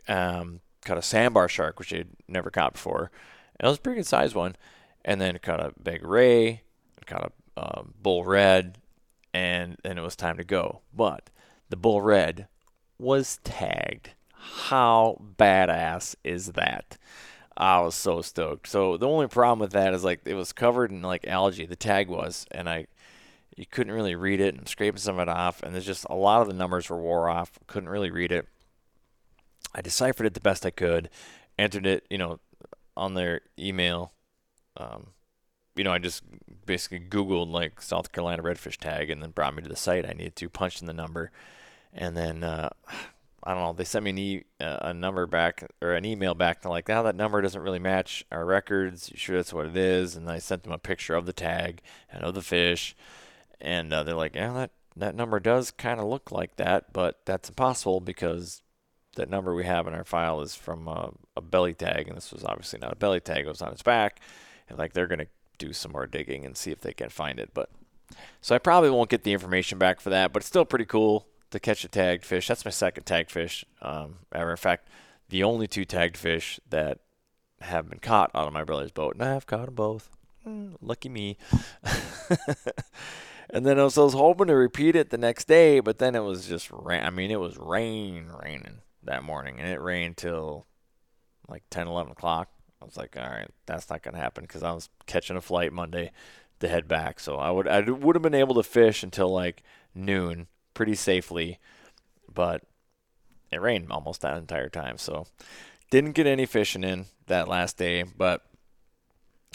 um, 0.08 0.60
caught 0.88 0.98
a 0.98 1.02
sandbar 1.02 1.48
shark, 1.48 1.78
which 1.78 1.92
I'd 1.92 2.08
never 2.26 2.50
caught 2.50 2.74
before. 2.74 3.10
And 3.58 3.66
it 3.66 3.68
was 3.68 3.78
a 3.78 3.80
pretty 3.80 4.00
good 4.00 4.06
sized 4.06 4.34
one. 4.34 4.56
And 5.04 5.20
then 5.20 5.38
caught 5.38 5.60
a 5.60 5.72
big 5.80 6.04
ray, 6.04 6.62
caught 7.06 7.32
a 7.56 7.60
uh, 7.60 7.82
bull 8.00 8.24
red, 8.24 8.78
and 9.32 9.76
then 9.82 9.96
it 9.98 10.02
was 10.02 10.16
time 10.16 10.36
to 10.36 10.44
go. 10.44 10.80
But 10.94 11.30
the 11.70 11.76
bull 11.76 12.02
red 12.02 12.48
was 12.98 13.38
tagged 13.44 14.10
how 14.38 15.20
badass 15.36 16.14
is 16.24 16.52
that? 16.52 16.96
I 17.56 17.80
was 17.80 17.94
so 17.94 18.22
stoked. 18.22 18.68
So 18.68 18.96
the 18.96 19.08
only 19.08 19.26
problem 19.26 19.58
with 19.58 19.72
that 19.72 19.92
is 19.92 20.04
like 20.04 20.20
it 20.24 20.34
was 20.34 20.52
covered 20.52 20.90
in 20.90 21.02
like 21.02 21.26
algae. 21.26 21.66
The 21.66 21.76
tag 21.76 22.08
was, 22.08 22.46
and 22.52 22.68
I 22.68 22.86
you 23.56 23.66
couldn't 23.66 23.92
really 23.92 24.14
read 24.14 24.40
it 24.40 24.54
and 24.54 24.68
scraping 24.68 25.00
some 25.00 25.18
of 25.18 25.22
it 25.22 25.28
off. 25.28 25.62
And 25.62 25.74
there's 25.74 25.84
just 25.84 26.06
a 26.08 26.14
lot 26.14 26.42
of 26.42 26.46
the 26.46 26.54
numbers 26.54 26.88
were 26.88 27.00
wore 27.00 27.28
off. 27.28 27.58
Couldn't 27.66 27.88
really 27.88 28.10
read 28.10 28.30
it. 28.30 28.46
I 29.74 29.80
deciphered 29.80 30.26
it 30.26 30.34
the 30.34 30.40
best 30.40 30.64
I 30.64 30.70
could, 30.70 31.10
entered 31.58 31.86
it, 31.86 32.06
you 32.10 32.18
know, 32.18 32.40
on 32.96 33.14
their 33.14 33.42
email. 33.58 34.12
Um, 34.76 35.08
you 35.76 35.84
know, 35.84 35.92
I 35.92 35.98
just 35.98 36.22
basically 36.66 37.00
Googled 37.00 37.50
like 37.50 37.80
South 37.80 38.12
Carolina 38.12 38.42
redfish 38.42 38.76
tag 38.76 39.10
and 39.10 39.22
then 39.22 39.30
brought 39.30 39.54
me 39.54 39.62
to 39.62 39.68
the 39.68 39.76
site 39.76 40.04
I 40.04 40.12
needed 40.12 40.36
to, 40.36 40.48
punched 40.48 40.80
in 40.80 40.86
the 40.86 40.92
number, 40.92 41.30
and 41.92 42.16
then 42.16 42.42
uh, 42.42 42.70
I 43.44 43.54
don't 43.54 43.62
know. 43.62 43.72
They 43.72 43.84
sent 43.84 44.04
me 44.04 44.44
an 44.58 44.66
uh, 44.66 44.78
a 44.82 44.94
number 44.94 45.26
back 45.26 45.64
or 45.80 45.92
an 45.92 46.04
email 46.04 46.34
back. 46.34 46.62
to 46.62 46.68
like, 46.68 46.88
now 46.88 47.02
that 47.04 47.14
number 47.14 47.40
doesn't 47.40 47.62
really 47.62 47.78
match 47.78 48.24
our 48.32 48.44
records. 48.44 49.10
You 49.10 49.16
sure 49.16 49.36
that's 49.36 49.52
what 49.52 49.66
it 49.66 49.76
is? 49.76 50.16
And 50.16 50.28
I 50.28 50.38
sent 50.38 50.64
them 50.64 50.72
a 50.72 50.78
picture 50.78 51.14
of 51.14 51.26
the 51.26 51.32
tag 51.32 51.80
and 52.10 52.24
of 52.24 52.34
the 52.34 52.42
fish, 52.42 52.96
and 53.60 53.92
uh, 53.92 54.02
they're 54.02 54.14
like, 54.14 54.34
yeah, 54.34 54.52
that 54.52 54.70
that 54.96 55.14
number 55.14 55.38
does 55.38 55.70
kind 55.70 56.00
of 56.00 56.06
look 56.06 56.32
like 56.32 56.56
that, 56.56 56.92
but 56.92 57.20
that's 57.24 57.48
impossible 57.48 58.00
because 58.00 58.62
that 59.18 59.30
number 59.30 59.54
we 59.54 59.64
have 59.64 59.86
in 59.86 59.94
our 59.94 60.04
file 60.04 60.40
is 60.40 60.54
from 60.54 60.88
a, 60.88 61.12
a 61.36 61.40
belly 61.40 61.74
tag, 61.74 62.08
and 62.08 62.16
this 62.16 62.32
was 62.32 62.44
obviously 62.44 62.78
not 62.78 62.92
a 62.92 62.96
belly 62.96 63.20
tag. 63.20 63.44
It 63.44 63.48
was 63.48 63.62
on 63.62 63.72
its 63.72 63.82
back, 63.82 64.20
and 64.68 64.78
like 64.78 64.94
they're 64.94 65.06
gonna 65.06 65.26
do 65.58 65.72
some 65.72 65.92
more 65.92 66.06
digging 66.06 66.46
and 66.46 66.56
see 66.56 66.70
if 66.70 66.80
they 66.80 66.92
can 66.92 67.10
find 67.10 67.38
it, 67.38 67.50
but. 67.52 67.70
So 68.40 68.54
I 68.54 68.58
probably 68.58 68.88
won't 68.88 69.10
get 69.10 69.22
the 69.22 69.34
information 69.34 69.78
back 69.78 70.00
for 70.00 70.08
that, 70.08 70.32
but 70.32 70.40
it's 70.40 70.48
still 70.48 70.64
pretty 70.64 70.86
cool 70.86 71.26
to 71.50 71.60
catch 71.60 71.84
a 71.84 71.88
tagged 71.88 72.24
fish. 72.24 72.48
That's 72.48 72.64
my 72.64 72.70
second 72.70 73.04
tagged 73.04 73.30
fish 73.30 73.66
um, 73.82 74.20
ever. 74.34 74.52
In 74.52 74.56
fact, 74.56 74.88
the 75.28 75.44
only 75.44 75.66
two 75.66 75.84
tagged 75.84 76.16
fish 76.16 76.58
that 76.70 77.00
have 77.60 77.90
been 77.90 77.98
caught 77.98 78.30
out 78.34 78.46
of 78.46 78.54
my 78.54 78.64
brother's 78.64 78.92
boat, 78.92 79.14
and 79.14 79.22
I 79.22 79.34
have 79.34 79.46
caught 79.46 79.66
them 79.66 79.74
both. 79.74 80.08
Mm, 80.46 80.76
lucky 80.80 81.10
me. 81.10 81.36
and 83.50 83.66
then 83.66 83.78
I 83.78 83.84
was, 83.84 83.98
I 83.98 84.04
was, 84.04 84.14
hoping 84.14 84.46
to 84.46 84.54
repeat 84.54 84.96
it 84.96 85.10
the 85.10 85.18
next 85.18 85.48
day, 85.48 85.80
but 85.80 85.98
then 85.98 86.14
it 86.14 86.20
was 86.20 86.46
just 86.46 86.70
rain. 86.72 87.04
I 87.04 87.10
mean, 87.10 87.30
it 87.30 87.40
was 87.40 87.58
rain, 87.58 88.30
raining 88.42 88.78
that 89.08 89.24
morning, 89.24 89.58
and 89.58 89.68
it 89.68 89.80
rained 89.80 90.16
till 90.16 90.66
like 91.48 91.64
10, 91.70 91.88
11 91.88 92.12
o'clock. 92.12 92.48
I 92.80 92.84
was 92.84 92.96
like, 92.96 93.16
all 93.16 93.28
right, 93.28 93.50
that's 93.66 93.90
not 93.90 94.02
gonna 94.02 94.18
happen 94.18 94.44
because 94.44 94.62
I 94.62 94.72
was 94.72 94.88
catching 95.06 95.36
a 95.36 95.40
flight 95.40 95.72
Monday 95.72 96.12
to 96.60 96.68
head 96.68 96.86
back. 96.88 97.20
So 97.20 97.36
I 97.36 97.50
would 97.50 97.66
I 97.66 97.80
would 97.80 98.16
have 98.16 98.22
been 98.22 98.34
able 98.34 98.54
to 98.54 98.62
fish 98.62 99.02
until 99.02 99.32
like 99.32 99.62
noon 99.94 100.46
pretty 100.74 100.94
safely, 100.94 101.58
but 102.32 102.62
it 103.50 103.60
rained 103.60 103.90
almost 103.90 104.20
that 104.20 104.36
entire 104.36 104.68
time. 104.68 104.98
So 104.98 105.26
didn't 105.90 106.12
get 106.12 106.26
any 106.26 106.46
fishing 106.46 106.84
in 106.84 107.06
that 107.26 107.48
last 107.48 107.78
day, 107.78 108.02
but 108.02 108.42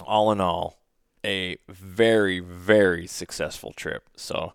all 0.05 0.31
in 0.31 0.41
all, 0.41 0.79
a 1.23 1.57
very, 1.69 2.39
very 2.39 3.07
successful 3.07 3.71
trip. 3.73 4.09
So 4.15 4.53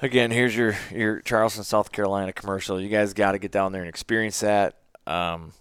again, 0.00 0.30
here's 0.30 0.56
your 0.56 0.76
your 0.92 1.20
Charleston, 1.20 1.64
South 1.64 1.92
Carolina 1.92 2.32
commercial. 2.32 2.80
You 2.80 2.88
guys 2.88 3.14
got 3.14 3.32
to 3.32 3.38
get 3.38 3.52
down 3.52 3.72
there 3.72 3.82
and 3.82 3.88
experience 3.88 4.40
that. 4.40 4.78
Um, 5.06 5.52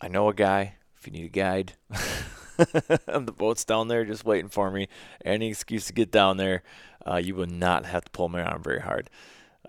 I 0.00 0.08
know 0.08 0.28
a 0.28 0.34
guy. 0.34 0.74
If 0.98 1.06
you 1.06 1.12
need 1.12 1.26
a 1.26 1.28
guide, 1.28 1.74
the 2.56 3.34
boat's 3.36 3.64
down 3.64 3.88
there 3.88 4.04
just 4.04 4.24
waiting 4.24 4.48
for 4.48 4.70
me. 4.70 4.88
Any 5.24 5.48
excuse 5.48 5.86
to 5.86 5.92
get 5.92 6.10
down 6.10 6.36
there 6.36 6.62
uh, 7.06 7.16
you 7.16 7.34
will 7.34 7.46
not 7.46 7.86
have 7.86 8.04
to 8.04 8.10
pull 8.10 8.28
me 8.28 8.40
around 8.40 8.64
very 8.64 8.80
hard. 8.80 9.08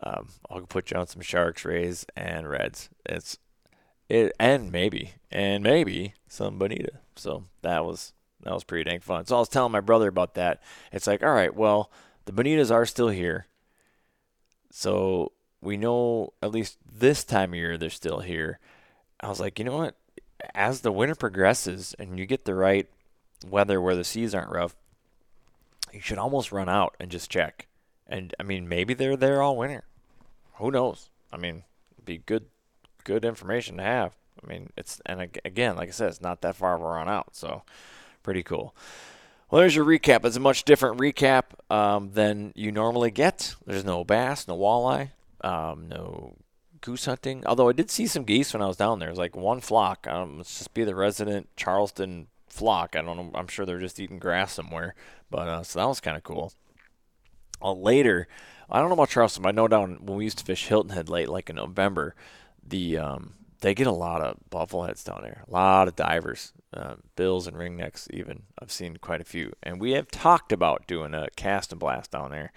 Um, 0.02 0.30
I'll 0.50 0.62
put 0.62 0.92
you 0.92 0.98
on 0.98 1.08
some 1.08 1.22
sharks, 1.22 1.64
rays, 1.64 2.06
and 2.16 2.50
reds. 2.50 2.90
It's 3.06 3.38
it, 4.10 4.34
and 4.40 4.72
maybe 4.72 5.14
and 5.32 5.64
maybe 5.64 6.14
some 6.28 6.58
bonita. 6.58 7.00
So 7.16 7.46
that 7.62 7.86
was 7.86 8.14
that 8.44 8.54
was 8.54 8.64
pretty 8.64 8.90
dang 8.90 9.00
fun. 9.00 9.26
So 9.26 9.36
I 9.36 9.40
was 9.40 9.50
telling 9.50 9.72
my 9.72 9.80
brother 9.80 10.08
about 10.08 10.36
that. 10.36 10.62
It's 10.92 11.08
like, 11.08 11.24
all 11.24 11.34
right, 11.34 11.54
well, 11.54 11.92
the 12.28 12.34
bonitas 12.34 12.72
are 12.72 12.86
still 12.86 13.10
here. 13.10 13.48
So 14.70 15.32
we 15.62 15.78
know 15.78 16.34
at 16.44 16.52
least 16.52 16.78
this 16.86 17.24
time 17.24 17.52
of 17.52 17.56
year 17.56 17.78
they're 17.78 17.90
still 17.90 18.20
here. 18.20 18.60
I 19.20 19.30
was 19.30 19.40
like, 19.40 19.58
you 19.58 19.66
know 19.66 19.78
what? 19.78 19.96
As 20.54 20.82
the 20.82 20.92
winter 20.92 21.16
progresses 21.16 21.96
and 21.98 22.20
you 22.20 22.26
get 22.26 22.46
the 22.46 22.54
right 22.54 22.88
weather 23.48 23.82
where 23.82 23.96
the 23.96 24.04
seas 24.04 24.36
aren't 24.36 24.52
rough, 24.52 24.76
you 25.92 26.02
should 26.02 26.18
almost 26.18 26.52
run 26.52 26.70
out 26.70 26.96
and 27.00 27.10
just 27.10 27.32
check. 27.32 27.68
And 28.06 28.36
I 28.40 28.44
mean, 28.44 28.68
maybe 28.68 28.94
they're 28.94 29.18
there 29.18 29.42
all 29.42 29.58
winter. 29.58 29.84
Who 30.56 30.70
knows? 30.70 31.10
I 31.32 31.38
mean, 31.38 31.64
be 32.04 32.18
good, 32.18 32.46
good 33.04 33.24
information 33.24 33.78
to 33.78 33.84
have. 33.84 34.16
I 34.44 34.48
mean, 34.48 34.70
it's 34.78 35.02
and 35.06 35.22
again, 35.46 35.78
like 35.78 35.90
I 35.90 35.92
said, 35.92 36.10
it's 36.10 36.22
not 36.22 36.42
that 36.42 36.56
far 36.56 36.76
of 36.76 36.82
a 36.82 36.86
run 36.86 37.10
out, 37.10 37.36
so 37.36 37.64
pretty 38.22 38.44
cool. 38.44 38.76
Well, 39.50 39.62
there's 39.62 39.76
your 39.76 39.86
recap. 39.86 40.26
It's 40.26 40.36
a 40.36 40.42
much 40.42 40.64
different 40.64 41.00
recap 41.00 41.44
um, 41.70 42.12
than 42.12 42.52
you 42.56 42.72
normally 42.72 43.12
get. 43.12 43.56
There's 43.66 43.86
no 43.86 44.04
bass, 44.04 44.46
no 44.48 44.58
walleye, 44.58 45.12
um, 45.42 45.88
no 45.88 46.36
goose 46.82 47.06
hunting. 47.06 47.46
Although 47.46 47.70
I 47.70 47.74
did 47.74 47.90
see 47.90 48.08
some 48.08 48.26
geese 48.26 48.54
when 48.54 48.62
I 48.62 48.68
was 48.68 48.76
down 48.76 49.00
there. 49.00 49.08
It 49.08 49.14
was 49.14 49.20
like 49.20 49.38
one 49.38 49.62
flock. 49.62 50.06
Um, 50.06 50.38
let's 50.38 50.58
just 50.58 50.74
be 50.74 50.84
the 50.84 50.96
resident 50.96 51.48
Charleston 51.56 52.28
flock. 52.50 52.96
I 52.96 53.02
don't 53.02 53.16
know. 53.16 53.32
I'm 53.36 53.48
sure 53.48 53.66
they're 53.66 53.80
just 53.80 54.02
eating 54.02 54.20
grass 54.20 54.52
somewhere. 54.52 54.96
But 55.30 55.48
uh, 55.48 55.64
so 55.64 55.80
that 55.80 55.88
was 55.88 56.02
kind 56.02 56.18
of 56.18 56.24
cool. 56.24 56.52
Uh, 57.62 57.72
later, 57.74 58.28
I 58.70 58.80
don't 58.80 58.90
know 58.90 58.96
about 58.96 59.10
Charleston, 59.10 59.44
but 59.44 59.50
I 59.50 59.54
know 59.54 59.70
down 59.70 60.00
when 60.02 60.18
we 60.18 60.26
used 60.26 60.40
to 60.40 60.46
fish 60.46 60.68
Hilton 60.68 60.92
Head 60.92 61.08
late, 61.08 61.30
like 61.30 61.50
in 61.50 61.56
November, 61.56 62.16
the 62.62 62.98
um, 62.98 63.34
they 63.62 63.74
get 63.74 63.88
a 63.88 63.92
lot 63.92 64.22
of 64.22 64.38
buffleheads 64.52 65.04
down 65.04 65.22
there. 65.24 65.44
A 65.48 65.52
lot 65.52 65.88
of 65.88 65.96
divers, 65.96 66.54
uh, 66.74 66.96
bills 67.16 67.48
and 67.48 67.58
ringnecks. 67.58 68.08
Even 68.12 68.44
I've 68.60 68.72
seen 68.72 68.98
quite 68.98 69.22
a 69.22 69.26
few, 69.26 69.54
and 69.64 69.80
we 69.80 69.92
have 69.92 70.10
talked 70.12 70.52
about 70.52 70.88
doing 70.88 71.14
a 71.14 71.28
cast 71.36 71.72
and 71.72 71.80
blast 71.80 72.12
down 72.12 72.32
there. 72.32 72.52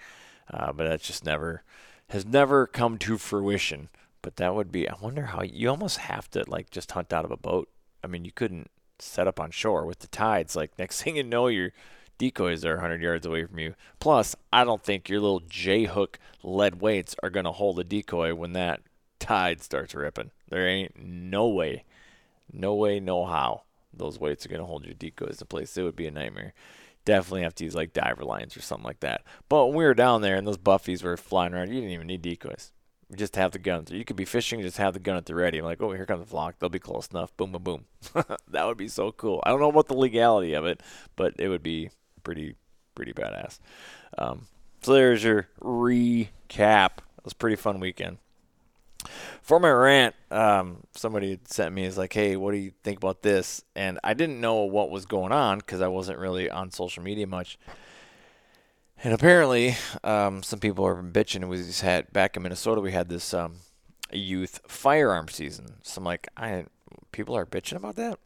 uh, 0.53 0.71
but 0.73 0.87
that's 0.87 1.07
just 1.07 1.25
never 1.25 1.63
has 2.09 2.25
never 2.25 2.67
come 2.67 2.97
to 2.99 3.17
fruition. 3.17 3.89
But 4.21 4.35
that 4.35 4.53
would 4.53 4.71
be. 4.71 4.87
I 4.87 4.95
wonder 5.01 5.27
how 5.27 5.41
you 5.41 5.69
almost 5.69 5.97
have 5.97 6.29
to 6.31 6.43
like 6.47 6.69
just 6.69 6.91
hunt 6.91 7.11
out 7.13 7.25
of 7.25 7.31
a 7.31 7.37
boat. 7.37 7.69
I 8.03 8.07
mean, 8.07 8.25
you 8.25 8.31
couldn't 8.31 8.69
set 8.99 9.27
up 9.27 9.39
on 9.39 9.49
shore 9.51 9.85
with 9.85 9.99
the 9.99 10.07
tides. 10.07 10.55
Like 10.55 10.71
next 10.79 11.01
thing 11.01 11.15
you 11.17 11.23
know, 11.23 11.47
your 11.47 11.71
decoys 12.17 12.63
are 12.63 12.75
100 12.75 13.01
yards 13.01 13.25
away 13.25 13.45
from 13.45 13.57
you. 13.59 13.73
Plus, 13.99 14.35
I 14.53 14.63
don't 14.63 14.83
think 14.83 15.09
your 15.09 15.19
little 15.21 15.41
J 15.49 15.85
hook 15.85 16.19
lead 16.43 16.81
weights 16.81 17.15
are 17.23 17.31
going 17.31 17.45
to 17.45 17.51
hold 17.51 17.79
a 17.79 17.83
decoy 17.83 18.35
when 18.35 18.53
that 18.53 18.81
tide 19.21 19.61
starts 19.61 19.95
ripping. 19.95 20.31
There 20.49 20.67
ain't 20.67 20.97
no 20.97 21.47
way, 21.47 21.85
no 22.51 22.73
way, 22.75 22.99
no 22.99 23.25
how 23.25 23.63
those 23.93 24.19
weights 24.19 24.45
are 24.45 24.49
going 24.49 24.59
to 24.59 24.65
hold 24.65 24.85
your 24.85 24.93
decoys 24.93 25.39
in 25.39 25.47
place. 25.47 25.77
It 25.77 25.83
would 25.83 25.95
be 25.95 26.07
a 26.07 26.11
nightmare. 26.11 26.53
Definitely 27.05 27.43
have 27.43 27.55
to 27.55 27.63
use 27.63 27.75
like 27.75 27.93
diver 27.93 28.23
lines 28.23 28.55
or 28.55 28.61
something 28.61 28.85
like 28.85 28.99
that. 28.99 29.23
But 29.49 29.67
when 29.67 29.77
we 29.77 29.83
were 29.85 29.93
down 29.93 30.21
there 30.21 30.35
and 30.35 30.45
those 30.45 30.57
buffies 30.57 31.03
were 31.03 31.17
flying 31.17 31.53
around, 31.53 31.69
you 31.69 31.75
didn't 31.75 31.91
even 31.91 32.07
need 32.07 32.21
decoys. 32.21 32.71
You 33.09 33.17
just 33.17 33.35
have 33.35 33.51
the 33.51 33.59
guns. 33.59 33.91
You 33.91 34.05
could 34.05 34.15
be 34.15 34.25
fishing, 34.25 34.61
just 34.61 34.77
have 34.77 34.93
the 34.93 34.99
gun 34.99 35.17
at 35.17 35.25
the 35.25 35.35
ready. 35.35 35.57
I'm 35.57 35.65
like, 35.65 35.81
oh, 35.81 35.91
here 35.91 36.05
comes 36.05 36.21
the 36.21 36.29
flock. 36.29 36.55
They'll 36.59 36.69
be 36.69 36.79
close 36.79 37.07
enough. 37.07 37.35
Boom, 37.37 37.51
boom, 37.51 37.63
boom. 37.63 37.85
that 38.47 38.65
would 38.65 38.77
be 38.77 38.87
so 38.87 39.11
cool. 39.11 39.41
I 39.43 39.49
don't 39.49 39.59
know 39.59 39.69
about 39.69 39.87
the 39.87 39.95
legality 39.95 40.53
of 40.53 40.65
it, 40.65 40.81
but 41.15 41.33
it 41.37 41.49
would 41.49 41.63
be 41.63 41.89
pretty, 42.23 42.55
pretty 42.95 43.13
badass. 43.13 43.59
Um, 44.17 44.47
so 44.81 44.93
there's 44.93 45.23
your 45.23 45.47
recap. 45.59 46.99
It 47.17 47.25
was 47.25 47.33
a 47.33 47.35
pretty 47.35 47.57
fun 47.57 47.79
weekend. 47.79 48.17
For 49.41 49.59
my 49.59 49.69
rant, 49.69 50.15
um, 50.29 50.83
somebody 50.93 51.39
sent 51.45 51.73
me 51.73 51.85
is 51.85 51.97
like, 51.97 52.13
"Hey, 52.13 52.35
what 52.35 52.51
do 52.51 52.57
you 52.57 52.71
think 52.83 52.97
about 52.97 53.21
this?" 53.21 53.63
And 53.75 53.99
I 54.03 54.13
didn't 54.13 54.39
know 54.39 54.63
what 54.63 54.89
was 54.89 55.05
going 55.05 55.31
on 55.31 55.59
because 55.59 55.81
I 55.81 55.87
wasn't 55.87 56.19
really 56.19 56.49
on 56.49 56.71
social 56.71 57.03
media 57.03 57.27
much. 57.27 57.57
And 59.03 59.13
apparently, 59.13 59.75
um, 60.03 60.43
some 60.43 60.59
people 60.59 60.85
are 60.85 61.01
bitching. 61.01 61.47
We 61.47 61.57
just 61.57 61.81
had 61.81 62.13
back 62.13 62.37
in 62.37 62.43
Minnesota, 62.43 62.81
we 62.81 62.91
had 62.91 63.09
this 63.09 63.33
um, 63.33 63.55
youth 64.11 64.61
firearm 64.67 65.27
season. 65.27 65.77
So 65.83 65.99
I'm 65.99 66.05
like, 66.05 66.27
I 66.37 66.65
people 67.11 67.35
are 67.35 67.45
bitching 67.45 67.77
about 67.77 67.95
that. 67.95 68.19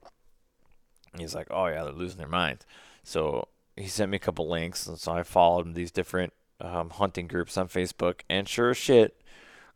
And 1.13 1.21
he's 1.21 1.35
like, 1.35 1.47
oh 1.49 1.67
yeah, 1.67 1.83
they're 1.83 1.93
losing 1.93 2.17
their 2.17 2.27
minds. 2.27 2.65
So 3.03 3.47
he 3.77 3.87
sent 3.87 4.11
me 4.11 4.17
a 4.17 4.19
couple 4.19 4.49
links, 4.49 4.87
and 4.87 4.99
so 4.99 5.13
I 5.13 5.23
followed 5.23 5.73
these 5.75 5.91
different 5.91 6.33
um, 6.59 6.89
hunting 6.89 7.27
groups 7.27 7.57
on 7.57 7.67
Facebook. 7.67 8.21
And 8.29 8.47
sure 8.47 8.71
as 8.71 8.77
shit, 8.77 9.21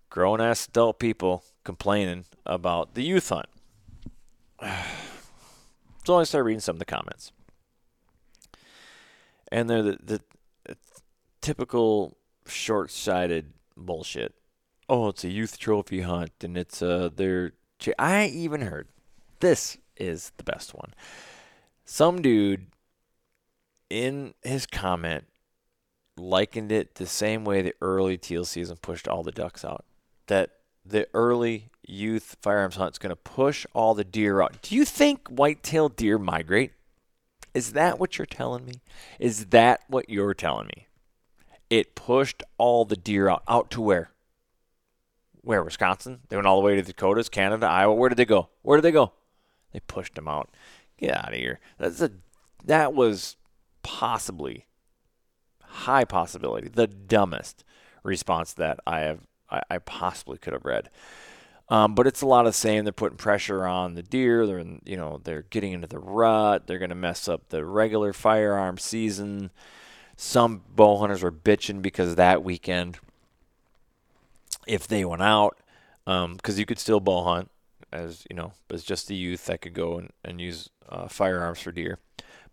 grown 0.10 0.42
ass 0.42 0.68
adult 0.68 1.00
people 1.00 1.44
complaining 1.64 2.26
about 2.46 2.96
the 2.96 3.04
youth 3.04 3.30
hunt. 3.30 3.48
so 6.06 6.20
I 6.20 6.24
started 6.24 6.46
reading 6.46 6.60
some 6.60 6.76
of 6.76 6.80
the 6.80 6.86
comments. 6.86 7.32
And 9.52 9.70
they're 9.70 9.84
the, 9.84 9.98
the, 10.04 10.22
typical 11.42 12.18
short 12.46 12.92
sighted 12.92 13.54
bullshit. 13.78 14.36
Oh, 14.88 15.10
it's 15.10 15.24
a 15.24 15.30
youth 15.30 15.58
trophy 15.58 16.02
hunt 16.02 16.32
and 16.44 16.58
it's 16.58 16.82
uh 16.82 17.10
they're 17.16 17.54
I 17.98 18.26
even 18.26 18.62
heard 18.62 18.90
this 19.40 19.78
is 19.96 20.32
the 20.38 20.44
best 20.44 20.74
one. 20.74 20.94
Some 21.86 22.22
dude 22.22 22.68
in 23.90 24.34
his 24.44 24.66
comment 24.66 25.26
likened 26.18 26.72
it 26.72 26.96
the 26.96 27.08
same 27.08 27.46
way 27.46 27.62
the 27.62 27.74
early 27.82 28.18
teal 28.18 28.46
season 28.46 28.78
pushed 28.78 29.08
all 29.08 29.24
the 29.24 29.32
ducks 29.32 29.64
out 29.64 29.86
that 30.30 30.52
the 30.86 31.08
early 31.14 31.70
youth 31.86 32.38
firearms 32.42 32.78
hunt 32.78 32.96
is 32.96 32.98
going 32.98 33.12
to 33.12 33.16
push 33.16 33.66
all 33.74 33.94
the 33.94 34.04
deer 34.04 34.42
out. 34.42 34.62
Do 34.62 34.76
you 34.76 34.86
think 34.86 35.28
white-tailed 35.28 35.96
deer 35.96 36.18
migrate? 36.18 36.72
Is 37.54 37.74
that 37.74 38.00
what 38.00 38.18
you're 38.18 38.26
telling 38.26 38.66
me? 38.66 38.76
Is 39.20 39.48
that 39.48 39.82
what 39.88 40.10
you're 40.10 40.34
telling 40.34 40.68
me? 40.68 40.88
It 41.70 41.96
pushed 41.96 42.44
all 42.58 42.86
the 42.86 42.96
deer 42.96 43.28
out. 43.28 43.44
Out 43.48 43.70
to 43.72 43.82
where? 43.82 44.12
Where? 45.42 45.64
Wisconsin? 45.64 46.22
They 46.30 46.36
went 46.36 46.48
all 46.48 46.60
the 46.60 46.66
way 46.66 46.76
to 46.76 46.82
Dakotas, 46.82 47.30
Canada, 47.30 47.68
Iowa. 47.68 47.94
Where 47.94 48.10
did 48.10 48.18
they 48.18 48.26
go? 48.26 48.50
Where 48.62 48.78
did 48.78 48.84
they 48.84 48.92
go? 48.92 49.14
They 49.74 49.80
pushed 49.82 50.16
them 50.16 50.28
out. 50.28 50.50
Get 50.98 51.16
out 51.16 51.30
of 51.30 51.40
here. 51.40 51.60
That's 51.78 52.02
a 52.02 52.12
that 52.66 52.94
was 52.94 53.38
possibly 53.84 54.66
high 55.64 56.06
possibility, 56.06 56.68
the 56.68 56.88
dumbest 56.88 57.64
response 58.04 58.54
that 58.54 58.80
I 58.86 59.00
have 59.02 59.22
I, 59.52 59.62
I 59.70 59.78
possibly 59.80 60.38
could 60.38 60.54
have 60.54 60.66
read. 60.66 60.90
Um, 61.70 61.94
but 61.94 62.08
it's 62.08 62.22
a 62.22 62.28
lot 62.28 62.48
of 62.48 62.54
the 62.54 62.58
same. 62.58 62.84
They're 62.84 62.92
putting 62.92 63.18
pressure 63.18 63.66
on 63.66 63.94
the 63.94 64.02
deer. 64.02 64.48
They're 64.48 64.58
in, 64.58 64.82
you 64.86 64.98
know 64.98 65.22
they're 65.24 65.44
getting 65.44 65.74
into 65.74 65.88
the 65.88 66.00
rut. 66.00 66.66
They're 66.66 66.80
going 66.80 66.90
to 66.90 66.96
mess 66.96 67.28
up 67.28 67.50
the 67.50 67.64
regular 67.64 68.12
firearm 68.12 68.78
season. 68.78 69.52
Some 70.18 70.64
bow 70.76 70.98
hunters 70.98 71.22
were 71.22 71.32
bitching 71.32 71.82
because 71.82 72.16
that 72.16 72.44
weekend, 72.44 72.98
if 74.68 74.88
they 74.88 75.06
went 75.06 75.22
out, 75.22 75.58
because 76.06 76.56
um, 76.56 76.60
you 76.60 76.66
could 76.66 76.80
still 76.80 77.00
bow 77.00 77.24
hunt 77.24 77.52
as 77.92 78.26
you 78.30 78.36
know 78.36 78.54
as 78.72 78.84
just 78.84 79.08
the 79.08 79.16
youth 79.16 79.46
that 79.46 79.62
could 79.62 79.74
go 79.74 79.98
and, 80.00 80.12
and 80.26 80.42
use 80.42 80.70
uh, 80.90 81.08
firearms 81.08 81.60
for 81.60 81.72
deer, 81.72 82.00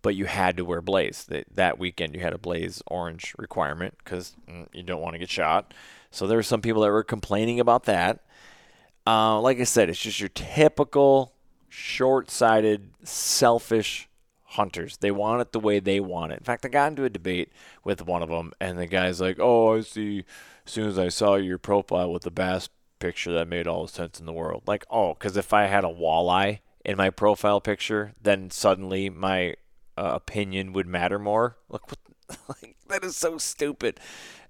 but 0.03 0.15
you 0.15 0.27
had 0.27 0.59
to 0.59 0.65
wear 0.65 0.83
blaze. 0.83 1.25
That 1.25 1.47
that 1.55 1.79
weekend 1.79 2.15
you 2.15 2.21
had 2.21 2.35
a 2.35 2.39
blaze 2.39 2.83
orange 2.87 3.35
requirement 3.39 3.95
because 4.05 4.37
mm, 4.47 4.67
you 4.75 4.83
don't 4.83 5.01
want 5.01 5.15
to 5.15 5.19
get 5.19 5.31
shot. 5.31 5.73
So 6.17 6.27
there 6.27 6.39
were 6.39 6.43
some 6.43 6.63
people 6.63 6.81
that 6.81 6.91
were 6.91 7.05
complaining 7.05 7.61
about 7.61 7.85
that. 7.85 8.21
Uh, 9.07 9.39
like 9.39 9.61
I 9.61 9.65
said, 9.65 9.91
it's 9.91 9.99
just 9.99 10.19
your 10.19 10.31
typical 10.31 11.35
short-sighted, 11.69 12.89
selfish 13.05 14.09
hunters. 14.45 14.97
They 14.97 15.11
want 15.11 15.43
it 15.43 15.53
the 15.53 15.61
way 15.61 15.79
they 15.79 16.01
want 16.01 16.33
it. 16.33 16.39
In 16.39 16.45
fact, 16.45 16.65
I 16.65 16.71
got 16.71 16.89
into 16.89 17.05
a 17.05 17.11
debate 17.11 17.53
with 17.85 18.07
one 18.07 18.23
of 18.23 18.31
them, 18.31 18.53
and 18.59 18.79
the 18.79 18.87
guy's 18.87 19.21
like, 19.21 19.37
"Oh, 19.39 19.77
I 19.77 19.83
see. 19.83 20.25
As 20.65 20.73
soon 20.73 20.89
as 20.89 20.99
I 20.99 21.11
saw 21.11 21.35
your 21.35 21.59
profile 21.59 22.11
with 22.11 22.23
the 22.23 22.31
bass 22.31 22.71
picture, 22.99 23.35
that 23.35 23.47
made 23.47 23.67
all 23.67 23.83
the 23.83 23.93
sense 23.93 24.19
in 24.19 24.25
the 24.25 24.33
world." 24.33 24.63
Like, 24.67 24.87
oh, 24.91 25.13
because 25.13 25.37
if 25.37 25.53
I 25.53 25.67
had 25.67 25.85
a 25.85 25.89
walleye 25.89 26.61
in 26.83 26.97
my 26.97 27.11
profile 27.11 27.61
picture, 27.61 28.15
then 28.23 28.49
suddenly 28.49 29.11
my 29.11 29.57
uh, 29.99 30.13
opinion 30.15 30.73
would 30.73 30.87
matter 30.87 31.19
more. 31.19 31.59
What, 31.69 31.83
like, 32.49 32.75
that 32.89 33.05
is 33.05 33.17
so 33.17 33.39
stupid. 33.39 34.01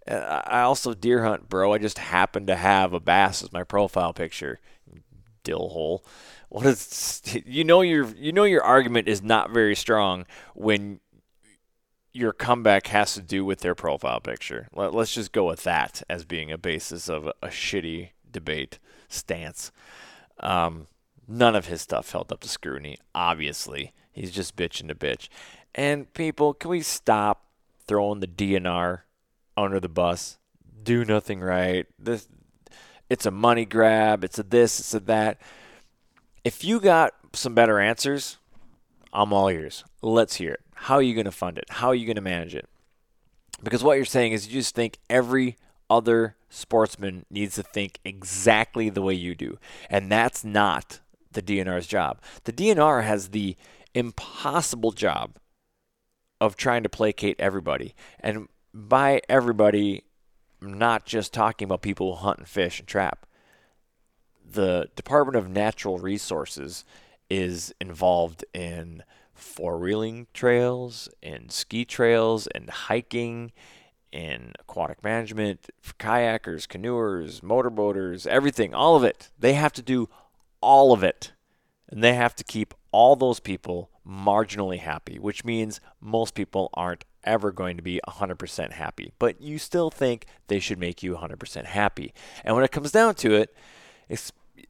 I 0.08 0.60
also 0.62 0.94
deer 0.94 1.24
hunt, 1.24 1.48
bro. 1.48 1.72
I 1.72 1.78
just 1.78 1.98
happen 1.98 2.46
to 2.46 2.56
have 2.56 2.92
a 2.92 3.00
bass 3.00 3.42
as 3.42 3.52
my 3.52 3.64
profile 3.64 4.12
picture. 4.12 4.60
Dill 5.42 5.68
hole. 5.68 6.04
What 6.48 6.66
is 6.66 7.22
you 7.44 7.64
know 7.64 7.80
your 7.80 8.06
you 8.16 8.32
know 8.32 8.44
your 8.44 8.62
argument 8.62 9.08
is 9.08 9.22
not 9.22 9.50
very 9.50 9.74
strong 9.74 10.26
when 10.54 11.00
your 12.12 12.32
comeback 12.32 12.86
has 12.88 13.14
to 13.14 13.20
do 13.20 13.44
with 13.44 13.60
their 13.60 13.74
profile 13.74 14.20
picture. 14.20 14.68
Let, 14.72 14.94
us 14.94 15.12
just 15.12 15.32
go 15.32 15.46
with 15.46 15.64
that 15.64 16.02
as 16.08 16.24
being 16.24 16.50
a 16.50 16.56
basis 16.56 17.08
of 17.08 17.26
a, 17.26 17.34
a 17.42 17.48
shitty 17.48 18.10
debate 18.30 18.78
stance. 19.08 19.70
Um, 20.40 20.86
none 21.28 21.54
of 21.54 21.66
his 21.66 21.82
stuff 21.82 22.10
held 22.10 22.32
up 22.32 22.40
to 22.40 22.48
scrutiny. 22.48 22.98
Obviously, 23.14 23.92
he's 24.12 24.30
just 24.30 24.56
bitching 24.56 24.88
to 24.88 24.94
bitch. 24.94 25.28
And 25.74 26.12
people, 26.14 26.54
can 26.54 26.70
we 26.70 26.80
stop 26.80 27.44
throwing 27.86 28.20
the 28.20 28.26
DNR 28.26 29.00
under 29.56 29.80
the 29.80 29.88
bus, 29.88 30.38
do 30.82 31.04
nothing 31.04 31.40
right. 31.40 31.86
This 31.98 32.28
it's 33.08 33.26
a 33.26 33.30
money 33.30 33.64
grab, 33.64 34.24
it's 34.24 34.38
a 34.38 34.42
this, 34.42 34.80
it's 34.80 34.94
a 34.94 35.00
that. 35.00 35.40
If 36.44 36.64
you 36.64 36.80
got 36.80 37.14
some 37.32 37.54
better 37.54 37.78
answers, 37.78 38.38
I'm 39.12 39.32
all 39.32 39.48
ears. 39.48 39.84
Let's 40.02 40.36
hear 40.36 40.52
it. 40.52 40.60
How 40.74 40.96
are 40.96 41.02
you 41.02 41.14
going 41.14 41.24
to 41.24 41.32
fund 41.32 41.58
it? 41.58 41.64
How 41.68 41.88
are 41.88 41.94
you 41.94 42.06
going 42.06 42.16
to 42.16 42.22
manage 42.22 42.54
it? 42.54 42.68
Because 43.62 43.82
what 43.82 43.94
you're 43.94 44.04
saying 44.04 44.32
is 44.32 44.46
you 44.46 44.54
just 44.54 44.74
think 44.74 44.98
every 45.08 45.56
other 45.88 46.36
sportsman 46.50 47.24
needs 47.30 47.54
to 47.54 47.62
think 47.62 47.98
exactly 48.04 48.90
the 48.90 49.02
way 49.02 49.14
you 49.14 49.34
do. 49.34 49.58
And 49.88 50.10
that's 50.10 50.44
not 50.44 51.00
the 51.32 51.42
DNR's 51.42 51.86
job. 51.86 52.20
The 52.44 52.52
DNR 52.52 53.04
has 53.04 53.28
the 53.28 53.56
impossible 53.94 54.92
job 54.92 55.36
of 56.40 56.56
trying 56.56 56.82
to 56.82 56.88
placate 56.88 57.36
everybody. 57.38 57.94
And 58.20 58.48
by 58.76 59.22
everybody, 59.26 60.04
not 60.60 61.06
just 61.06 61.32
talking 61.32 61.64
about 61.64 61.80
people 61.80 62.14
who 62.14 62.22
hunt 62.22 62.38
and 62.38 62.48
fish 62.48 62.78
and 62.78 62.86
trap. 62.86 63.26
The 64.44 64.90
Department 64.94 65.36
of 65.36 65.48
Natural 65.48 65.98
Resources 65.98 66.84
is 67.30 67.74
involved 67.80 68.44
in 68.52 69.02
four 69.32 69.78
wheeling 69.78 70.26
trails, 70.34 71.08
in 71.22 71.48
ski 71.48 71.86
trails, 71.86 72.46
and 72.48 72.68
hiking, 72.68 73.50
in 74.12 74.52
aquatic 74.60 75.02
management, 75.02 75.70
for 75.80 75.94
kayakers, 75.94 76.66
canoers, 76.66 77.40
motorboaters, 77.40 78.26
everything, 78.26 78.74
all 78.74 78.94
of 78.94 79.04
it. 79.04 79.30
They 79.38 79.54
have 79.54 79.72
to 79.72 79.82
do 79.82 80.10
all 80.60 80.92
of 80.92 81.02
it. 81.02 81.32
And 81.88 82.04
they 82.04 82.14
have 82.14 82.36
to 82.36 82.44
keep 82.44 82.74
all 82.92 83.16
those 83.16 83.40
people 83.40 83.90
marginally 84.06 84.80
happy, 84.80 85.18
which 85.18 85.44
means 85.44 85.80
most 86.00 86.34
people 86.34 86.68
aren't 86.74 87.04
ever 87.26 87.52
going 87.52 87.76
to 87.76 87.82
be 87.82 88.00
100% 88.08 88.72
happy, 88.72 89.12
but 89.18 89.40
you 89.40 89.58
still 89.58 89.90
think 89.90 90.26
they 90.48 90.58
should 90.58 90.78
make 90.78 91.02
you 91.02 91.14
100% 91.14 91.64
happy. 91.64 92.14
And 92.44 92.54
when 92.54 92.64
it 92.64 92.72
comes 92.72 92.92
down 92.92 93.14
to 93.16 93.34
it, 93.34 93.54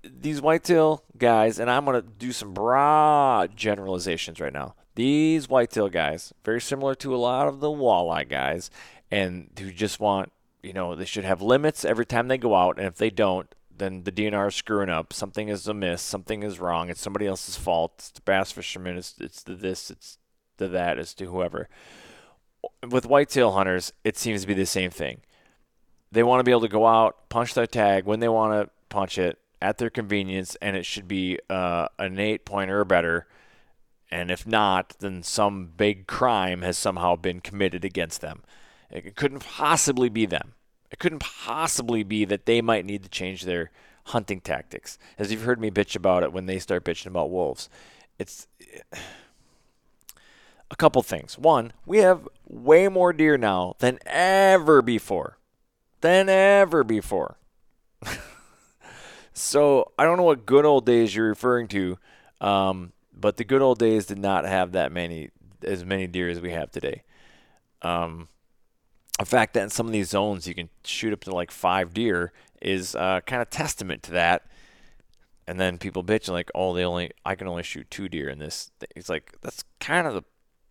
these 0.02 0.40
whitetail 0.40 1.04
guys, 1.16 1.59
and 1.59 1.70
I'm 1.70 1.84
going 1.84 2.00
to 2.00 2.09
do 2.09 2.32
some 2.32 2.54
broad 2.54 3.57
generalizations 3.57 4.40
right 4.40 4.52
now. 4.52 4.74
These 4.94 5.48
whitetail 5.48 5.88
guys, 5.88 6.32
very 6.44 6.61
similar 6.61 6.94
to 6.96 7.14
a 7.14 7.18
lot 7.18 7.48
of 7.48 7.61
the 7.61 7.68
walleye 7.68 8.28
guys, 8.28 8.70
and 9.11 9.50
who 9.59 9.70
just 9.70 10.00
want 10.00 10.32
you 10.66 10.72
know, 10.72 10.96
they 10.96 11.04
should 11.04 11.24
have 11.24 11.40
limits 11.40 11.84
every 11.84 12.04
time 12.04 12.26
they 12.26 12.38
go 12.38 12.57
out, 12.57 12.76
and 12.76 12.88
if 12.88 12.96
they 12.96 13.09
don't, 13.09 13.54
then 13.78 14.02
the 14.02 14.11
DNR 14.11 14.48
is 14.48 14.57
screwing 14.57 14.88
up. 14.88 15.12
Something 15.12 15.48
is 15.48 15.68
amiss. 15.68 16.02
Something 16.02 16.42
is 16.42 16.59
wrong. 16.59 16.90
It's 16.90 17.00
somebody 17.00 17.26
else's 17.26 17.57
fault. 17.57 17.92
It's 17.98 18.11
the 18.11 18.20
bass 18.22 18.50
fisherman. 18.50 18.96
It's 18.96 19.14
it's 19.20 19.44
the 19.44 19.54
this. 19.54 19.90
It's 19.92 20.18
the 20.57 20.66
that. 20.68 20.98
It's 20.98 21.14
to 21.14 21.26
whoever. 21.26 21.68
With 22.88 23.06
whitetail 23.06 23.52
hunters, 23.52 23.92
it 24.04 24.16
seems 24.16 24.42
to 24.42 24.46
be 24.46 24.54
the 24.54 24.66
same 24.66 24.90
thing. 24.90 25.20
They 26.12 26.22
want 26.22 26.40
to 26.40 26.44
be 26.44 26.50
able 26.50 26.62
to 26.62 26.68
go 26.68 26.86
out, 26.86 27.28
punch 27.28 27.54
their 27.54 27.66
tag 27.66 28.04
when 28.04 28.20
they 28.20 28.28
want 28.28 28.52
to 28.52 28.70
punch 28.88 29.18
it 29.18 29.38
at 29.60 29.78
their 29.78 29.90
convenience, 29.90 30.56
and 30.62 30.76
it 30.76 30.86
should 30.86 31.08
be 31.08 31.38
uh, 31.50 31.88
an 31.98 32.18
eight 32.18 32.44
pointer 32.44 32.80
or 32.80 32.84
better. 32.84 33.26
And 34.10 34.30
if 34.30 34.46
not, 34.46 34.94
then 35.00 35.22
some 35.22 35.72
big 35.76 36.06
crime 36.06 36.62
has 36.62 36.78
somehow 36.78 37.16
been 37.16 37.40
committed 37.40 37.84
against 37.84 38.20
them. 38.20 38.42
It 38.90 39.16
couldn't 39.16 39.40
possibly 39.40 40.08
be 40.08 40.26
them. 40.26 40.54
It 40.90 40.98
couldn't 41.00 41.18
possibly 41.18 42.04
be 42.04 42.24
that 42.24 42.46
they 42.46 42.62
might 42.62 42.84
need 42.84 43.02
to 43.02 43.08
change 43.08 43.42
their 43.42 43.72
hunting 44.04 44.40
tactics. 44.40 44.98
As 45.18 45.32
you've 45.32 45.42
heard 45.42 45.60
me 45.60 45.70
bitch 45.70 45.96
about 45.96 46.22
it 46.22 46.32
when 46.32 46.46
they 46.46 46.60
start 46.60 46.84
bitching 46.84 47.08
about 47.08 47.30
wolves. 47.30 47.68
It's 48.18 48.46
a 50.70 50.76
couple 50.76 51.02
things. 51.02 51.38
One, 51.38 51.72
we 51.84 51.98
have 51.98 52.28
way 52.46 52.88
more 52.88 53.12
deer 53.12 53.36
now 53.36 53.74
than 53.78 53.98
ever 54.06 54.82
before. 54.82 55.38
Than 56.00 56.28
ever 56.28 56.84
before. 56.84 57.38
so 59.32 59.92
I 59.98 60.04
don't 60.04 60.16
know 60.16 60.24
what 60.24 60.46
good 60.46 60.64
old 60.64 60.86
days 60.86 61.14
you're 61.14 61.28
referring 61.28 61.68
to, 61.68 61.98
um, 62.40 62.92
but 63.12 63.36
the 63.36 63.44
good 63.44 63.62
old 63.62 63.78
days 63.78 64.06
did 64.06 64.18
not 64.18 64.44
have 64.44 64.72
that 64.72 64.92
many 64.92 65.30
as 65.62 65.84
many 65.84 66.06
deer 66.06 66.28
as 66.28 66.40
we 66.40 66.52
have 66.52 66.70
today. 66.70 67.02
Um, 67.82 68.28
the 69.18 69.24
fact 69.24 69.54
that 69.54 69.62
in 69.62 69.70
some 69.70 69.86
of 69.86 69.92
these 69.92 70.10
zones 70.10 70.46
you 70.46 70.54
can 70.54 70.68
shoot 70.84 71.12
up 71.12 71.20
to 71.24 71.34
like 71.34 71.50
five 71.50 71.94
deer 71.94 72.32
is 72.60 72.94
uh, 72.94 73.20
kind 73.26 73.40
of 73.40 73.50
testament 73.50 74.02
to 74.04 74.10
that. 74.12 74.42
And 75.48 75.60
then 75.60 75.78
people 75.78 76.02
bitch 76.02 76.28
like, 76.28 76.50
oh, 76.54 76.74
they 76.74 76.84
only 76.84 77.12
I 77.24 77.36
can 77.36 77.46
only 77.46 77.62
shoot 77.62 77.90
two 77.90 78.08
deer 78.08 78.28
in 78.28 78.38
this. 78.38 78.70
It's 78.94 79.08
like 79.08 79.38
that's 79.40 79.64
kind 79.80 80.06
of 80.06 80.14
the 80.14 80.24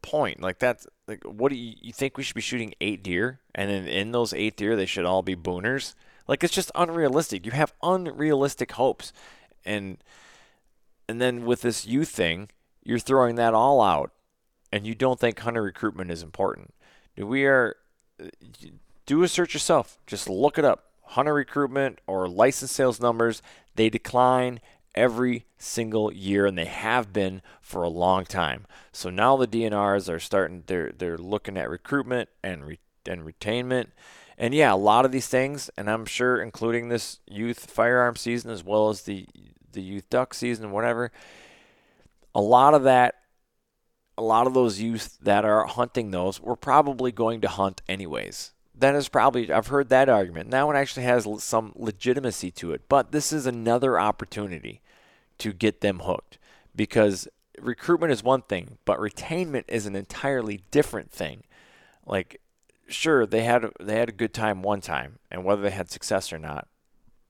point. 0.05 0.41
Like 0.41 0.59
that's 0.59 0.85
like, 1.07 1.23
what 1.23 1.49
do 1.49 1.55
you, 1.55 1.73
you 1.81 1.91
think 1.91 2.15
we 2.15 2.23
should 2.23 2.35
be 2.35 2.41
shooting 2.41 2.73
eight 2.79 3.03
deer, 3.03 3.39
and 3.55 3.69
then 3.69 3.87
in 3.87 4.11
those 4.11 4.33
eight 4.33 4.55
deer 4.55 4.75
they 4.75 4.85
should 4.85 5.05
all 5.05 5.23
be 5.23 5.35
booners? 5.35 5.95
Like 6.27 6.43
it's 6.43 6.53
just 6.53 6.71
unrealistic. 6.75 7.45
You 7.45 7.51
have 7.51 7.73
unrealistic 7.81 8.73
hopes, 8.73 9.11
and 9.65 9.97
and 11.09 11.19
then 11.19 11.45
with 11.45 11.61
this 11.61 11.85
youth 11.85 12.09
thing, 12.09 12.49
you're 12.83 12.99
throwing 12.99 13.35
that 13.35 13.53
all 13.55 13.81
out, 13.81 14.11
and 14.71 14.85
you 14.85 14.93
don't 14.93 15.19
think 15.19 15.39
hunter 15.39 15.63
recruitment 15.63 16.11
is 16.11 16.21
important. 16.21 16.73
We 17.17 17.45
are 17.45 17.75
do 19.05 19.23
a 19.23 19.27
search 19.27 19.53
yourself. 19.53 19.97
Just 20.05 20.29
look 20.29 20.57
it 20.57 20.65
up. 20.65 20.85
Hunter 21.09 21.33
recruitment 21.33 21.99
or 22.07 22.27
license 22.27 22.71
sales 22.71 22.99
numbers, 22.99 23.41
they 23.75 23.89
decline 23.89 24.59
every 24.95 25.45
single 25.57 26.11
year 26.11 26.45
and 26.45 26.57
they 26.57 26.65
have 26.65 27.13
been 27.13 27.41
for 27.61 27.83
a 27.83 27.89
long 27.89 28.25
time. 28.25 28.65
So 28.91 29.09
now 29.09 29.37
the 29.37 29.47
DNRs 29.47 30.11
are 30.11 30.19
starting 30.19 30.63
they're 30.67 30.91
they're 30.97 31.17
looking 31.17 31.57
at 31.57 31.69
recruitment 31.69 32.29
and 32.43 32.65
re, 32.65 32.79
and 33.05 33.21
retainment. 33.21 33.87
And 34.37 34.53
yeah, 34.53 34.73
a 34.73 34.75
lot 34.75 35.05
of 35.05 35.11
these 35.11 35.27
things 35.27 35.69
and 35.77 35.89
I'm 35.89 36.05
sure 36.05 36.41
including 36.41 36.89
this 36.89 37.19
youth 37.27 37.69
firearm 37.69 38.15
season 38.15 38.51
as 38.51 38.63
well 38.63 38.89
as 38.89 39.03
the 39.03 39.27
the 39.71 39.81
youth 39.81 40.09
duck 40.09 40.33
season 40.33 40.71
whatever. 40.71 41.11
A 42.33 42.41
lot 42.41 42.73
of 42.73 42.83
that 42.83 43.15
a 44.17 44.21
lot 44.21 44.47
of 44.47 44.53
those 44.53 44.79
youth 44.79 45.17
that 45.21 45.45
are 45.45 45.65
hunting 45.65 46.11
those 46.11 46.41
were 46.41 46.55
probably 46.55 47.11
going 47.11 47.41
to 47.41 47.47
hunt 47.47 47.81
anyways. 47.87 48.51
That 48.77 48.95
is 48.95 49.07
probably, 49.07 49.51
I've 49.51 49.67
heard 49.67 49.89
that 49.89 50.09
argument. 50.09 50.51
That 50.51 50.65
one 50.65 50.75
actually 50.75 51.03
has 51.03 51.27
some 51.43 51.73
legitimacy 51.75 52.51
to 52.51 52.71
it. 52.73 52.83
But 52.89 53.11
this 53.11 53.31
is 53.31 53.45
another 53.45 53.99
opportunity 53.99 54.81
to 55.39 55.53
get 55.53 55.81
them 55.81 55.99
hooked 55.99 56.37
because 56.75 57.27
recruitment 57.59 58.11
is 58.11 58.23
one 58.23 58.41
thing, 58.41 58.77
but 58.85 58.99
retainment 58.99 59.65
is 59.67 59.85
an 59.85 59.95
entirely 59.95 60.61
different 60.71 61.11
thing. 61.11 61.43
Like, 62.05 62.41
sure, 62.87 63.25
they 63.25 63.43
had 63.43 63.69
they 63.79 63.97
had 63.97 64.09
a 64.09 64.13
good 64.13 64.33
time 64.33 64.61
one 64.61 64.81
time, 64.81 65.19
and 65.31 65.43
whether 65.43 65.61
they 65.61 65.71
had 65.71 65.89
success 65.89 66.31
or 66.31 66.39
not, 66.39 66.67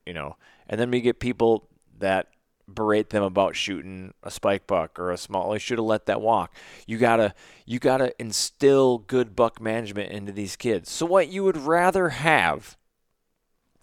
you 0.06 0.14
know, 0.14 0.38
and 0.68 0.80
then 0.80 0.92
we 0.92 1.02
get 1.02 1.20
people 1.20 1.68
that 2.00 2.28
berate 2.68 3.12
them 3.12 3.24
about 3.24 3.56
shooting 3.56 4.14
a 4.24 4.32
spike 4.32 4.66
buck 4.68 5.00
or 5.00 5.12
a 5.12 5.18
small. 5.18 5.54
I 5.54 5.58
should 5.58 5.78
have 5.78 5.86
let 5.86 6.08
that 6.08 6.22
walk. 6.22 6.54
You 6.88 6.98
gotta 6.98 7.34
you 7.66 7.80
gotta 7.80 8.14
instill 8.20 9.00
good 9.00 9.36
buck 9.36 9.62
management 9.62 10.12
into 10.12 10.32
these 10.32 10.56
kids. 10.56 10.90
So 10.90 11.06
what 11.06 11.30
you 11.30 11.44
would 11.44 11.58
rather 11.58 12.10
have 12.10 12.78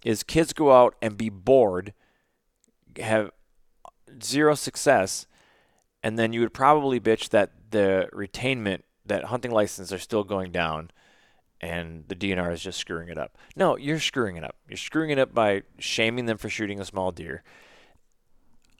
is 0.04 0.22
kids 0.22 0.52
go 0.52 0.72
out 0.72 0.96
and 1.00 1.16
be 1.16 1.28
bored, 1.28 1.94
have 2.98 3.30
zero 4.22 4.54
success, 4.54 5.26
and 6.02 6.18
then 6.18 6.32
you 6.32 6.40
would 6.40 6.54
probably 6.54 6.98
bitch 6.98 7.28
that 7.30 7.52
the 7.70 8.08
retainment 8.12 8.82
that 9.06 9.24
hunting 9.24 9.50
licenses 9.50 9.92
are 9.92 9.98
still 9.98 10.24
going 10.24 10.52
down 10.52 10.90
and 11.62 12.04
the 12.08 12.16
DNR 12.16 12.52
is 12.52 12.60
just 12.60 12.78
screwing 12.78 13.08
it 13.08 13.16
up. 13.16 13.38
No, 13.54 13.76
you're 13.76 14.00
screwing 14.00 14.36
it 14.36 14.44
up. 14.44 14.56
You're 14.68 14.76
screwing 14.76 15.10
it 15.10 15.18
up 15.18 15.32
by 15.32 15.62
shaming 15.78 16.26
them 16.26 16.36
for 16.36 16.48
shooting 16.48 16.80
a 16.80 16.84
small 16.84 17.12
deer. 17.12 17.42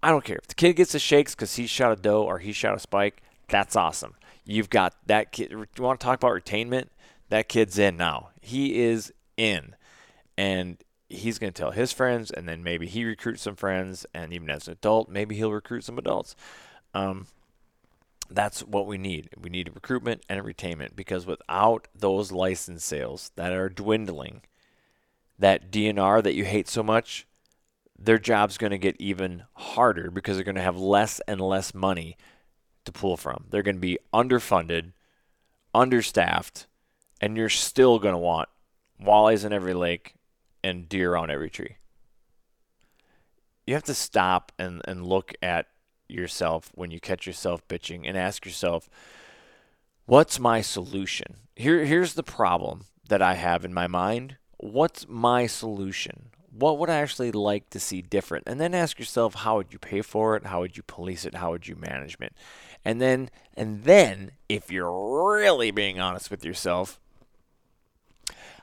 I 0.02 0.10
don't 0.10 0.24
care. 0.24 0.38
If 0.38 0.48
the 0.48 0.54
kid 0.54 0.74
gets 0.74 0.92
the 0.92 0.98
shakes 0.98 1.34
because 1.34 1.54
he 1.54 1.66
shot 1.66 1.92
a 1.92 1.96
doe 1.96 2.24
or 2.24 2.40
he 2.40 2.52
shot 2.52 2.74
a 2.74 2.80
spike, 2.80 3.22
that's 3.48 3.76
awesome. 3.76 4.14
You've 4.44 4.70
got 4.70 4.94
that 5.06 5.30
kid. 5.30 5.52
You 5.52 5.82
want 5.82 6.00
to 6.00 6.04
talk 6.04 6.18
about 6.18 6.32
retainment? 6.32 6.88
That 7.28 7.48
kid's 7.48 7.78
in 7.78 7.96
now. 7.96 8.30
He 8.40 8.82
is 8.82 9.12
in. 9.36 9.76
And 10.36 10.82
he's 11.12 11.38
going 11.38 11.52
to 11.52 11.58
tell 11.58 11.70
his 11.70 11.92
friends, 11.92 12.30
and 12.30 12.48
then 12.48 12.62
maybe 12.62 12.86
he 12.86 13.04
recruits 13.04 13.42
some 13.42 13.56
friends, 13.56 14.06
and 14.14 14.32
even 14.32 14.50
as 14.50 14.66
an 14.66 14.72
adult, 14.72 15.08
maybe 15.08 15.34
he'll 15.36 15.52
recruit 15.52 15.84
some 15.84 15.98
adults. 15.98 16.34
Um, 16.94 17.26
that's 18.30 18.62
what 18.62 18.86
we 18.86 18.98
need. 18.98 19.30
We 19.40 19.50
need 19.50 19.70
recruitment 19.74 20.24
and 20.28 20.40
retainment 20.42 20.96
because 20.96 21.26
without 21.26 21.88
those 21.94 22.32
license 22.32 22.84
sales 22.84 23.30
that 23.36 23.52
are 23.52 23.68
dwindling, 23.68 24.42
that 25.38 25.70
DNR 25.70 26.22
that 26.22 26.34
you 26.34 26.44
hate 26.44 26.68
so 26.68 26.82
much, 26.82 27.26
their 27.98 28.18
job's 28.18 28.58
going 28.58 28.70
to 28.70 28.78
get 28.78 28.96
even 28.98 29.44
harder 29.54 30.10
because 30.10 30.36
they're 30.36 30.44
going 30.44 30.54
to 30.54 30.62
have 30.62 30.78
less 30.78 31.20
and 31.28 31.40
less 31.40 31.74
money 31.74 32.16
to 32.84 32.92
pull 32.92 33.16
from. 33.16 33.44
They're 33.50 33.62
going 33.62 33.76
to 33.76 33.80
be 33.80 33.98
underfunded, 34.12 34.92
understaffed, 35.74 36.66
and 37.20 37.36
you're 37.36 37.48
still 37.48 37.98
going 37.98 38.14
to 38.14 38.18
want 38.18 38.48
walleyes 39.00 39.44
in 39.44 39.52
every 39.52 39.74
lake 39.74 40.14
and 40.62 40.88
deer 40.88 41.16
on 41.16 41.30
every 41.30 41.50
tree. 41.50 41.76
You 43.66 43.74
have 43.74 43.84
to 43.84 43.94
stop 43.94 44.52
and, 44.58 44.82
and 44.86 45.06
look 45.06 45.32
at 45.42 45.66
yourself 46.08 46.70
when 46.74 46.90
you 46.90 47.00
catch 47.00 47.26
yourself 47.26 47.66
bitching 47.68 48.02
and 48.04 48.16
ask 48.16 48.44
yourself, 48.44 48.88
what's 50.06 50.38
my 50.38 50.60
solution? 50.60 51.36
Here, 51.54 51.84
here's 51.84 52.14
the 52.14 52.22
problem 52.22 52.86
that 53.08 53.22
I 53.22 53.34
have 53.34 53.64
in 53.64 53.72
my 53.72 53.86
mind. 53.86 54.36
What's 54.58 55.08
my 55.08 55.46
solution? 55.46 56.30
what 56.52 56.78
would 56.78 56.90
I 56.90 56.96
actually 56.96 57.32
like 57.32 57.70
to 57.70 57.80
see 57.80 58.02
different? 58.02 58.44
And 58.46 58.60
then 58.60 58.74
ask 58.74 58.98
yourself, 58.98 59.34
how 59.36 59.56
would 59.56 59.72
you 59.72 59.78
pay 59.78 60.02
for 60.02 60.36
it? 60.36 60.46
How 60.46 60.60
would 60.60 60.76
you 60.76 60.82
police 60.82 61.24
it? 61.24 61.36
How 61.36 61.50
would 61.50 61.66
you 61.66 61.76
manage 61.76 62.16
it? 62.20 62.34
And 62.84 63.00
then, 63.00 63.30
and 63.56 63.84
then, 63.84 64.32
if 64.48 64.70
you're 64.70 65.34
really 65.34 65.70
being 65.70 65.98
honest 65.98 66.30
with 66.30 66.44
yourself, 66.44 67.00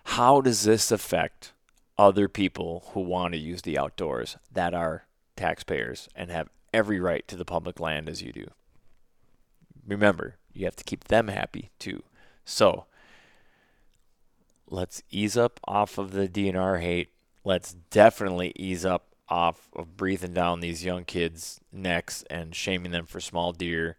how 0.04 0.41
does 0.41 0.64
this 0.64 0.91
affect 0.91 1.54
other 2.00 2.28
people 2.28 2.86
who 2.93 3.02
want 3.02 3.34
to 3.34 3.39
use 3.39 3.62
the 3.62 3.78
outdoors 3.78 4.38
that 4.52 4.74
are 4.74 5.06
taxpayers 5.36 6.08
and 6.16 6.32
have 6.32 6.50
every 6.74 7.00
right 7.00 7.28
to 7.28 7.36
the 7.36 7.45
public 7.45 7.80
land 7.80 8.08
as 8.08 8.22
you 8.22 8.32
do? 8.32 8.50
Remember, 9.86 10.36
you 10.54 10.66
have 10.66 10.76
to 10.78 10.84
keep 10.84 11.06
them 11.06 11.28
happy 11.28 11.72
too. 11.78 12.04
So, 12.45 12.86
let's 14.68 15.04
ease 15.12 15.36
up 15.36 15.60
off 15.66 15.97
of 15.97 16.12
the 16.12 16.28
DNR 16.28 16.82
hate 16.82 17.10
let's 17.43 17.74
definitely 17.89 18.54
ease 18.56 18.86
up 18.86 19.16
off 19.28 19.70
of 19.76 19.95
breathing 19.95 20.34
down 20.34 20.60
these 20.60 20.84
young 20.84 21.06
kids' 21.06 21.60
necks 21.72 22.24
and 22.30 22.56
shaming 22.56 22.91
them 22.91 23.06
for 23.06 23.20
small 23.20 23.52
deer. 23.52 23.97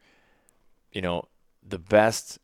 You 0.93 1.03
know, 1.03 1.25
the 1.67 1.79
best. 1.79 2.39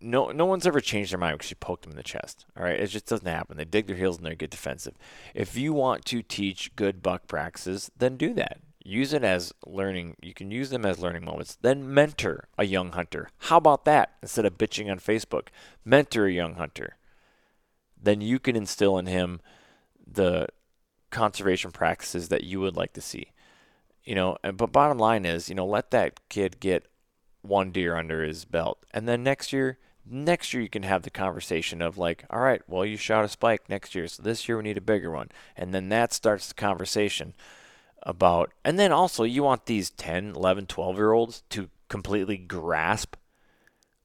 No, 0.00 0.30
no 0.30 0.44
one's 0.46 0.66
ever 0.66 0.80
changed 0.80 1.12
their 1.12 1.18
mind 1.18 1.38
because 1.38 1.50
you 1.50 1.56
poked 1.56 1.82
them 1.82 1.92
in 1.92 1.96
the 1.96 2.02
chest. 2.02 2.46
All 2.56 2.64
right, 2.64 2.78
it 2.78 2.86
just 2.86 3.06
doesn't 3.06 3.26
happen. 3.26 3.56
They 3.56 3.64
dig 3.64 3.86
their 3.86 3.96
heels 3.96 4.18
and 4.18 4.26
they 4.26 4.34
get 4.34 4.50
defensive. 4.50 4.94
If 5.34 5.56
you 5.56 5.72
want 5.72 6.04
to 6.06 6.22
teach 6.22 6.74
good 6.76 7.02
buck 7.02 7.26
practices, 7.26 7.90
then 7.96 8.16
do 8.16 8.32
that. 8.34 8.60
Use 8.84 9.12
it 9.12 9.22
as 9.22 9.52
learning. 9.66 10.16
You 10.20 10.34
can 10.34 10.50
use 10.50 10.70
them 10.70 10.84
as 10.84 10.98
learning 10.98 11.24
moments. 11.24 11.56
Then 11.60 11.92
mentor 11.92 12.48
a 12.58 12.64
young 12.64 12.92
hunter. 12.92 13.30
How 13.38 13.56
about 13.56 13.84
that? 13.84 14.14
Instead 14.22 14.44
of 14.44 14.58
bitching 14.58 14.90
on 14.90 14.98
Facebook, 14.98 15.48
mentor 15.84 16.26
a 16.26 16.32
young 16.32 16.54
hunter. 16.54 16.96
Then 18.00 18.20
you 18.20 18.38
can 18.38 18.56
instill 18.56 18.98
in 18.98 19.06
him 19.06 19.40
the 20.04 20.48
conservation 21.10 21.70
practices 21.70 22.28
that 22.28 22.44
you 22.44 22.60
would 22.60 22.76
like 22.76 22.92
to 22.94 23.00
see. 23.00 23.32
You 24.04 24.16
know, 24.16 24.36
but 24.42 24.72
bottom 24.72 24.98
line 24.98 25.24
is, 25.24 25.48
you 25.48 25.54
know, 25.54 25.66
let 25.66 25.92
that 25.92 26.20
kid 26.28 26.58
get 26.58 26.88
one 27.42 27.70
deer 27.70 27.96
under 27.96 28.22
his 28.22 28.44
belt, 28.44 28.84
and 28.92 29.08
then 29.08 29.22
next 29.22 29.52
year 29.52 29.78
next 30.04 30.52
year 30.52 30.62
you 30.62 30.68
can 30.68 30.82
have 30.82 31.02
the 31.02 31.10
conversation 31.10 31.80
of 31.80 31.96
like, 31.96 32.24
all 32.30 32.40
right, 32.40 32.62
well 32.66 32.84
you 32.84 32.96
shot 32.96 33.24
a 33.24 33.28
spike 33.28 33.68
next 33.68 33.94
year, 33.94 34.08
so 34.08 34.22
this 34.22 34.48
year 34.48 34.56
we 34.56 34.64
need 34.64 34.78
a 34.78 34.82
bigger 34.82 35.10
one, 35.10 35.28
and 35.56 35.74
then 35.74 35.88
that 35.88 36.12
starts 36.12 36.48
the 36.48 36.54
conversation 36.54 37.34
about, 38.02 38.52
and 38.64 38.78
then 38.78 38.92
also 38.92 39.24
you 39.24 39.42
want 39.42 39.66
these 39.66 39.90
10, 39.90 40.34
11, 40.34 40.66
12 40.66 40.96
year 40.96 41.12
olds 41.12 41.42
to 41.50 41.68
completely 41.88 42.36
grasp 42.36 43.16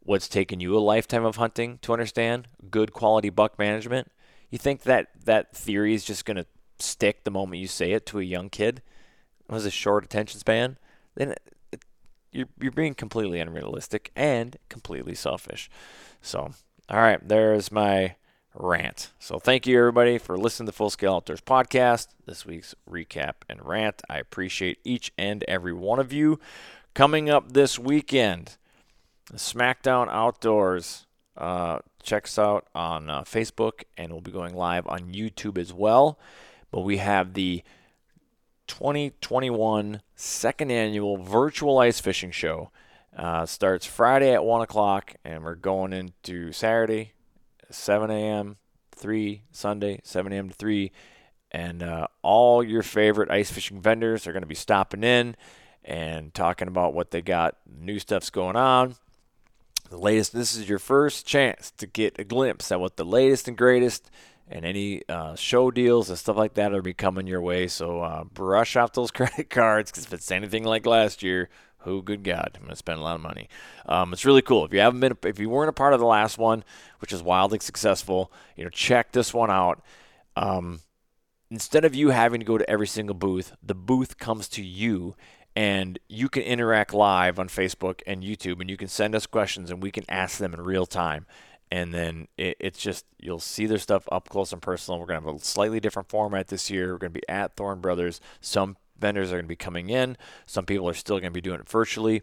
what's 0.07 0.29
taken 0.29 0.59
you 0.59 0.75
a 0.75 0.79
lifetime 0.79 1.25
of 1.25 1.35
hunting 1.35 1.79
to 1.81 1.91
understand 1.91 2.47
good 2.71 2.93
quality 2.93 3.29
buck 3.29 3.59
management. 3.59 4.09
You 4.49 4.57
think 4.57 4.83
that 4.83 5.09
that 5.25 5.53
theory 5.53 5.93
is 5.93 6.05
just 6.05 6.23
going 6.23 6.37
to 6.37 6.45
stick 6.79 7.23
the 7.23 7.31
moment 7.31 7.61
you 7.61 7.67
say 7.67 7.91
it 7.91 8.05
to 8.07 8.19
a 8.19 8.23
young 8.23 8.49
kid? 8.49 8.81
It 9.49 9.51
was 9.51 9.65
a 9.65 9.71
short 9.71 10.05
attention 10.05 10.39
span. 10.39 10.77
Then 11.15 11.35
you're 12.37 12.47
you're 12.61 12.71
being 12.71 12.93
completely 12.93 13.39
unrealistic 13.39 14.11
and 14.15 14.57
completely 14.69 15.15
selfish. 15.15 15.69
So, 16.21 16.51
all 16.89 16.99
right, 16.99 17.25
there's 17.27 17.71
my 17.71 18.15
rant. 18.53 19.11
So, 19.19 19.39
thank 19.39 19.65
you 19.65 19.77
everybody 19.79 20.19
for 20.19 20.37
listening 20.37 20.67
to 20.67 20.71
Full 20.71 20.91
Scale 20.91 21.15
Outdoors 21.15 21.41
podcast. 21.41 22.09
This 22.25 22.45
week's 22.45 22.75
recap 22.89 23.33
and 23.49 23.65
rant. 23.65 24.03
I 24.07 24.19
appreciate 24.19 24.77
each 24.83 25.11
and 25.17 25.43
every 25.47 25.73
one 25.73 25.99
of 25.99 26.13
you. 26.13 26.39
Coming 26.93 27.29
up 27.29 27.53
this 27.53 27.79
weekend, 27.79 28.57
SmackDown 29.33 30.07
Outdoors. 30.09 31.07
Uh, 31.35 31.79
check 32.01 32.25
us 32.25 32.39
out 32.39 32.67
on 32.73 33.09
uh, 33.09 33.21
Facebook, 33.23 33.83
and 33.97 34.11
we'll 34.11 34.21
be 34.21 34.31
going 34.31 34.55
live 34.55 34.87
on 34.87 35.11
YouTube 35.11 35.57
as 35.57 35.73
well. 35.73 36.19
But 36.71 36.81
we 36.81 36.97
have 36.97 37.33
the 37.33 37.63
2021 38.67 40.01
second 40.15 40.71
annual 40.71 41.17
virtual 41.17 41.79
ice 41.79 41.99
fishing 41.99 42.31
show. 42.31 42.71
Uh, 43.15 43.45
starts 43.45 43.85
Friday 43.85 44.31
at 44.33 44.45
1 44.45 44.61
o'clock, 44.61 45.15
and 45.25 45.43
we're 45.43 45.55
going 45.55 45.91
into 45.91 46.51
Saturday, 46.51 47.13
7 47.71 48.11
a.m., 48.11 48.57
3, 48.91 49.43
Sunday, 49.51 49.99
7 50.03 50.31
a.m. 50.31 50.49
to 50.49 50.55
3. 50.55 50.91
And 51.51 51.81
uh, 51.81 52.07
all 52.21 52.63
your 52.63 52.83
favorite 52.83 53.31
ice 53.31 53.49
fishing 53.49 53.81
vendors 53.81 54.27
are 54.27 54.33
going 54.33 54.43
to 54.43 54.47
be 54.47 54.55
stopping 54.55 55.03
in 55.03 55.35
and 55.83 56.33
talking 56.33 56.67
about 56.67 56.93
what 56.93 57.11
they 57.11 57.21
got, 57.21 57.55
new 57.65 57.97
stuff's 57.97 58.29
going 58.29 58.57
on. 58.57 58.95
The 59.89 59.97
latest, 59.97 60.33
this 60.33 60.55
is 60.55 60.67
your 60.67 60.79
first 60.79 61.25
chance 61.25 61.71
to 61.77 61.87
get 61.87 62.19
a 62.19 62.25
glimpse 62.25 62.71
at 62.71 62.79
what 62.81 62.97
the 62.97 63.05
latest 63.05 63.47
and 63.47 63.57
greatest 63.57 64.11
and 64.49 64.65
any 64.65 65.01
uh, 65.09 65.35
show 65.35 65.71
deals 65.71 66.09
and 66.09 66.17
stuff 66.17 66.37
like 66.37 66.53
that 66.53 66.73
are 66.73 66.81
be 66.81 66.93
coming 66.93 67.27
your 67.27 67.41
way. 67.41 67.67
So 67.67 68.01
uh, 68.01 68.23
brush 68.23 68.75
off 68.75 68.93
those 68.93 69.11
credit 69.11 69.49
cards 69.49 69.91
because 69.91 70.05
if 70.05 70.13
it's 70.13 70.31
anything 70.31 70.63
like 70.63 70.85
last 70.85 71.23
year, 71.23 71.49
who 71.79 72.01
good 72.01 72.23
God, 72.23 72.51
I'm 72.55 72.63
gonna 72.63 72.75
spend 72.75 72.99
a 72.99 73.03
lot 73.03 73.15
of 73.15 73.21
money. 73.21 73.49
Um, 73.85 74.13
it's 74.13 74.25
really 74.25 74.41
cool. 74.41 74.65
If 74.65 74.73
you 74.73 74.79
haven't 74.79 74.99
been, 74.99 75.17
if 75.23 75.39
you 75.39 75.49
weren't 75.49 75.69
a 75.69 75.73
part 75.73 75.93
of 75.93 75.99
the 75.99 76.05
last 76.05 76.37
one, 76.37 76.63
which 76.99 77.13
is 77.13 77.21
wildly 77.21 77.59
successful, 77.59 78.31
you 78.55 78.63
know, 78.63 78.69
check 78.69 79.11
this 79.11 79.33
one 79.33 79.51
out. 79.51 79.81
Um, 80.35 80.81
instead 81.49 81.85
of 81.85 81.95
you 81.95 82.09
having 82.09 82.39
to 82.39 82.45
go 82.45 82.57
to 82.57 82.69
every 82.69 82.87
single 82.87 83.15
booth, 83.15 83.55
the 83.63 83.75
booth 83.75 84.17
comes 84.17 84.47
to 84.49 84.63
you. 84.63 85.15
And 85.55 85.97
you 86.07 86.29
can 86.29 86.43
interact 86.43 86.93
live 86.93 87.39
on 87.39 87.47
Facebook 87.47 88.01
and 88.05 88.21
YouTube, 88.21 88.61
and 88.61 88.69
you 88.69 88.77
can 88.77 88.87
send 88.87 89.15
us 89.15 89.25
questions, 89.25 89.71
and 89.71 89.81
we 89.81 89.89
can 89.89 90.03
ask 90.07 90.37
them 90.37 90.53
in 90.53 90.61
real 90.61 90.85
time 90.85 91.25
and 91.71 91.93
then 91.93 92.27
it, 92.37 92.57
it's 92.59 92.79
just 92.79 93.05
you'll 93.19 93.39
see 93.39 93.65
their 93.65 93.77
stuff 93.77 94.07
up 94.11 94.29
close 94.29 94.53
and 94.53 94.61
personal. 94.61 94.99
We're 94.99 95.07
gonna 95.07 95.25
have 95.25 95.35
a 95.35 95.39
slightly 95.39 95.79
different 95.79 96.09
format 96.09 96.47
this 96.47 96.69
year. 96.69 96.91
We're 96.91 96.99
gonna 96.99 97.11
be 97.11 97.27
at 97.29 97.55
Thorne 97.55 97.81
Brothers. 97.81 98.21
Some 98.41 98.77
vendors 98.99 99.31
are 99.31 99.37
gonna 99.37 99.47
be 99.47 99.55
coming 99.55 99.89
in. 99.89 100.17
Some 100.45 100.65
people 100.65 100.87
are 100.89 100.93
still 100.93 101.19
gonna 101.19 101.31
be 101.31 101.41
doing 101.41 101.59
it 101.59 101.69
virtually 101.69 102.21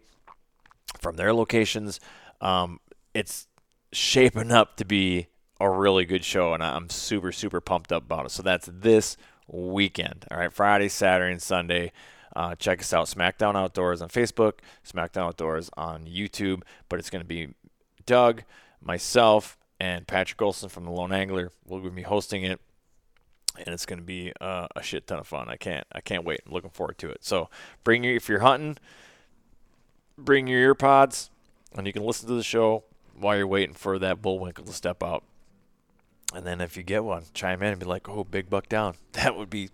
from 0.99 1.15
their 1.15 1.33
locations. 1.33 1.99
Um, 2.41 2.79
it's 3.13 3.47
shaping 3.91 4.51
up 4.51 4.77
to 4.77 4.85
be 4.85 5.27
a 5.59 5.69
really 5.69 6.05
good 6.05 6.25
show, 6.25 6.53
and 6.53 6.63
I'm 6.63 6.89
super 6.89 7.31
super 7.31 7.61
pumped 7.61 7.91
up 7.91 8.03
about 8.03 8.25
it. 8.25 8.31
So 8.31 8.43
that's 8.43 8.69
this 8.71 9.17
weekend. 9.47 10.25
All 10.31 10.37
right, 10.37 10.51
Friday, 10.51 10.89
Saturday, 10.89 11.31
and 11.31 11.41
Sunday. 11.41 11.91
Uh, 12.35 12.53
check 12.55 12.81
us 12.81 12.93
out, 12.93 13.07
SmackDown 13.07 13.55
Outdoors 13.55 14.01
on 14.01 14.09
Facebook, 14.09 14.55
SmackDown 14.85 15.27
Outdoors 15.27 15.69
on 15.77 16.05
YouTube. 16.05 16.63
But 16.89 16.99
it's 16.99 17.09
going 17.09 17.21
to 17.21 17.27
be 17.27 17.49
Doug, 18.05 18.43
myself 18.85 19.57
and 19.79 20.07
Patrick 20.07 20.41
Olson 20.41 20.69
from 20.69 20.85
the 20.85 20.91
Lone 20.91 21.11
Angler 21.11 21.51
will 21.65 21.81
be 21.89 22.03
hosting 22.03 22.43
it, 22.43 22.61
and 23.57 23.67
it's 23.67 23.85
going 23.85 23.99
to 23.99 24.05
be 24.05 24.31
uh, 24.39 24.67
a 24.75 24.81
shit 24.81 25.07
ton 25.07 25.19
of 25.19 25.27
fun. 25.27 25.49
I 25.49 25.57
can't 25.57 25.85
I 25.91 26.01
can't 26.01 26.23
wait. 26.23 26.41
I'm 26.45 26.53
looking 26.53 26.69
forward 26.69 26.97
to 26.99 27.09
it. 27.09 27.25
So 27.25 27.49
bring 27.83 28.03
your 28.03 28.15
if 28.15 28.29
you're 28.29 28.39
hunting, 28.39 28.77
bring 30.17 30.47
your 30.47 30.59
ear 30.59 30.75
pods, 30.75 31.29
and 31.75 31.85
you 31.85 31.93
can 31.93 32.03
listen 32.03 32.27
to 32.29 32.35
the 32.35 32.43
show 32.43 32.83
while 33.17 33.35
you're 33.35 33.47
waiting 33.47 33.75
for 33.75 33.99
that 33.99 34.21
bullwinkle 34.21 34.65
to 34.65 34.73
step 34.73 35.03
out. 35.03 35.23
And 36.33 36.45
then 36.45 36.61
if 36.61 36.75
you 36.75 36.83
get 36.83 37.03
one, 37.03 37.23
chime 37.33 37.61
in 37.61 37.69
and 37.69 37.79
be 37.79 37.85
like, 37.85 38.07
"Oh, 38.07 38.23
big 38.23 38.49
buck 38.49 38.69
down." 38.69 38.95
That 39.13 39.37
would 39.37 39.49
be 39.49 39.69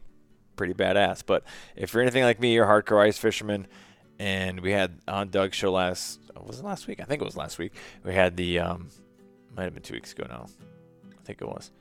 pretty 0.56 0.74
badass. 0.74 1.24
But 1.26 1.44
if 1.76 1.94
you're 1.94 2.04
anything 2.04 2.24
like 2.24 2.40
me, 2.40 2.54
you're 2.54 2.66
a 2.66 2.68
hardcore 2.84 3.04
ice 3.06 3.18
fisherman, 3.18 3.68
and 4.22 4.60
we 4.60 4.72
had 4.72 5.00
on 5.08 5.30
Doug's 5.30 5.58
show 5.58 5.72
last 5.72 6.20
was 6.46 6.60
it 6.60 6.66
last 6.66 6.88
week? 6.88 7.00
I 7.02 7.06
think 7.06 7.24
it 7.24 7.26
was 7.26 7.36
last 7.36 7.58
week. 7.58 7.74
We 8.04 8.14
had 8.14 8.38
the 8.38 8.60
um, 8.60 8.90
might 9.56 9.64
have 9.64 9.74
been 9.74 9.82
two 9.82 9.96
weeks 9.96 10.14
ago 10.14 10.28
now. 10.30 10.46
I 11.10 11.24
think 11.24 11.42
it 11.42 11.48
was. 11.48 11.72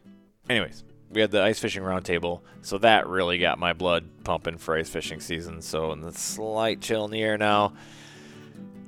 Anyways, 0.49 0.84
we 1.11 1.20
had 1.20 1.30
the 1.30 1.43
ice 1.43 1.59
fishing 1.59 1.82
roundtable, 1.82 2.41
so 2.62 2.78
that 2.78 3.07
really 3.09 3.36
got 3.36 3.59
my 3.59 3.74
blood 3.74 4.07
pumping 4.24 4.57
for 4.57 4.74
ice 4.74 4.88
fishing 4.88 5.20
season. 5.20 5.61
So, 5.61 5.93
in 5.93 6.01
the 6.01 6.12
slight 6.12 6.80
chill 6.80 7.05
in 7.05 7.11
the 7.11 7.22
air 7.22 7.36
now, 7.36 7.74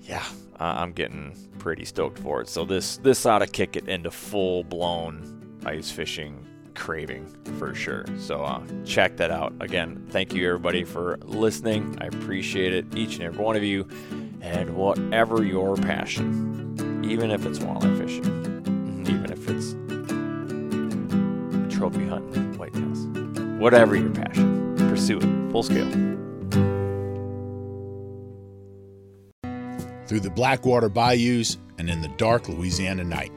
yeah, 0.00 0.24
uh, 0.58 0.74
I'm 0.78 0.92
getting 0.92 1.36
pretty 1.58 1.84
stoked 1.84 2.18
for 2.18 2.40
it. 2.40 2.48
So 2.48 2.64
this 2.64 2.96
this 2.98 3.26
ought 3.26 3.40
to 3.40 3.46
kick 3.46 3.76
it 3.76 3.86
into 3.86 4.10
full 4.10 4.64
blown 4.64 5.60
ice 5.66 5.90
fishing 5.90 6.46
craving 6.74 7.26
for 7.58 7.74
sure. 7.74 8.04
So 8.18 8.42
uh, 8.42 8.62
check 8.84 9.16
that 9.18 9.30
out. 9.30 9.52
Again, 9.60 10.06
thank 10.10 10.32
you 10.32 10.46
everybody 10.46 10.84
for 10.84 11.18
listening. 11.22 11.96
I 12.00 12.06
appreciate 12.06 12.74
it, 12.74 12.86
each 12.96 13.16
and 13.16 13.24
every 13.24 13.44
one 13.44 13.56
of 13.56 13.62
you, 13.62 13.88
and 14.40 14.76
whatever 14.76 15.44
your 15.44 15.76
passion, 15.76 17.04
even 17.04 17.30
if 17.30 17.46
it's 17.46 17.58
walleye 17.58 17.98
fishing 17.98 18.52
even 19.08 19.32
if 19.32 19.48
it's 19.48 19.72
trophy 21.74 22.06
hunting, 22.06 22.56
white 22.58 22.72
whitetails. 22.72 23.58
Whatever 23.58 23.96
your 23.96 24.10
passion, 24.10 24.76
pursue 24.76 25.18
it 25.18 25.52
full 25.52 25.62
scale. 25.62 25.90
Through 30.06 30.20
the 30.20 30.30
Blackwater 30.30 30.88
bayous 30.88 31.58
and 31.78 31.88
in 31.88 32.02
the 32.02 32.08
dark 32.16 32.48
Louisiana 32.48 33.04
night 33.04 33.32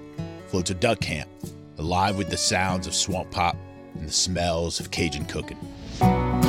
floats 0.48 0.70
a 0.70 0.74
duck 0.74 1.00
camp, 1.00 1.30
alive 1.78 2.18
with 2.18 2.30
the 2.30 2.38
sounds 2.38 2.88
of 2.88 2.96
swamp 2.96 3.32
pop 3.32 3.58
and 3.96 4.08
the 4.08 4.14
smells 4.14 4.80
of 4.80 4.92
Cajun 4.92 5.26
cooking. 5.26 5.58
From 5.98 6.42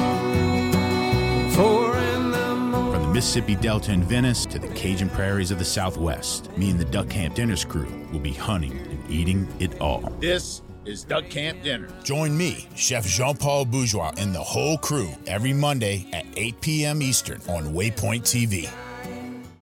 the 3.03 3.11
Mississippi 3.13 3.57
Delta 3.57 3.93
in 3.93 4.03
Venice 4.03 4.47
to 4.47 4.59
the 4.59 4.69
Cajun 4.69 5.09
prairies 5.11 5.51
of 5.51 5.59
the 5.59 5.65
Southwest, 5.65 6.57
me 6.57 6.71
and 6.71 6.79
the 6.79 6.85
Duck 6.85 7.09
Camp 7.09 7.35
Dinners 7.35 7.65
crew 7.65 7.89
will 8.13 8.21
be 8.21 8.33
hunting 8.33 8.79
and 8.79 9.11
eating 9.11 9.49
it 9.59 9.81
all. 9.81 10.01
This 10.21 10.63
is 10.85 11.05
Duck 11.05 11.29
Camp 11.29 11.63
Dinner. 11.63 11.89
Join 12.05 12.37
me, 12.37 12.69
Chef 12.77 13.07
Jean 13.07 13.37
Paul 13.37 13.65
Bourgeois, 13.65 14.13
and 14.19 14.35
the 14.35 14.43
whole 14.43 14.79
crew 14.79 15.11
every 15.27 15.53
Monday 15.53 16.07
at 16.13 16.25
8 16.37 16.61
p.m. 16.61 17.03
Eastern 17.03 17.41
on 17.49 17.75
Waypoint 17.75 18.23
TV. 18.23 18.69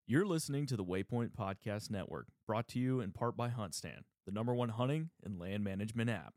You're 0.05 0.25
listening 0.25 0.65
to 0.67 0.75
the 0.75 0.83
Waypoint 0.83 1.31
Podcast 1.31 1.91
Network, 1.91 2.27
brought 2.49 2.67
to 2.67 2.79
you 2.79 2.99
in 2.99 3.11
part 3.11 3.37
by 3.37 3.47
HuntStand, 3.47 4.05
the 4.25 4.31
number 4.31 4.55
one 4.55 4.69
hunting 4.69 5.11
and 5.23 5.39
land 5.39 5.63
management 5.63 6.09
app. 6.09 6.33